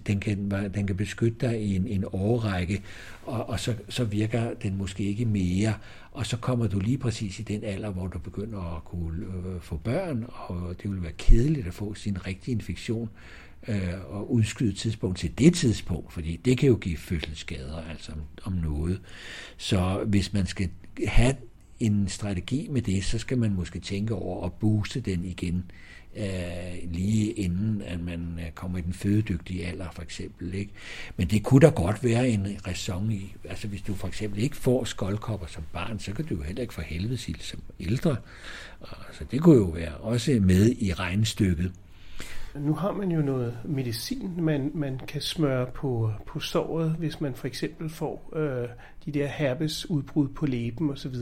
den 0.06 0.20
kan, 0.20 0.50
den 0.74 0.86
kan 0.86 0.96
beskytte 0.96 1.46
dig 1.46 1.62
i 1.62 1.76
en, 1.76 1.86
en 1.86 2.04
årrække, 2.12 2.82
og, 3.22 3.48
og 3.48 3.60
så, 3.60 3.74
så 3.88 4.04
virker 4.04 4.54
den 4.54 4.76
måske 4.76 5.02
ikke 5.02 5.24
mere. 5.24 5.74
Og 6.12 6.26
så 6.26 6.36
kommer 6.36 6.66
du 6.66 6.78
lige 6.78 6.98
præcis 6.98 7.38
i 7.38 7.42
den 7.42 7.64
alder, 7.64 7.90
hvor 7.90 8.06
du 8.06 8.18
begynder 8.18 8.76
at 8.76 8.84
kunne 8.84 9.24
øh, 9.26 9.60
få 9.60 9.76
børn, 9.76 10.24
og 10.28 10.74
det 10.82 10.90
vil 10.90 11.02
være 11.02 11.12
kedeligt 11.18 11.66
at 11.66 11.74
få 11.74 11.94
sin 11.94 12.26
rigtige 12.26 12.52
infektion 12.52 13.10
øh, 13.68 13.94
og 14.08 14.32
udskyde 14.32 14.72
tidspunkt 14.72 15.18
til 15.18 15.38
det 15.38 15.54
tidspunkt, 15.54 16.12
fordi 16.12 16.36
det 16.36 16.58
kan 16.58 16.68
jo 16.68 16.76
give 16.76 16.96
fødselsskader 16.96 17.82
altså 17.90 18.12
om, 18.12 18.20
om 18.44 18.52
noget. 18.52 19.00
Så 19.56 20.04
hvis 20.06 20.32
man 20.32 20.46
skal 20.46 20.68
have 21.06 21.36
en 21.80 22.08
strategi 22.08 22.68
med 22.70 22.82
det, 22.82 23.04
så 23.04 23.18
skal 23.18 23.38
man 23.38 23.54
måske 23.54 23.80
tænke 23.80 24.14
over 24.14 24.46
at 24.46 24.52
booste 24.52 25.00
den 25.00 25.24
igen 25.24 25.64
øh, 26.16 26.92
lige 26.92 27.32
inden 27.32 27.82
at 27.82 28.00
man 28.00 28.38
øh, 28.38 28.50
kommer 28.50 28.78
i 28.78 28.80
den 28.80 28.92
fødedygtige 28.92 29.66
alder 29.66 29.90
for 29.92 30.02
eksempel. 30.02 30.54
Ikke? 30.54 30.72
Men 31.16 31.26
det 31.26 31.42
kunne 31.42 31.60
da 31.60 31.68
godt 31.68 32.04
være 32.04 32.28
en 32.28 32.46
ræson 32.66 33.12
i, 33.12 33.34
altså 33.44 33.68
hvis 33.68 33.82
du 33.82 33.94
for 33.94 34.08
eksempel 34.08 34.42
ikke 34.42 34.56
får 34.56 34.84
skoldkopper 34.84 35.46
som 35.46 35.62
barn, 35.72 35.98
så 35.98 36.12
kan 36.12 36.24
du 36.24 36.34
jo 36.34 36.42
heller 36.42 36.62
ikke 36.62 36.74
få 36.74 36.80
helvedesild 36.80 37.40
som 37.40 37.60
ældre. 37.80 38.16
Altså, 39.08 39.24
det 39.30 39.40
kunne 39.40 39.56
jo 39.56 39.64
være 39.64 39.94
også 39.94 40.38
med 40.40 40.76
i 40.78 40.92
regnstykket. 40.92 41.72
Nu 42.54 42.74
har 42.74 42.92
man 42.92 43.12
jo 43.12 43.20
noget 43.20 43.58
medicin, 43.64 44.32
man, 44.38 44.70
man 44.74 45.00
kan 45.08 45.20
smøre 45.20 45.66
på, 45.66 46.10
på 46.26 46.40
såret, 46.40 46.90
hvis 46.98 47.20
man 47.20 47.34
for 47.34 47.46
eksempel 47.46 47.90
får 47.90 48.32
øh, 48.36 48.68
de 49.04 49.12
der 49.12 49.26
herpesudbrud 49.26 50.28
på 50.28 50.46
læben 50.46 50.90
osv. 50.90 51.14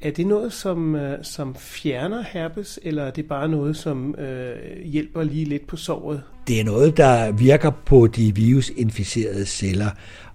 Er 0.00 0.10
det 0.10 0.26
noget, 0.26 0.52
som, 0.52 0.94
øh, 0.94 1.18
som 1.24 1.54
fjerner 1.54 2.24
herpes, 2.32 2.80
eller 2.82 3.02
er 3.02 3.10
det 3.10 3.26
bare 3.28 3.48
noget, 3.48 3.76
som 3.76 4.14
øh, 4.14 4.84
hjælper 4.84 5.22
lige 5.22 5.44
lidt 5.44 5.66
på 5.66 5.76
såret? 5.76 6.22
Det 6.48 6.60
er 6.60 6.64
noget, 6.64 6.96
der 6.96 7.32
virker 7.32 7.70
på 7.70 8.06
de 8.06 8.34
virusinficerede 8.34 9.46
celler, 9.46 9.90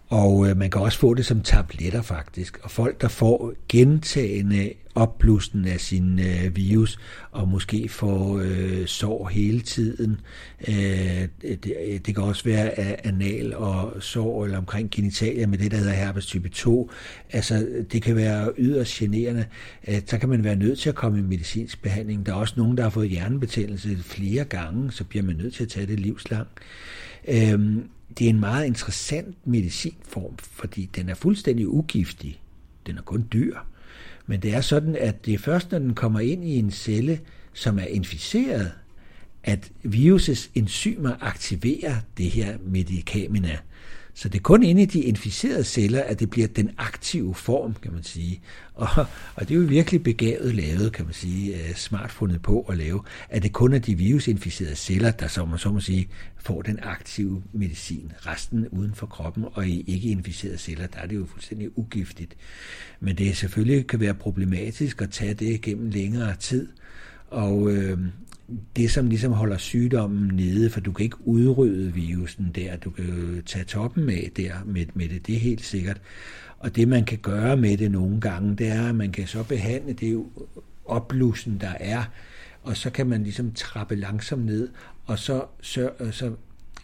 og 0.09 0.49
øh, 0.49 0.57
man 0.57 0.69
kan 0.69 0.81
også 0.81 0.99
få 0.99 1.13
det 1.13 1.25
som 1.25 1.41
tabletter 1.41 2.01
faktisk. 2.01 2.59
Og 2.63 2.71
folk, 2.71 3.01
der 3.01 3.07
får 3.07 3.53
gentagende 3.69 4.73
opblussen 4.95 5.65
af 5.65 5.79
sin 5.79 6.19
øh, 6.19 6.55
virus, 6.55 6.99
og 7.31 7.47
måske 7.47 7.89
får 7.89 8.41
øh, 8.43 8.85
sår 8.85 9.27
hele 9.27 9.61
tiden. 9.61 10.19
Øh, 10.67 11.27
det, 11.41 11.61
det 12.05 12.15
kan 12.15 12.23
også 12.23 12.43
være 12.43 12.79
af 12.79 13.01
anal 13.03 13.55
og 13.55 14.03
sår 14.03 14.45
eller 14.45 14.57
omkring 14.57 14.91
genitalier 14.91 15.47
med 15.47 15.57
det, 15.57 15.71
der 15.71 15.77
hedder 15.77 15.93
herpes 15.93 16.25
type 16.25 16.49
2. 16.49 16.91
Altså, 17.31 17.67
det 17.91 18.01
kan 18.01 18.15
være 18.15 18.51
yderst 18.57 18.93
generende. 18.93 19.45
Øh, 19.87 20.01
så 20.05 20.17
kan 20.17 20.29
man 20.29 20.43
være 20.43 20.55
nødt 20.55 20.79
til 20.79 20.89
at 20.89 20.95
komme 20.95 21.19
i 21.19 21.21
medicinsk 21.21 21.81
behandling. 21.81 22.25
Der 22.25 22.31
er 22.31 22.37
også 22.37 22.53
nogen, 22.57 22.77
der 22.77 22.83
har 22.83 22.89
fået 22.89 23.09
hjernebetændelse 23.09 23.97
flere 23.97 24.43
gange, 24.43 24.91
så 24.91 25.03
bliver 25.03 25.23
man 25.23 25.35
nødt 25.35 25.53
til 25.53 25.63
at 25.63 25.69
tage 25.69 25.85
det 25.85 25.99
livslang. 25.99 26.47
Øh, 27.27 27.59
det 28.17 28.25
er 28.25 28.29
en 28.29 28.39
meget 28.39 28.65
interessant 28.65 29.47
medicinform, 29.47 30.37
fordi 30.37 30.89
den 30.95 31.09
er 31.09 31.13
fuldstændig 31.13 31.67
ugiftig. 31.67 32.41
Den 32.87 32.97
er 32.97 33.01
kun 33.01 33.27
dyr. 33.33 33.57
Men 34.25 34.41
det 34.41 34.53
er 34.53 34.61
sådan, 34.61 34.95
at 34.95 35.25
det 35.25 35.33
er 35.33 35.37
først, 35.37 35.71
når 35.71 35.79
den 35.79 35.95
kommer 35.95 36.19
ind 36.19 36.45
i 36.45 36.55
en 36.55 36.71
celle, 36.71 37.19
som 37.53 37.79
er 37.79 37.85
inficeret, 37.85 38.71
at 39.43 39.71
virusets 39.83 40.51
enzymer 40.55 41.15
aktiverer 41.21 41.95
det 42.17 42.25
her 42.25 42.57
medikamina. 42.65 43.57
Så 44.19 44.29
det 44.29 44.39
er 44.39 44.43
kun 44.43 44.63
inde 44.63 44.81
i 44.81 44.85
de 44.85 45.01
inficerede 45.01 45.63
celler, 45.63 46.03
at 46.03 46.19
det 46.19 46.29
bliver 46.29 46.47
den 46.47 46.71
aktive 46.77 47.35
form, 47.35 47.73
kan 47.73 47.93
man 47.93 48.03
sige. 48.03 48.41
Og, 48.73 48.87
og 49.35 49.49
det 49.49 49.51
er 49.51 49.55
jo 49.55 49.65
virkelig 49.65 50.03
begavet 50.03 50.55
lavet, 50.55 50.93
kan 50.93 51.05
man 51.05 51.13
sige, 51.13 51.55
øh, 51.55 51.75
smart 51.75 52.11
fundet 52.11 52.41
på 52.41 52.61
at 52.69 52.77
lave, 52.77 53.03
at 53.29 53.43
det 53.43 53.53
kun 53.53 53.73
er 53.73 53.79
de 53.79 53.95
virusinficerede 53.95 54.75
celler, 54.75 55.11
der 55.11 55.27
så, 55.27 55.45
man 55.45 55.59
så 55.59 55.71
må 55.71 55.79
sige, 55.79 56.09
får 56.37 56.61
den 56.61 56.79
aktive 56.81 57.43
medicin. 57.53 58.11
Resten 58.25 58.67
uden 58.67 58.93
for 58.95 59.07
kroppen 59.07 59.45
og 59.53 59.67
i 59.67 59.83
ikke 59.87 60.09
inficerede 60.09 60.57
celler, 60.57 60.87
der 60.87 60.99
er 60.99 61.05
det 61.07 61.15
jo 61.15 61.25
fuldstændig 61.25 61.77
ugiftigt. 61.77 62.35
Men 62.99 63.17
det 63.17 63.37
selvfølgelig 63.37 63.87
kan 63.87 63.99
være 63.99 64.13
problematisk 64.13 65.01
at 65.01 65.09
tage 65.11 65.33
det 65.33 65.61
gennem 65.61 65.89
længere 65.89 66.35
tid. 66.35 66.67
Og 67.27 67.71
øh, 67.71 67.97
det, 68.75 68.91
som 68.91 69.07
ligesom 69.07 69.31
holder 69.31 69.57
sygdommen 69.57 70.35
nede, 70.35 70.69
for 70.69 70.79
du 70.79 70.91
kan 70.91 71.03
ikke 71.03 71.27
udrydde 71.27 71.93
virusen 71.93 72.51
der, 72.55 72.75
du 72.75 72.89
kan 72.89 73.43
tage 73.45 73.65
toppen 73.65 74.05
med 74.05 74.29
der 74.37 74.53
med, 74.65 74.85
med 74.93 75.09
det, 75.09 75.27
det 75.27 75.35
er 75.35 75.39
helt 75.39 75.65
sikkert. 75.65 76.01
Og 76.59 76.75
det, 76.75 76.87
man 76.87 77.05
kan 77.05 77.17
gøre 77.17 77.57
med 77.57 77.77
det 77.77 77.91
nogle 77.91 78.21
gange, 78.21 78.55
det 78.55 78.67
er, 78.67 78.89
at 78.89 78.95
man 78.95 79.11
kan 79.11 79.27
så 79.27 79.43
behandle 79.43 79.93
det 79.93 80.25
opblussen, 80.85 81.57
der 81.61 81.73
er, 81.79 82.03
og 82.63 82.77
så 82.77 82.89
kan 82.89 83.07
man 83.07 83.23
ligesom 83.23 83.51
trappe 83.51 83.95
langsomt 83.95 84.45
ned, 84.45 84.69
og 85.05 85.19
så, 85.19 85.43
så, 85.61 85.91
så 86.11 86.31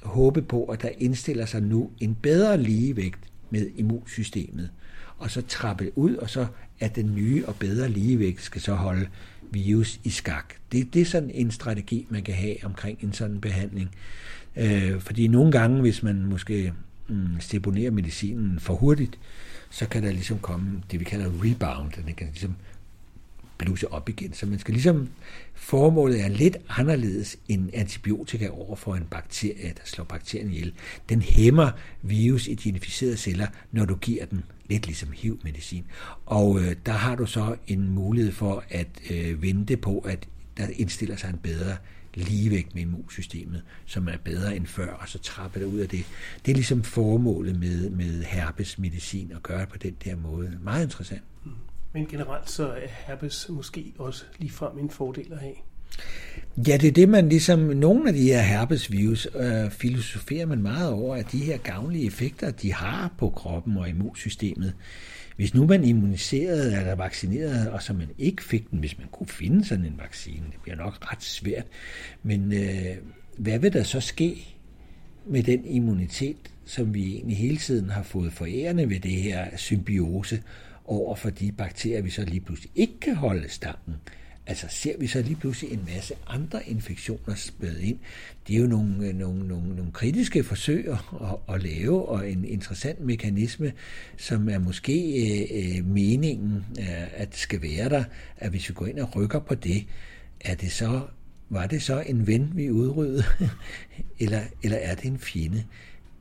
håbe 0.01 0.41
på, 0.41 0.65
at 0.65 0.81
der 0.81 0.89
indstiller 0.97 1.45
sig 1.45 1.61
nu 1.61 1.89
en 1.99 2.15
bedre 2.15 2.61
ligevægt 2.61 3.19
med 3.49 3.67
immunsystemet, 3.75 4.69
og 5.17 5.31
så 5.31 5.41
trappe 5.41 5.97
ud, 5.97 6.15
og 6.15 6.29
så 6.29 6.45
at 6.79 6.95
den 6.95 7.15
nye 7.15 7.45
og 7.47 7.55
bedre 7.55 7.89
ligevægt 7.89 8.41
skal 8.41 8.61
så 8.61 8.73
holde 8.73 9.07
virus 9.55 9.99
i 10.03 10.09
skak. 10.09 10.53
Det, 10.71 10.93
det 10.93 11.01
er 11.01 11.05
sådan 11.05 11.31
en 11.33 11.51
strategi, 11.51 12.07
man 12.09 12.23
kan 12.23 12.33
have 12.33 12.55
omkring 12.63 12.97
en 13.01 13.13
sådan 13.13 13.41
behandling. 13.41 13.89
Øh, 14.55 15.01
fordi 15.01 15.27
nogle 15.27 15.51
gange, 15.51 15.81
hvis 15.81 16.03
man 16.03 16.25
måske 16.25 16.73
mm, 17.07 17.39
stiponerer 17.39 17.91
medicinen 17.91 18.59
for 18.59 18.73
hurtigt, 18.73 19.19
så 19.69 19.87
kan 19.87 20.03
der 20.03 20.11
ligesom 20.11 20.39
komme 20.39 20.81
det, 20.91 20.99
vi 20.99 21.05
kalder 21.05 21.25
rebound. 21.27 21.91
Den 22.05 22.13
kan 22.13 22.27
ligesom 22.27 22.55
bluse 23.57 23.91
op 23.91 24.09
igen. 24.09 24.33
Så 24.33 24.45
man 24.45 24.59
skal 24.59 24.73
ligesom, 24.73 25.09
formålet 25.53 26.21
er 26.21 26.27
lidt 26.27 26.57
anderledes 26.69 27.37
end 27.47 27.69
antibiotika 27.73 28.49
over 28.49 28.75
for 28.75 28.95
en 28.95 29.05
bakterie, 29.11 29.67
der 29.69 29.81
slår 29.85 30.05
bakterien 30.05 30.49
ihjel. 30.51 30.73
Den 31.09 31.21
hæmmer 31.21 31.71
virus 32.01 32.47
i 32.47 32.53
de 32.53 32.69
inficerede 32.69 33.17
celler, 33.17 33.47
når 33.71 33.85
du 33.85 33.95
giver 33.95 34.25
den 34.25 34.43
lidt 34.69 34.85
ligesom 34.85 35.09
HIV-medicin. 35.15 35.85
Og 36.25 36.59
øh, 36.61 36.75
der 36.85 36.91
har 36.91 37.15
du 37.15 37.25
så 37.25 37.55
en 37.67 37.89
mulighed 37.89 38.31
for 38.31 38.63
at 38.69 38.87
øh, 39.09 39.41
vente 39.41 39.77
på, 39.77 39.99
at 39.99 40.27
der 40.57 40.67
indstiller 40.67 41.15
sig 41.15 41.29
en 41.29 41.37
bedre 41.37 41.77
ligevægt 42.13 42.75
med 42.75 42.81
immunsystemet, 42.81 43.63
som 43.85 44.07
er 44.07 44.17
bedre 44.17 44.55
end 44.55 44.65
før, 44.65 44.93
og 44.93 45.09
så 45.09 45.19
trappe 45.19 45.59
det 45.59 45.65
ud 45.65 45.79
af 45.79 45.89
det. 45.89 46.05
Det 46.45 46.51
er 46.51 46.55
ligesom 46.55 46.83
formålet 46.83 47.59
med, 47.59 47.89
med 47.89 48.23
herpesmedicin 48.23 49.31
at 49.35 49.43
gøre 49.43 49.61
det 49.61 49.69
på 49.69 49.77
den 49.77 49.95
der 50.05 50.15
måde. 50.15 50.57
Meget 50.63 50.83
interessant. 50.83 51.21
Mm. 51.45 51.51
Men 51.95 52.05
generelt 52.05 52.49
så 52.49 52.67
er 52.67 52.87
herpes 53.07 53.49
måske 53.49 53.93
også 53.97 54.23
ligefrem 54.39 54.77
en 54.79 54.89
fordel 54.89 55.33
at 55.33 55.39
have. 55.39 55.53
Ja, 56.67 56.77
det 56.77 56.87
er 56.87 56.91
det, 56.91 57.09
man 57.09 57.29
ligesom, 57.29 57.59
nogle 57.59 58.07
af 58.07 58.13
de 58.13 58.23
her 58.23 58.41
herpesvirus 58.41 59.27
øh, 59.35 59.71
filosoferer 59.71 60.45
man 60.45 60.61
meget 60.61 60.91
over, 60.91 61.15
at 61.15 61.31
de 61.31 61.37
her 61.37 61.57
gavnlige 61.57 62.05
effekter, 62.05 62.51
de 62.51 62.73
har 62.73 63.13
på 63.17 63.29
kroppen 63.29 63.77
og 63.77 63.89
immunsystemet. 63.89 64.73
Hvis 65.35 65.53
nu 65.53 65.67
man 65.67 65.83
immuniserede 65.83 66.79
eller 66.79 66.95
vaccinerede, 66.95 67.71
og 67.71 67.83
så 67.83 67.93
man 67.93 68.09
ikke 68.17 68.43
fik 68.43 68.71
den, 68.71 68.79
hvis 68.79 68.97
man 68.97 69.07
kunne 69.11 69.27
finde 69.27 69.65
sådan 69.65 69.85
en 69.85 69.99
vaccine, 69.99 70.45
det 70.51 70.59
bliver 70.63 70.77
nok 70.77 71.11
ret 71.11 71.23
svært, 71.23 71.65
men 72.23 72.53
øh, 72.53 72.95
hvad 73.37 73.59
vil 73.59 73.73
der 73.73 73.83
så 73.83 73.99
ske 73.99 74.57
med 75.25 75.43
den 75.43 75.65
immunitet, 75.65 76.51
som 76.65 76.93
vi 76.93 77.13
egentlig 77.13 77.37
hele 77.37 77.57
tiden 77.57 77.89
har 77.89 78.03
fået 78.03 78.33
forærende 78.33 78.89
ved 78.89 78.99
det 78.99 79.11
her 79.11 79.57
symbiose 79.57 80.41
over 80.85 81.15
for 81.15 81.29
de 81.29 81.51
bakterier, 81.51 82.01
vi 82.01 82.09
så 82.09 82.25
lige 82.25 82.41
pludselig 82.41 82.71
ikke 82.75 82.99
kan 82.99 83.15
holde 83.15 83.49
stangen? 83.49 83.95
altså 84.47 84.67
ser 84.69 84.97
vi 84.99 85.07
så 85.07 85.21
lige 85.21 85.35
pludselig 85.35 85.73
en 85.73 85.87
masse 85.95 86.13
andre 86.27 86.69
infektioner 86.69 87.35
spæde 87.35 87.83
ind. 87.83 87.99
Det 88.47 88.55
er 88.55 88.59
jo 88.59 88.67
nogle, 88.67 89.13
nogle, 89.13 89.47
nogle, 89.47 89.75
nogle 89.75 89.91
kritiske 89.91 90.43
forsøg 90.43 90.87
at, 90.87 91.55
at 91.55 91.63
lave, 91.63 92.05
og 92.05 92.31
en 92.31 92.45
interessant 92.45 92.99
mekanisme, 92.99 93.73
som 94.17 94.49
er 94.49 94.59
måske 94.59 94.93
øh, 94.93 95.77
øh, 95.77 95.85
meningen, 95.85 96.65
øh, 96.79 97.19
at 97.21 97.35
skal 97.35 97.61
være 97.61 97.89
der, 97.89 98.03
at 98.37 98.49
hvis 98.49 98.69
vi 98.69 98.73
går 98.73 98.85
ind 98.85 98.99
og 98.99 99.15
rykker 99.15 99.39
på 99.39 99.55
det, 99.55 99.85
er 100.41 100.55
det 100.55 100.71
så, 100.71 101.01
var 101.49 101.67
det 101.67 101.81
så 101.81 102.01
en 102.01 102.27
ven, 102.27 102.51
vi 102.55 102.71
udryddede, 102.71 103.23
eller, 104.19 104.41
eller 104.63 104.77
er 104.77 104.95
det 104.95 105.05
en 105.05 105.19
fjende? 105.19 105.63